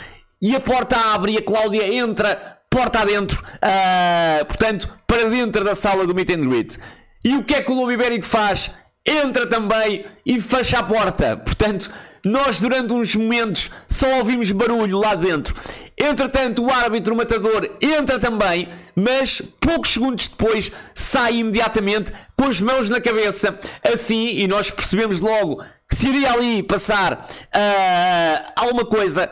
e 0.41 0.57
a 0.57 0.61
porta 0.61 0.97
abre 1.13 1.33
e 1.33 1.37
a 1.37 1.43
Cláudia 1.43 1.87
entra 1.87 2.59
porta 2.71 3.01
adentro, 3.01 3.45
uh, 3.57 4.45
portanto, 4.47 4.89
para 5.07 5.29
dentro 5.29 5.63
da 5.63 5.75
sala 5.75 6.07
do 6.07 6.15
meet 6.15 6.31
and 6.31 6.49
greet. 6.49 6.79
E 7.23 7.37
o 7.37 7.45
que 7.45 7.55
é 7.55 7.63
que 7.63 7.71
o 7.71 7.75
Lobo 7.75 7.93
Ibérico 7.93 8.25
faz? 8.25 8.71
entra 9.07 9.47
também 9.47 10.07
e 10.25 10.41
fecha 10.41 10.79
a 10.79 10.83
porta. 10.83 11.37
Portanto, 11.37 11.93
nós 12.25 12.61
durante 12.61 12.93
uns 12.93 13.15
momentos 13.15 13.71
só 13.87 14.19
ouvimos 14.19 14.51
barulho 14.51 14.99
lá 14.99 15.15
dentro. 15.15 15.55
Entretanto, 15.97 16.65
o 16.65 16.71
árbitro 16.71 17.15
matador 17.15 17.71
entra 17.81 18.19
também, 18.19 18.69
mas 18.97 19.41
poucos 19.61 19.91
segundos 19.91 20.27
depois 20.27 20.73
sai 20.95 21.37
imediatamente 21.37 22.13
com 22.37 22.49
as 22.49 22.61
mãos 22.61 22.91
na 22.91 23.01
cabeça, 23.01 23.59
assim, 23.83 24.31
e 24.31 24.49
nós 24.49 24.71
percebemos 24.71 25.21
logo 25.21 25.63
que 25.89 25.97
se 25.97 26.09
iria 26.09 26.33
ali 26.33 26.63
passar 26.63 27.15
uh, 27.15 28.53
alguma 28.57 28.85
coisa 28.85 29.31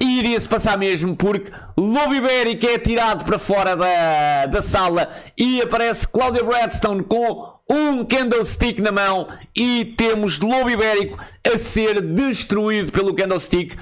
e 0.00 0.18
iria-se 0.18 0.48
passar 0.48 0.78
mesmo 0.78 1.14
porque 1.14 1.52
Lobo 1.76 2.14
Ibérico 2.14 2.66
é 2.66 2.78
tirado 2.78 3.24
para 3.24 3.38
fora 3.38 3.76
da, 3.76 4.46
da 4.46 4.62
sala 4.62 5.10
e 5.36 5.60
aparece 5.60 6.08
Claudia 6.08 6.42
Bradstone 6.42 7.02
com 7.04 7.59
um 7.70 8.04
candlestick 8.04 8.80
na 8.80 8.90
mão 8.90 9.28
e 9.54 9.94
temos 9.96 10.40
Lobo 10.40 10.68
Ibérico 10.68 11.16
a 11.46 11.56
ser 11.56 12.00
destruído 12.00 12.90
pelo 12.90 13.14
candlestick. 13.14 13.76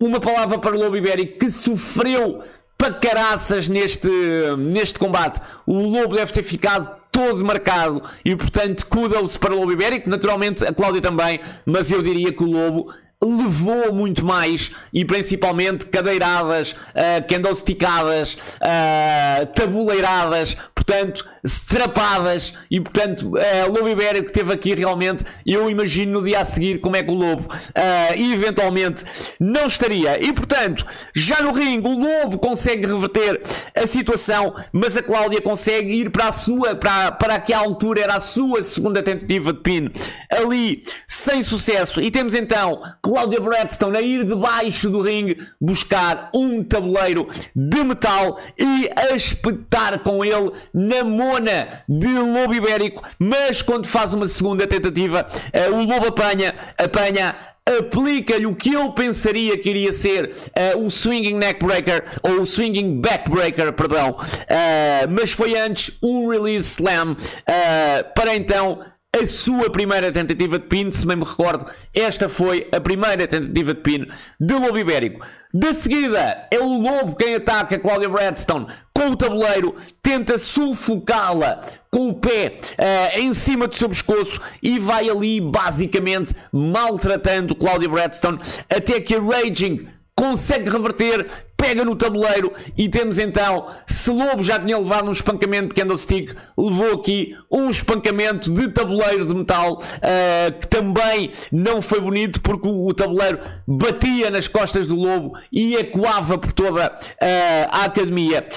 Uma 0.00 0.18
palavra 0.18 0.58
para 0.58 0.74
o 0.74 0.78
Lobo 0.78 0.96
Ibérico 0.96 1.38
que 1.38 1.50
sofreu 1.50 2.42
para 2.78 2.94
caraças 2.94 3.68
neste, 3.68 4.08
neste 4.56 4.98
combate. 4.98 5.40
O 5.66 5.74
Lobo 5.74 6.14
deve 6.14 6.32
ter 6.32 6.42
ficado 6.42 6.96
todo 7.12 7.44
marcado 7.44 8.02
e 8.24 8.34
portanto 8.34 8.86
kudos 8.86 9.36
para 9.36 9.52
o 9.52 9.58
Lobo 9.58 9.72
Ibérico, 9.72 10.08
naturalmente 10.08 10.64
a 10.64 10.72
Cláudia 10.72 11.02
também, 11.02 11.40
mas 11.66 11.90
eu 11.90 12.00
diria 12.00 12.32
que 12.32 12.42
o 12.42 12.46
Lobo 12.46 12.94
levou 13.22 13.92
muito 13.92 14.24
mais 14.24 14.70
e 14.92 15.04
principalmente 15.04 15.86
cadeiradas, 15.86 16.72
uh, 16.72 17.26
candlesticadas, 17.28 18.34
uh, 18.34 19.46
tabuleiradas, 19.54 20.56
portanto, 20.72 21.26
strapadas 21.44 22.54
e 22.70 22.80
portanto, 22.80 23.32
uh, 23.32 23.72
Lobo 23.72 23.88
Ibérico 23.88 24.32
teve 24.32 24.52
aqui 24.52 24.74
realmente, 24.74 25.24
eu 25.44 25.68
imagino 25.68 26.20
no 26.20 26.24
dia 26.24 26.40
a 26.40 26.44
seguir 26.44 26.78
como 26.78 26.96
é 26.96 27.02
que 27.02 27.10
o 27.10 27.14
Lobo 27.14 27.52
uh, 27.52 28.14
eventualmente 28.14 29.04
não 29.40 29.66
estaria. 29.66 30.22
E 30.24 30.32
portanto, 30.32 30.86
já 31.14 31.42
no 31.42 31.52
ringue, 31.52 31.88
o 31.88 31.98
Lobo 31.98 32.38
consegue 32.38 32.86
reverter 32.86 33.42
a 33.74 33.86
situação, 33.86 34.54
mas 34.72 34.96
a 34.96 35.02
Cláudia 35.02 35.40
consegue 35.40 35.92
ir 35.92 36.10
para 36.10 36.28
a 36.28 36.32
sua, 36.32 36.76
para, 36.76 37.10
para 37.12 37.34
aquela 37.34 37.64
altura 37.64 38.00
era 38.00 38.14
a 38.14 38.20
sua 38.20 38.62
segunda 38.62 39.02
tentativa 39.02 39.52
de 39.52 39.60
pin 39.60 39.90
ali 40.30 40.84
sem 41.06 41.42
sucesso. 41.42 42.00
E 42.00 42.10
temos 42.10 42.32
então 42.32 42.80
Cláudia 43.08 43.40
Bradstone 43.40 43.96
a 43.96 44.02
ir 44.02 44.22
debaixo 44.22 44.90
do 44.90 45.00
ringue 45.00 45.38
buscar 45.58 46.28
um 46.34 46.62
tabuleiro 46.62 47.26
de 47.56 47.82
metal 47.82 48.38
e 48.58 48.90
a 48.94 49.16
espetar 49.16 50.00
com 50.00 50.22
ele 50.22 50.52
na 50.74 51.02
mona 51.04 51.84
de 51.88 52.06
Lobo 52.06 52.52
Ibérico. 52.52 53.02
Mas 53.18 53.62
quando 53.62 53.86
faz 53.86 54.12
uma 54.12 54.28
segunda 54.28 54.66
tentativa, 54.66 55.26
uh, 55.26 55.74
o 55.74 55.84
Lobo 55.84 56.08
apanha, 56.08 56.54
apanha 56.76 57.34
aplica-lhe 57.78 58.44
o 58.44 58.54
que 58.54 58.74
eu 58.74 58.92
pensaria 58.92 59.56
que 59.56 59.70
iria 59.70 59.92
ser 59.92 60.30
uh, 60.74 60.84
o 60.84 60.90
swinging 60.90 61.36
neck 61.36 61.64
breaker 61.64 62.04
ou 62.22 62.42
o 62.42 62.46
swinging 62.46 63.00
back 63.00 63.30
breaker, 63.30 63.72
perdão, 63.72 64.10
uh, 64.10 65.10
mas 65.10 65.32
foi 65.32 65.58
antes 65.58 65.96
um 66.02 66.28
release 66.28 66.72
slam 66.72 67.12
uh, 67.12 68.14
para 68.14 68.34
então 68.34 68.80
a 69.18 69.26
sua 69.26 69.70
primeira 69.70 70.12
tentativa 70.12 70.58
de 70.58 70.66
pin, 70.66 70.90
se 70.90 71.06
bem 71.06 71.16
me 71.16 71.24
recordo, 71.24 71.66
esta 71.94 72.28
foi 72.28 72.68
a 72.72 72.80
primeira 72.80 73.26
tentativa 73.26 73.74
de 73.74 73.80
pin 73.80 74.06
de 74.38 74.54
Lobo 74.54 74.78
Ibérico. 74.78 75.26
De 75.52 75.74
seguida, 75.74 76.46
é 76.50 76.60
o 76.60 76.80
Lobo 76.80 77.16
quem 77.16 77.34
ataca 77.34 77.78
Claudia 77.78 78.08
Bradstone 78.08 78.66
com 78.94 79.10
o 79.10 79.16
tabuleiro, 79.16 79.76
tenta 80.02 80.36
sufocá-la 80.38 81.62
com 81.90 82.08
o 82.08 82.14
pé 82.14 82.58
uh, 82.72 83.18
em 83.20 83.32
cima 83.32 83.66
do 83.66 83.76
seu 83.76 83.88
pescoço 83.88 84.40
e 84.62 84.78
vai 84.78 85.08
ali 85.08 85.40
basicamente 85.40 86.34
maltratando 86.52 87.54
Claudia 87.54 87.88
Bradstone 87.88 88.40
até 88.68 89.00
que 89.00 89.14
a 89.14 89.20
Raging 89.20 89.86
consegue 90.16 90.68
reverter, 90.68 91.26
pega 91.58 91.84
no 91.84 91.96
tabuleiro 91.96 92.52
e 92.76 92.88
temos 92.88 93.18
então, 93.18 93.66
se 93.84 94.10
Lobo 94.10 94.42
já 94.42 94.58
tinha 94.58 94.78
levado 94.78 95.08
um 95.08 95.12
espancamento 95.12 95.74
de 95.74 95.74
candlestick, 95.74 96.32
levou 96.56 96.92
aqui 96.94 97.36
um 97.50 97.68
espancamento 97.68 98.50
de 98.50 98.68
tabuleiro 98.68 99.26
de 99.26 99.34
metal 99.34 99.74
uh, 99.74 100.58
que 100.58 100.68
também 100.68 101.32
não 101.50 101.82
foi 101.82 102.00
bonito 102.00 102.40
porque 102.40 102.68
o, 102.68 102.94
tabuleiro 102.94 103.40
batia 103.66 104.30
nas 104.30 104.46
costas 104.46 104.86
do 104.86 104.94
Lobo 104.94 105.36
e 105.52 105.74
ecoava 105.74 106.38
por 106.38 106.52
toda 106.52 106.86
uh, 106.86 107.68
a 107.70 107.84
academia. 107.84 108.48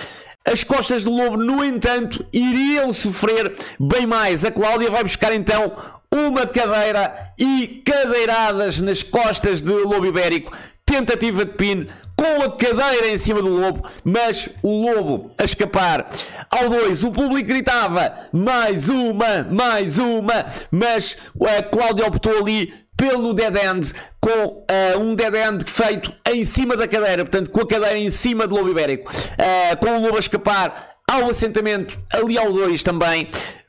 As 0.45 0.64
costas 0.64 1.04
do 1.04 1.12
Lobo, 1.12 1.38
no 1.38 1.64
entanto, 1.64 2.26
iriam 2.32 2.93
sofrer 2.93 3.54
bem 3.80 4.06
mais. 4.06 4.45
A 4.45 4.52
Cláudia 4.52 4.89
vai 4.89 5.04
buscar 5.04 5.34
então 5.34 5.72
uma 6.14 6.45
cadeira 6.45 7.34
e 7.38 7.82
cadeiradas 7.86 8.80
nas 8.82 9.02
costas 9.02 9.62
de 9.62 9.72
Lobo 9.72 10.06
Ibérico 10.06 10.52
tentativa 10.91 11.45
de 11.45 11.54
pin 11.54 11.88
com 12.22 12.43
a 12.43 12.51
cadeira 12.51 13.07
em 13.07 13.17
cima 13.17 13.41
do 13.41 13.49
lobo, 13.49 13.84
mas 14.03 14.47
o 14.61 14.86
lobo 14.86 15.32
a 15.39 15.43
escapar. 15.43 16.07
Ao 16.51 16.69
2, 16.69 17.03
o 17.03 17.11
público 17.11 17.47
gritava 17.47 18.13
mais 18.32 18.89
uma, 18.89 19.43
mais 19.49 19.97
uma, 19.97 20.45
mas 20.69 21.17
a 21.57 21.63
Cláudia 21.63 22.05
optou 22.05 22.38
ali 22.38 22.72
pelo 22.95 23.34
dead 23.34 23.55
end, 23.55 23.93
com 24.19 24.30
uh, 24.30 24.99
um 24.99 25.15
dead 25.15 25.34
end 25.34 25.65
feito 25.65 26.13
em 26.30 26.45
cima 26.45 26.78
da 26.78 26.88
cadeira, 26.88 27.26
portanto, 27.26 27.49
com 27.49 27.61
a 27.61 27.67
cadeira 27.67 27.97
em 27.97 28.11
cima 28.11 28.45
do 28.45 28.53
lobo 28.53 28.69
ibérico, 28.69 29.11
uh, 29.11 29.78
com 29.78 29.97
o 29.97 30.01
lobo 30.03 30.17
a 30.17 30.19
escapar 30.19 30.99
ao 31.09 31.28
assentamento, 31.28 31.97
ali 32.13 32.38
ao 32.38 32.53
2 32.53 32.84
também. 32.84 33.28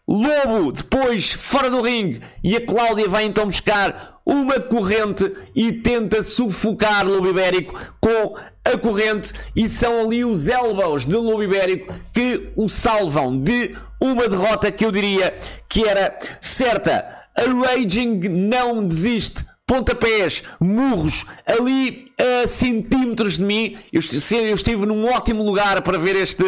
Lobo 0.08 0.72
depois 0.72 1.32
fora 1.32 1.70
do 1.70 1.80
ringue. 1.80 2.20
E 2.42 2.56
a 2.56 2.66
Cláudia 2.66 3.08
vai 3.08 3.24
então 3.24 3.46
buscar 3.46 4.20
uma 4.26 4.58
corrente 4.58 5.32
e 5.54 5.72
tenta 5.72 6.22
sufocar 6.22 7.06
Lobo 7.06 7.28
Ibérico 7.28 7.78
com 8.00 8.36
a 8.64 8.76
corrente. 8.76 9.32
E 9.54 9.68
são 9.68 10.00
ali 10.00 10.24
os 10.24 10.48
elbows 10.48 11.06
de 11.06 11.14
Lobo 11.14 11.42
Ibérico 11.42 11.94
que 12.12 12.50
o 12.56 12.68
salvam 12.68 13.38
de 13.38 13.76
uma 14.00 14.28
derrota 14.28 14.72
que 14.72 14.84
eu 14.84 14.90
diria 14.90 15.36
que 15.68 15.86
era 15.86 16.18
certa. 16.40 17.20
A 17.34 17.42
Raging 17.44 18.28
não 18.28 18.86
desiste 18.86 19.46
pontapés, 19.72 20.42
murros, 20.60 21.24
ali 21.46 22.12
a 22.18 22.46
centímetros 22.46 23.38
de 23.38 23.44
mim. 23.44 23.78
Eu, 23.90 24.02
eu, 24.38 24.54
estive 24.54 24.84
num 24.84 25.06
ótimo 25.06 25.42
lugar 25.42 25.80
para 25.80 25.96
ver 25.96 26.14
este, 26.14 26.44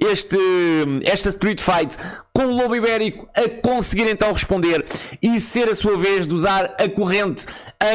este, 0.00 0.36
esta 1.04 1.28
Street 1.28 1.60
Fight 1.60 1.96
com 2.32 2.46
o 2.46 2.56
Lobo 2.56 2.74
Ibérico 2.74 3.28
a 3.36 3.48
conseguir 3.48 4.10
então 4.10 4.32
responder 4.32 4.84
e 5.22 5.40
ser 5.40 5.68
a 5.68 5.76
sua 5.76 5.96
vez 5.96 6.26
de 6.26 6.34
usar 6.34 6.74
a 6.76 6.88
corrente 6.88 7.46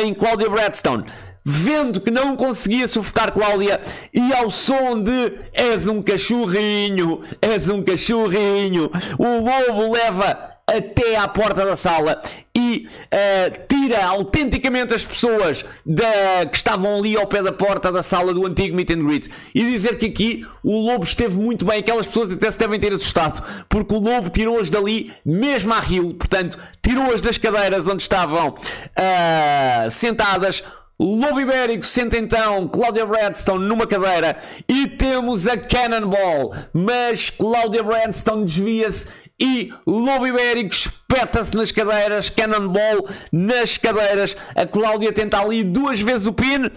em 0.01 0.13
Claudia 0.13 0.49
Bradstone 0.49 1.03
vendo 1.43 1.99
que 1.99 2.11
não 2.11 2.35
conseguia 2.35 2.87
sufocar 2.87 3.33
Cláudia 3.33 3.81
e 4.13 4.31
ao 4.33 4.49
som 4.49 5.01
de 5.01 5.33
és 5.53 5.87
um 5.87 6.01
cachorrinho, 6.01 7.21
és 7.41 7.67
um 7.67 7.83
cachorrinho, 7.83 8.91
o 9.17 9.25
lobo 9.25 9.91
leva 9.91 10.50
até 10.77 11.15
à 11.17 11.27
porta 11.27 11.65
da 11.65 11.75
sala 11.75 12.21
e 12.55 12.87
uh, 12.87 13.67
tira 13.67 14.05
autenticamente 14.05 14.93
as 14.93 15.05
pessoas 15.05 15.65
da, 15.85 16.45
que 16.49 16.57
estavam 16.57 16.97
ali 16.97 17.15
ao 17.15 17.27
pé 17.27 17.41
da 17.41 17.51
porta 17.51 17.91
da 17.91 18.03
sala 18.03 18.33
do 18.33 18.45
antigo 18.45 18.75
meet 18.75 18.91
and 18.91 19.03
greet 19.05 19.29
e 19.53 19.63
dizer 19.63 19.97
que 19.97 20.05
aqui 20.05 20.45
o 20.63 20.79
lobo 20.79 21.03
esteve 21.03 21.39
muito 21.39 21.65
bem, 21.65 21.79
aquelas 21.79 22.05
pessoas 22.05 22.31
até 22.31 22.49
se 22.49 22.59
devem 22.59 22.79
ter 22.79 22.93
assustado, 22.93 23.43
porque 23.67 23.93
o 23.93 23.99
lobo 23.99 24.29
tirou-as 24.29 24.69
dali 24.69 25.11
mesmo 25.25 25.73
à 25.73 25.79
rio, 25.79 26.13
portanto, 26.13 26.57
tirou-as 26.81 27.21
das 27.21 27.37
cadeiras 27.37 27.87
onde 27.87 28.01
estavam 28.01 28.49
uh, 28.49 29.91
sentadas. 29.91 30.63
Lobo 31.03 31.41
Ibérico 31.41 31.83
senta 31.83 32.15
então 32.15 32.67
Cláudia 32.67 33.07
Bradstone 33.07 33.67
numa 33.67 33.87
cadeira 33.87 34.37
e 34.69 34.85
temos 34.85 35.47
a 35.47 35.57
Cannonball, 35.57 36.53
mas 36.71 37.31
Cláudia 37.31 37.81
Bradstone 37.81 38.45
desvia-se 38.45 39.07
e 39.41 39.73
Lobo 39.87 40.27
Ibérico 40.27 40.75
espeta-se 40.75 41.57
nas 41.57 41.71
cadeiras, 41.71 42.29
Cannonball 42.29 43.09
nas 43.31 43.75
cadeiras. 43.75 44.37
A 44.55 44.67
Cláudia 44.67 45.11
tenta 45.11 45.41
ali 45.41 45.63
duas 45.63 45.99
vezes 45.99 46.27
o 46.27 46.33
pin. 46.33 46.69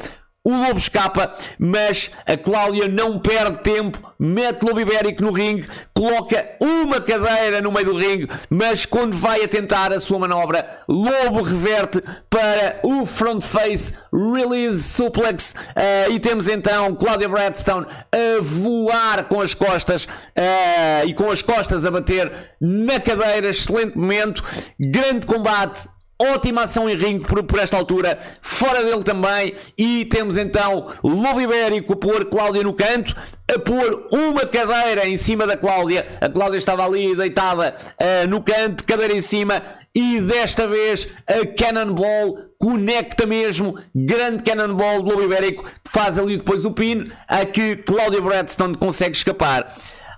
O 0.47 0.55
Lobo 0.55 0.79
escapa, 0.79 1.33
mas 1.59 2.11
a 2.27 2.37
Cláudia 2.37 2.87
não 2.87 3.19
perde 3.19 3.63
tempo, 3.63 4.13
mete 4.19 4.63
Lobo 4.63 4.79
Ibérico 4.79 5.23
no 5.23 5.31
ringue, 5.31 5.67
coloca 5.95 6.47
uma 6.61 7.01
cadeira 7.01 7.63
no 7.63 7.73
meio 7.73 7.87
do 7.87 7.97
ringue, 7.97 8.29
mas 8.51 8.85
quando 8.85 9.17
vai 9.17 9.43
a 9.43 9.49
tentar 9.49 9.91
a 9.91 9.99
sua 9.99 10.19
manobra, 10.19 10.83
Lobo 10.87 11.41
reverte 11.41 12.03
para 12.29 12.79
o 12.83 13.07
front 13.07 13.41
face 13.41 13.95
release 14.13 14.83
suplex 14.83 15.55
uh, 15.71 16.13
e 16.13 16.21
temos 16.21 16.47
então 16.47 16.95
Cláudia 16.95 17.27
Bradstone 17.27 17.87
a 18.13 18.43
voar 18.43 19.25
com 19.25 19.41
as 19.41 19.55
costas 19.55 20.05
uh, 20.05 21.07
e 21.07 21.15
com 21.15 21.31
as 21.31 21.41
costas 21.41 21.87
a 21.87 21.91
bater 21.91 22.31
na 22.61 23.01
cadeira, 23.01 23.49
excelente 23.49 23.97
momento, 23.97 24.45
grande 24.79 25.27
combate 25.27 25.89
ótima 26.21 26.63
ação 26.63 26.89
em 26.89 26.97
ringue 26.97 27.25
por, 27.25 27.43
por, 27.43 27.59
esta 27.59 27.77
altura, 27.77 28.19
fora 28.41 28.83
dele 28.85 29.03
também, 29.03 29.55
e 29.77 30.05
temos 30.07 30.37
então 30.37 30.89
Lobo 31.03 31.41
Ibérico 31.41 31.93
a 31.93 31.97
pôr 31.97 32.25
Cláudia 32.27 32.63
no 32.63 32.73
canto, 32.73 33.15
a 33.53 33.59
pôr 33.59 34.07
uma 34.13 34.47
cadeira 34.47 35.07
em 35.09 35.17
cima 35.17 35.47
da 35.47 35.57
Cláudia, 35.57 36.07
a 36.21 36.29
Cláudia 36.29 36.59
estava 36.59 36.85
ali 36.85 37.15
deitada 37.17 37.75
uh, 38.01 38.29
no 38.29 38.43
canto, 38.43 38.85
cadeira 38.85 39.15
em 39.15 39.21
cima, 39.21 39.63
e 39.95 40.21
desta 40.21 40.67
vez 40.69 41.09
a 41.27 41.47
Cannonball 41.47 42.39
conecta 42.59 43.27
mesmo, 43.27 43.77
grande 43.95 44.43
Cannonball 44.43 45.03
de 45.03 45.11
Lobo 45.11 45.25
Ibérico, 45.25 45.65
faz 45.85 46.19
ali 46.19 46.37
depois 46.37 46.65
o 46.65 46.73
pin, 46.73 47.11
a 47.29 47.45
que 47.45 47.77
Cláudia 47.77 48.21
Bradstone 48.21 48.77
consegue 48.77 49.17
escapar. 49.17 49.75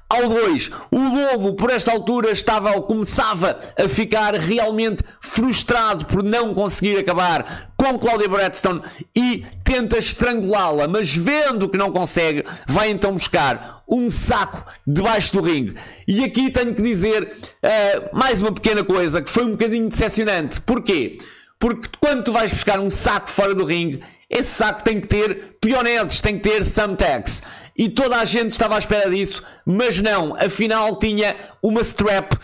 Ao 0.08 0.28
2, 0.28 0.70
o 0.92 0.98
Lobo, 0.98 1.54
por 1.54 1.68
esta 1.68 1.90
altura, 1.90 2.30
estava 2.30 2.70
ou 2.70 2.82
começava 2.84 3.58
a 3.76 3.88
ficar 3.88 4.34
realmente 4.34 5.02
frustrado 5.20 6.04
por 6.04 6.22
não 6.22 6.54
conseguir 6.54 6.96
acabar 6.96 7.72
com 7.76 7.98
Claudia 7.98 8.28
Bradstone 8.28 8.82
e 9.16 9.44
tenta 9.64 9.98
estrangulá-la, 9.98 10.86
mas 10.86 11.12
vendo 11.12 11.68
que 11.68 11.76
não 11.76 11.90
consegue, 11.90 12.44
vai 12.68 12.90
então 12.90 13.14
buscar 13.14 13.82
um 13.88 14.08
saco 14.08 14.64
debaixo 14.86 15.32
do 15.32 15.40
ringue. 15.40 15.74
E 16.06 16.22
aqui 16.22 16.52
tenho 16.52 16.72
que 16.72 16.82
dizer 16.82 17.24
uh, 17.24 18.16
mais 18.16 18.40
uma 18.40 18.52
pequena 18.52 18.84
coisa 18.84 19.20
que 19.20 19.30
foi 19.30 19.44
um 19.44 19.50
bocadinho 19.50 19.88
decepcionante. 19.88 20.60
Porquê? 20.60 21.18
Porque 21.58 21.88
quando 21.98 22.22
tu 22.22 22.32
vais 22.32 22.52
buscar 22.52 22.78
um 22.78 22.90
saco 22.90 23.28
fora 23.28 23.56
do 23.56 23.64
ringue, 23.64 24.00
esse 24.30 24.50
saco 24.50 24.84
tem 24.84 25.00
que 25.00 25.08
ter 25.08 25.56
pioneses, 25.60 26.20
tem 26.20 26.38
que 26.38 26.48
ter 26.48 26.64
thumbtacks 26.64 27.42
e 27.76 27.88
toda 27.88 28.16
a 28.16 28.24
gente 28.24 28.50
estava 28.50 28.76
à 28.76 28.78
espera 28.78 29.10
disso, 29.10 29.42
mas 29.64 30.00
não, 30.00 30.34
afinal 30.36 30.96
tinha 30.96 31.36
uma 31.62 31.80
strap 31.80 32.32
uh, 32.32 32.38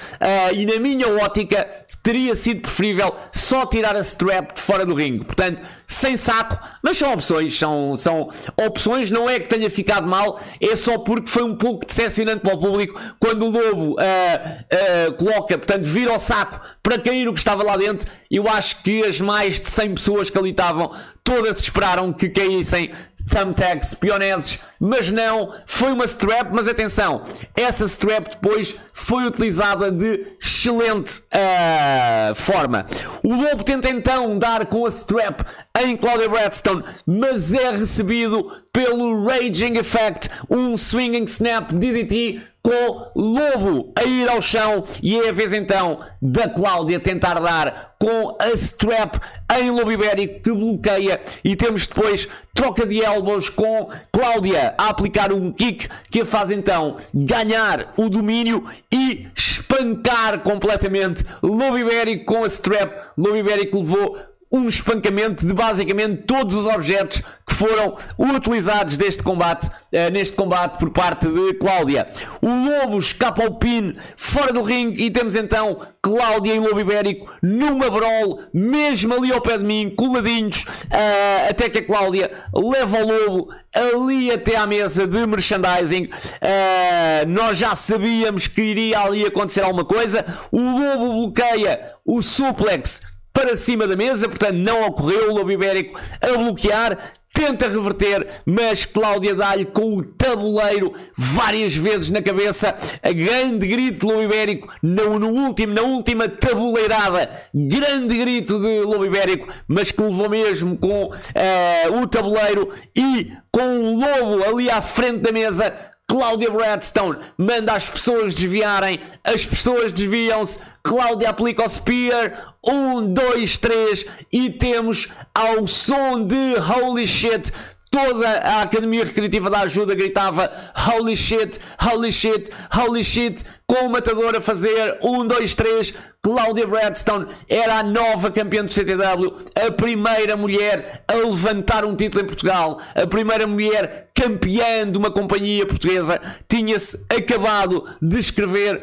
e 0.54 0.66
na 0.66 0.78
minha 0.80 1.08
ótica 1.08 1.68
teria 2.02 2.34
sido 2.34 2.62
preferível 2.62 3.14
só 3.32 3.64
tirar 3.64 3.94
a 3.94 4.00
strap 4.00 4.54
de 4.54 4.60
fora 4.60 4.84
do 4.84 4.94
ringue. 4.94 5.24
Portanto, 5.24 5.62
sem 5.86 6.16
saco, 6.16 6.58
mas 6.82 6.98
são 6.98 7.12
opções, 7.12 7.56
são, 7.56 7.94
são 7.96 8.28
opções, 8.66 9.10
não 9.10 9.30
é 9.30 9.38
que 9.38 9.48
tenha 9.48 9.70
ficado 9.70 10.06
mal, 10.06 10.40
é 10.60 10.74
só 10.74 10.98
porque 10.98 11.30
foi 11.30 11.44
um 11.44 11.54
pouco 11.54 11.86
decepcionante 11.86 12.40
para 12.40 12.54
o 12.54 12.60
público 12.60 13.00
quando 13.20 13.46
o 13.46 13.50
Lobo 13.50 13.92
uh, 13.92 13.94
uh, 13.94 15.12
coloca, 15.14 15.56
portanto, 15.56 15.84
vira 15.84 16.12
o 16.12 16.18
saco 16.18 16.60
para 16.82 16.98
cair 16.98 17.28
o 17.28 17.32
que 17.32 17.38
estava 17.38 17.62
lá 17.62 17.76
dentro. 17.76 18.10
Eu 18.30 18.48
acho 18.48 18.82
que 18.82 19.04
as 19.04 19.20
mais 19.20 19.60
de 19.60 19.68
100 19.68 19.94
pessoas 19.94 20.30
que 20.30 20.36
ali 20.36 20.50
estavam, 20.50 20.90
todas 21.22 21.60
esperaram 21.60 22.12
que 22.12 22.28
caíssem 22.28 22.90
thumbtacks 23.32 23.94
pioneses, 23.94 24.58
mas 24.78 25.10
não, 25.10 25.54
foi 25.64 25.90
uma 25.92 26.04
strap, 26.04 26.50
mas 26.52 26.68
atenção, 26.68 27.24
essa 27.56 27.86
strap 27.86 28.28
depois 28.28 28.76
foi 28.92 29.24
utilizada 29.24 29.90
de 29.90 30.26
excelente 30.38 31.22
uh, 31.32 32.34
forma. 32.34 32.86
O 33.22 33.34
Lobo 33.34 33.64
tenta 33.64 33.88
então 33.88 34.38
dar 34.38 34.66
com 34.66 34.84
a 34.84 34.88
strap 34.88 35.40
em 35.82 35.96
Claudia 35.96 36.28
Bradstone, 36.28 36.84
mas 37.06 37.54
é 37.54 37.70
recebido 37.70 38.52
pelo 38.70 39.24
Raging 39.24 39.78
Effect, 39.78 40.28
um 40.50 40.76
swinging 40.76 41.24
snap 41.24 41.72
DDT 41.72 42.51
com 42.62 43.10
Lobo 43.14 43.92
a 43.96 44.04
ir 44.04 44.28
ao 44.30 44.40
chão 44.40 44.84
e 45.02 45.18
é 45.18 45.28
a 45.28 45.32
vez 45.32 45.52
então 45.52 45.98
da 46.20 46.48
Cláudia 46.48 47.00
tentar 47.00 47.40
dar 47.40 47.96
com 47.98 48.36
a 48.40 48.50
strap 48.50 49.16
em 49.60 49.70
Lobo 49.70 49.90
Ibérico 49.90 50.42
que 50.42 50.52
bloqueia 50.52 51.20
e 51.44 51.56
temos 51.56 51.86
depois 51.86 52.28
troca 52.54 52.86
de 52.86 53.00
elbows 53.00 53.50
com 53.50 53.88
Cláudia 54.12 54.74
a 54.78 54.88
aplicar 54.88 55.32
um 55.32 55.52
kick 55.52 55.88
que 56.10 56.20
a 56.20 56.26
faz 56.26 56.50
então 56.50 56.96
ganhar 57.12 57.92
o 57.96 58.08
domínio 58.08 58.64
e 58.90 59.28
espancar 59.36 60.40
completamente 60.40 61.24
Lobo 61.42 61.78
Ibérico 61.78 62.24
com 62.24 62.44
a 62.44 62.46
strap. 62.46 62.92
Lobo 63.16 63.36
Ibérico 63.36 63.78
levou 63.78 64.18
um 64.53 64.68
espancamento 64.68 65.46
de 65.46 65.55
basicamente 65.55 66.24
todos 66.24 66.55
os 66.55 66.66
objetos 66.66 67.22
que 67.48 67.55
foram 67.55 67.96
utilizados 68.18 68.98
deste 68.98 69.22
combate, 69.22 69.66
uh, 69.66 70.11
neste 70.12 70.34
combate 70.34 70.78
por 70.78 70.90
parte 70.90 71.26
de 71.26 71.55
Cláudia. 71.55 72.07
O 72.42 72.48
Lobo 72.48 72.98
escapa 72.98 73.42
ao 73.42 73.55
pin 73.55 73.96
fora 74.14 74.53
do 74.53 74.62
ringue 74.62 75.05
e 75.05 75.11
temos 75.11 75.34
então 75.34 75.80
Cláudia 76.03 76.55
e 76.55 76.59
Lobo 76.59 76.80
Ibérico 76.80 77.30
numa 77.42 77.88
brawl, 77.88 78.42
mesmo 78.53 79.14
ali 79.14 79.32
ao 79.32 79.40
pé 79.40 79.57
de 79.57 79.64
mim, 79.64 79.90
coladinhos, 79.96 80.64
uh, 80.64 81.48
até 81.50 81.70
que 81.70 81.78
a 81.78 81.86
Cláudia 81.86 82.30
leva 82.55 82.98
o 82.98 83.07
Lobo 83.07 83.48
ali 83.74 84.30
até 84.30 84.57
à 84.57 84.66
mesa 84.66 85.07
de 85.07 85.26
merchandising. 85.26 86.05
Uh, 86.05 87.28
nós 87.28 87.57
já 87.57 87.74
sabíamos 87.74 88.46
que 88.46 88.61
iria 88.61 89.00
ali 89.00 89.24
acontecer 89.24 89.62
alguma 89.62 89.84
coisa. 89.84 90.24
O 90.50 90.61
Lobo 90.61 91.12
bloqueia 91.14 91.92
o 92.05 92.20
suplex 92.20 93.11
para 93.32 93.56
cima 93.56 93.86
da 93.86 93.96
mesa, 93.96 94.28
portanto 94.28 94.56
não 94.56 94.86
ocorreu 94.86 95.30
o 95.30 95.34
Lobo 95.34 95.50
Ibérico 95.50 95.98
a 96.20 96.36
bloquear, 96.36 96.98
tenta 97.32 97.66
reverter, 97.66 98.26
mas 98.44 98.84
Cláudia 98.84 99.34
dá-lhe 99.34 99.64
com 99.64 99.96
o 99.96 100.04
tabuleiro 100.04 100.92
várias 101.16 101.74
vezes 101.74 102.10
na 102.10 102.20
cabeça, 102.20 102.76
a 103.02 103.12
grande 103.12 103.66
grito 103.66 104.00
de 104.00 104.06
Lobo 104.06 104.22
Ibérico, 104.22 104.68
no, 104.82 105.18
no 105.18 105.28
último, 105.28 105.72
na 105.72 105.82
última 105.82 106.28
tabuleirada, 106.28 107.30
grande 107.54 108.18
grito 108.18 108.60
de 108.60 108.80
Lobo 108.82 109.06
Ibérico, 109.06 109.48
mas 109.66 109.90
que 109.90 110.02
levou 110.02 110.28
mesmo 110.28 110.76
com 110.76 111.06
uh, 111.06 112.02
o 112.02 112.06
tabuleiro 112.06 112.68
e 112.94 113.32
com 113.50 113.78
o 113.78 113.98
Lobo 113.98 114.44
ali 114.44 114.70
à 114.70 114.82
frente 114.82 115.18
da 115.18 115.32
mesa, 115.32 115.74
Cláudia 116.12 116.50
Bradstone 116.50 117.20
manda 117.38 117.72
as 117.72 117.88
pessoas 117.88 118.34
desviarem, 118.34 119.00
as 119.24 119.46
pessoas 119.46 119.94
desviam-se, 119.94 120.58
Cláudia 120.82 121.30
aplica 121.30 121.64
o 121.64 121.68
Spear, 121.70 122.51
um, 122.66 123.12
dois, 123.12 123.58
três, 123.58 124.06
e 124.32 124.50
temos 124.50 125.08
ao 125.34 125.66
som 125.66 126.24
de 126.24 126.54
Holy 126.56 127.06
Shit 127.06 127.52
toda 127.92 128.26
a 128.26 128.62
Academia 128.62 129.04
Recreativa 129.04 129.50
da 129.50 129.60
Ajuda 129.60 129.94
gritava 129.94 130.50
Holy 130.74 131.14
shit, 131.14 131.60
holy 131.78 132.10
shit, 132.10 132.50
holy 132.74 133.04
shit, 133.04 133.44
com 133.66 133.86
o 133.86 133.90
matador 133.90 134.34
a 134.34 134.40
fazer 134.40 134.98
1, 135.02 135.26
2, 135.26 135.54
3. 135.54 135.94
Cláudia 136.22 136.66
Bradstone 136.66 137.26
era 137.48 137.80
a 137.80 137.82
nova 137.82 138.30
campeã 138.30 138.64
do 138.64 138.72
CTW, 138.72 139.36
a 139.54 139.70
primeira 139.72 140.36
mulher 140.36 141.04
a 141.06 141.14
levantar 141.14 141.84
um 141.84 141.94
título 141.94 142.24
em 142.24 142.26
Portugal, 142.26 142.78
a 142.94 143.06
primeira 143.06 143.46
mulher 143.46 144.10
campeã 144.14 144.90
de 144.90 144.96
uma 144.96 145.10
companhia 145.10 145.66
portuguesa. 145.66 146.20
Tinha-se 146.48 147.04
acabado 147.10 147.84
de 148.00 148.18
escrever 148.18 148.82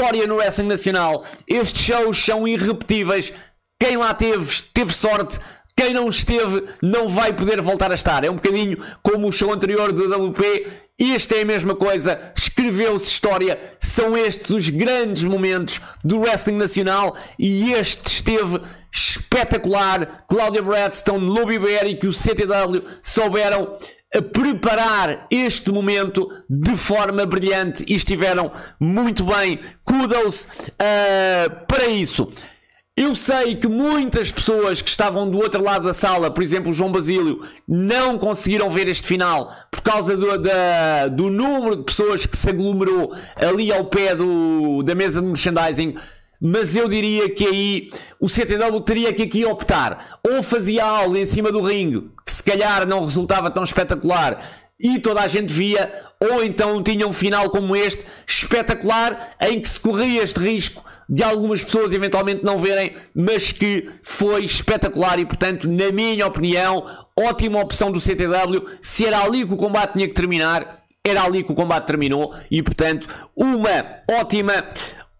história 0.00 0.26
no 0.26 0.36
wrestling 0.36 0.66
nacional. 0.66 1.24
Estes 1.46 1.82
shows 1.82 2.24
são 2.24 2.48
irrepetíveis. 2.48 3.32
Quem 3.78 3.98
lá 3.98 4.14
teve, 4.14 4.62
teve 4.72 4.94
sorte 4.94 5.38
quem 5.76 5.94
não 5.94 6.10
esteve 6.10 6.64
não 6.82 7.08
vai 7.08 7.32
poder 7.32 7.62
voltar 7.62 7.90
a 7.90 7.94
estar. 7.94 8.22
É 8.22 8.30
um 8.30 8.34
bocadinho 8.34 8.78
como 9.02 9.28
o 9.28 9.32
show 9.32 9.50
anterior 9.50 9.92
do 9.92 10.28
WP. 10.28 10.66
Isto 10.98 11.34
é 11.34 11.40
a 11.40 11.46
mesma 11.46 11.74
coisa. 11.74 12.32
Escreveu-se 12.36 13.06
história. 13.06 13.58
São 13.80 14.14
estes 14.14 14.50
os 14.50 14.68
grandes 14.68 15.24
momentos 15.24 15.80
do 16.04 16.20
wrestling 16.20 16.56
nacional 16.56 17.16
e 17.38 17.72
este 17.72 18.08
esteve 18.08 18.60
espetacular. 18.92 20.24
Cláudia 20.28 20.62
Bradstone, 20.62 21.26
Lobby 21.26 21.54
Ibérico 21.54 22.04
e 22.04 22.08
o 22.10 22.12
CTW 22.12 22.84
souberam 23.02 23.78
preparar 24.32 25.26
este 25.30 25.70
momento 25.70 26.28
de 26.48 26.76
forma 26.76 27.24
brilhante 27.24 27.84
e 27.86 27.94
estiveram 27.94 28.50
muito 28.78 29.24
bem. 29.24 29.60
Kudos 29.84 30.44
uh, 30.44 31.66
para 31.66 31.86
isso. 31.86 32.28
Eu 32.96 33.14
sei 33.14 33.54
que 33.54 33.68
muitas 33.68 34.30
pessoas 34.30 34.82
que 34.82 34.90
estavam 34.90 35.30
do 35.30 35.38
outro 35.38 35.62
lado 35.62 35.86
da 35.86 35.94
sala, 35.94 36.30
por 36.30 36.42
exemplo, 36.42 36.70
o 36.70 36.74
João 36.74 36.92
Basílio, 36.92 37.40
não 37.66 38.18
conseguiram 38.18 38.68
ver 38.68 38.88
este 38.88 39.06
final 39.06 39.50
por 39.70 39.80
causa 39.80 40.16
do, 40.16 40.36
da, 40.36 41.08
do 41.08 41.30
número 41.30 41.76
de 41.76 41.84
pessoas 41.84 42.26
que 42.26 42.36
se 42.36 42.50
aglomerou 42.50 43.14
ali 43.36 43.72
ao 43.72 43.86
pé 43.86 44.14
do, 44.14 44.82
da 44.82 44.94
mesa 44.94 45.22
de 45.22 45.28
merchandising. 45.28 45.94
Mas 46.40 46.74
eu 46.74 46.88
diria 46.88 47.28
que 47.28 47.46
aí 47.46 47.90
o 48.18 48.28
CTW 48.28 48.80
teria 48.80 49.12
que 49.12 49.22
aqui 49.22 49.44
optar. 49.44 50.20
Ou 50.26 50.42
fazia 50.42 50.84
algo 50.84 51.16
em 51.16 51.26
cima 51.26 51.52
do 51.52 51.60
ringue, 51.60 52.08
que 52.24 52.32
se 52.32 52.42
calhar 52.42 52.86
não 52.86 53.04
resultava 53.04 53.50
tão 53.50 53.62
espetacular, 53.62 54.42
e 54.78 54.98
toda 54.98 55.20
a 55.20 55.28
gente 55.28 55.52
via, 55.52 55.92
ou 56.18 56.42
então 56.42 56.82
tinha 56.82 57.06
um 57.06 57.12
final 57.12 57.50
como 57.50 57.76
este, 57.76 58.04
espetacular, 58.26 59.34
em 59.42 59.60
que 59.60 59.68
se 59.68 59.78
corria 59.78 60.22
este 60.22 60.40
risco 60.40 60.82
de 61.06 61.24
algumas 61.24 61.62
pessoas 61.62 61.92
eventualmente 61.92 62.44
não 62.44 62.56
verem, 62.56 62.94
mas 63.12 63.50
que 63.50 63.90
foi 64.00 64.44
espetacular 64.44 65.18
e, 65.18 65.26
portanto, 65.26 65.68
na 65.68 65.90
minha 65.90 66.24
opinião, 66.24 66.86
ótima 67.18 67.60
opção 67.60 67.90
do 67.90 68.00
CTW. 68.00 68.64
Se 68.80 69.04
era 69.04 69.20
ali 69.20 69.44
que 69.44 69.52
o 69.52 69.56
combate 69.56 69.94
tinha 69.94 70.06
que 70.06 70.14
terminar, 70.14 70.84
era 71.04 71.24
ali 71.24 71.42
que 71.42 71.50
o 71.50 71.54
combate 71.54 71.86
terminou 71.86 72.32
e, 72.48 72.62
portanto, 72.62 73.08
uma 73.34 73.98
ótima 74.08 74.52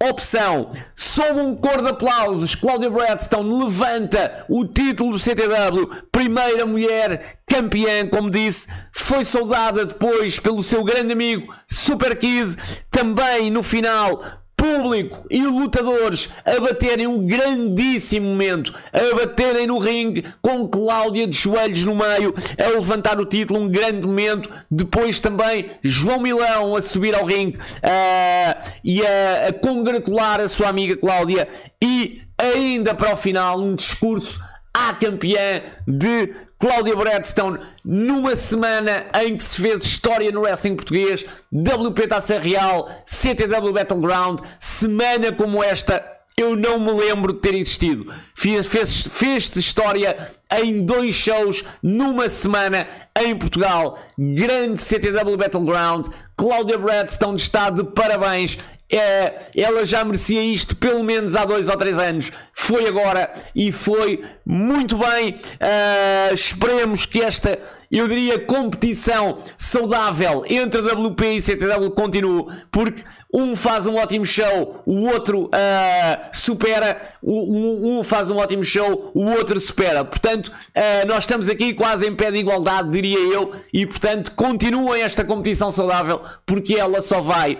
opção. 0.02 0.72
Sob 0.94 1.40
um 1.40 1.54
cor 1.54 1.82
de 1.82 1.90
aplausos, 1.90 2.54
Claudia 2.54 2.88
Bradstone 2.88 3.64
levanta 3.64 4.46
o 4.48 4.64
título 4.64 5.12
do 5.12 5.18
CTW, 5.18 6.04
primeira 6.10 6.64
mulher 6.64 7.38
campeã, 7.46 8.06
como 8.06 8.30
disse, 8.30 8.68
foi 8.92 9.24
saudada 9.24 9.84
depois 9.84 10.38
pelo 10.38 10.62
seu 10.62 10.82
grande 10.82 11.12
amigo 11.12 11.52
Super 11.68 12.16
Kid, 12.16 12.56
também 12.90 13.50
no 13.50 13.62
final 13.62 14.22
público 14.60 15.26
e 15.30 15.42
lutadores 15.42 16.28
a 16.44 16.60
baterem 16.60 17.06
um 17.06 17.26
grandíssimo 17.26 18.28
momento, 18.28 18.74
a 18.92 19.14
baterem 19.16 19.66
no 19.66 19.78
ringue 19.78 20.22
com 20.42 20.68
Cláudia 20.68 21.26
de 21.26 21.34
joelhos 21.34 21.84
no 21.84 21.94
meio, 21.94 22.34
a 22.58 22.68
levantar 22.68 23.18
o 23.18 23.24
título, 23.24 23.60
um 23.60 23.68
grande 23.68 24.06
momento. 24.06 24.50
Depois 24.70 25.18
também 25.18 25.70
João 25.82 26.20
Milão 26.20 26.76
a 26.76 26.82
subir 26.82 27.14
ao 27.14 27.24
ringue 27.24 27.56
uh, 27.56 28.70
e 28.84 29.02
a, 29.04 29.48
a 29.48 29.52
congratular 29.52 30.40
a 30.40 30.48
sua 30.48 30.68
amiga 30.68 30.94
Cláudia 30.94 31.48
e 31.82 32.20
ainda 32.36 32.94
para 32.94 33.14
o 33.14 33.16
final 33.16 33.60
um 33.60 33.74
discurso 33.74 34.40
à 34.72 34.94
campeã 34.94 35.62
de 35.86 36.34
Cláudia 36.58 36.94
Bradstone 36.94 37.58
numa 37.84 38.36
semana 38.36 39.06
em 39.22 39.36
que 39.36 39.42
se 39.42 39.60
fez 39.60 39.82
história 39.82 40.30
no 40.30 40.42
wrestling 40.42 40.76
português, 40.76 41.24
WP 41.52 42.06
Taça 42.06 42.38
Real, 42.38 42.88
CTW 43.06 43.72
Battleground, 43.72 44.40
semana 44.58 45.32
como 45.32 45.62
esta 45.62 46.04
eu 46.40 46.56
não 46.56 46.80
me 46.80 46.92
lembro 46.92 47.34
de 47.34 47.40
ter 47.40 47.54
existido. 47.54 48.10
Fez, 48.34 48.66
fez, 48.66 49.06
fez 49.06 49.54
história 49.56 50.30
em 50.62 50.84
dois 50.84 51.14
shows 51.14 51.62
numa 51.82 52.30
semana 52.30 52.86
em 53.20 53.36
Portugal. 53.36 53.98
Grande 54.18 54.80
CTW 54.80 55.36
Battleground. 55.36 56.06
Cláudia 56.36 56.78
Bradstone 56.78 57.36
está 57.36 57.68
de 57.68 57.84
parabéns. 57.84 58.58
É, 58.92 59.34
ela 59.56 59.84
já 59.86 60.04
merecia 60.04 60.42
isto 60.42 60.74
pelo 60.74 61.04
menos 61.04 61.36
há 61.36 61.44
dois 61.44 61.68
ou 61.68 61.76
três 61.76 61.98
anos. 61.98 62.32
Foi 62.52 62.88
agora 62.88 63.32
e 63.54 63.70
foi 63.70 64.24
muito 64.44 64.98
bem. 64.98 65.34
Uh, 65.34 66.34
esperemos 66.34 67.06
que 67.06 67.22
esta, 67.22 67.56
eu 67.90 68.08
diria, 68.08 68.38
competição 68.40 69.38
saudável 69.56 70.42
entre 70.48 70.80
WP 70.80 71.36
e 71.36 71.40
CTW 71.40 71.90
continue, 71.90 72.46
porque 72.72 73.04
um 73.32 73.54
faz 73.54 73.86
um 73.86 73.94
ótimo 73.94 74.26
show, 74.26 74.82
o 74.84 75.06
outro 75.06 75.44
uh, 75.44 76.28
supera, 76.32 77.00
um, 77.22 77.98
um, 77.98 78.02
faz 78.02 78.28
um 78.28 78.38
ótimo 78.38 78.64
show, 78.64 79.12
o 79.14 79.24
outro 79.30 79.60
supera. 79.60 80.04
Portanto, 80.04 80.48
uh, 80.48 81.06
nós 81.06 81.18
estamos 81.18 81.48
aqui 81.48 81.72
quase 81.72 82.06
em 82.06 82.14
pé 82.16 82.32
de 82.32 82.38
igualdade, 82.38 82.90
diria 82.90 83.18
eu, 83.18 83.52
e 83.72 83.86
portanto, 83.86 84.32
continuem 84.34 85.02
esta 85.02 85.24
competição 85.24 85.70
saudável, 85.70 86.20
porque 86.44 86.74
ela 86.74 87.00
só 87.00 87.20
vai 87.20 87.58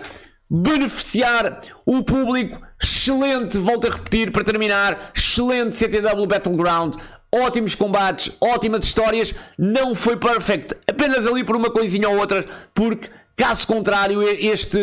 beneficiar 0.51 1.61
o 1.87 2.03
público. 2.03 2.61
Excelente, 2.83 3.57
volto 3.59 3.87
a 3.87 3.91
repetir 3.91 4.33
para 4.33 4.43
terminar. 4.43 5.13
Excelente 5.15 5.77
CTW 5.77 6.27
Battleground. 6.27 6.97
Ótimos 7.33 7.77
combates, 7.77 8.33
ótimas 8.41 8.85
histórias. 8.85 9.33
Não 9.57 9.95
foi 9.95 10.17
perfect, 10.17 10.75
apenas 10.89 11.27
ali 11.27 11.45
por 11.45 11.55
uma 11.55 11.71
coisinha 11.71 12.09
ou 12.09 12.19
outra, 12.19 12.45
porque 12.75 13.09
caso 13.37 13.67
contrário, 13.67 14.21
este, 14.23 14.81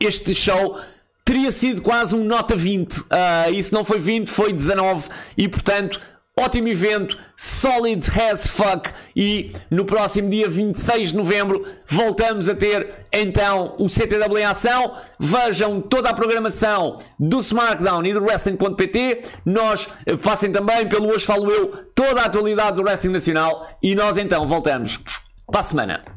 este 0.00 0.34
show 0.34 0.80
teria 1.24 1.52
sido 1.52 1.82
quase 1.82 2.14
um 2.14 2.24
nota 2.24 2.56
20. 2.56 2.98
Uh, 2.98 3.04
ah, 3.10 3.62
se 3.62 3.72
não 3.72 3.84
foi 3.84 3.98
20, 3.98 4.30
foi 4.30 4.52
19. 4.52 5.08
E 5.36 5.46
portanto, 5.46 6.00
Ótimo 6.36 6.66
evento, 6.66 7.16
solid 7.36 8.04
as 8.20 8.48
fuck. 8.48 8.90
E 9.14 9.52
no 9.70 9.84
próximo 9.84 10.28
dia 10.28 10.48
26 10.48 11.10
de 11.10 11.16
novembro 11.16 11.64
voltamos 11.86 12.48
a 12.48 12.56
ter 12.56 13.06
então 13.12 13.76
o 13.78 13.88
CTW 13.88 14.38
em 14.38 14.44
ação. 14.44 14.96
Vejam 15.16 15.80
toda 15.80 16.10
a 16.10 16.14
programação 16.14 16.98
do 17.20 17.38
SmackDown 17.38 18.04
e 18.04 18.12
do 18.12 18.24
Wrestling.pt. 18.24 19.22
Nós 19.44 19.88
eh, 20.04 20.16
passem 20.16 20.50
também 20.50 20.88
pelo 20.88 21.08
Hoje 21.08 21.24
Falo 21.24 21.48
Eu 21.48 21.68
toda 21.94 22.22
a 22.22 22.24
atualidade 22.24 22.76
do 22.76 22.82
Wrestling 22.82 23.12
Nacional. 23.12 23.68
E 23.80 23.94
nós 23.94 24.18
então 24.18 24.44
voltamos 24.48 24.98
para 25.46 25.60
a 25.60 25.64
semana. 25.64 26.13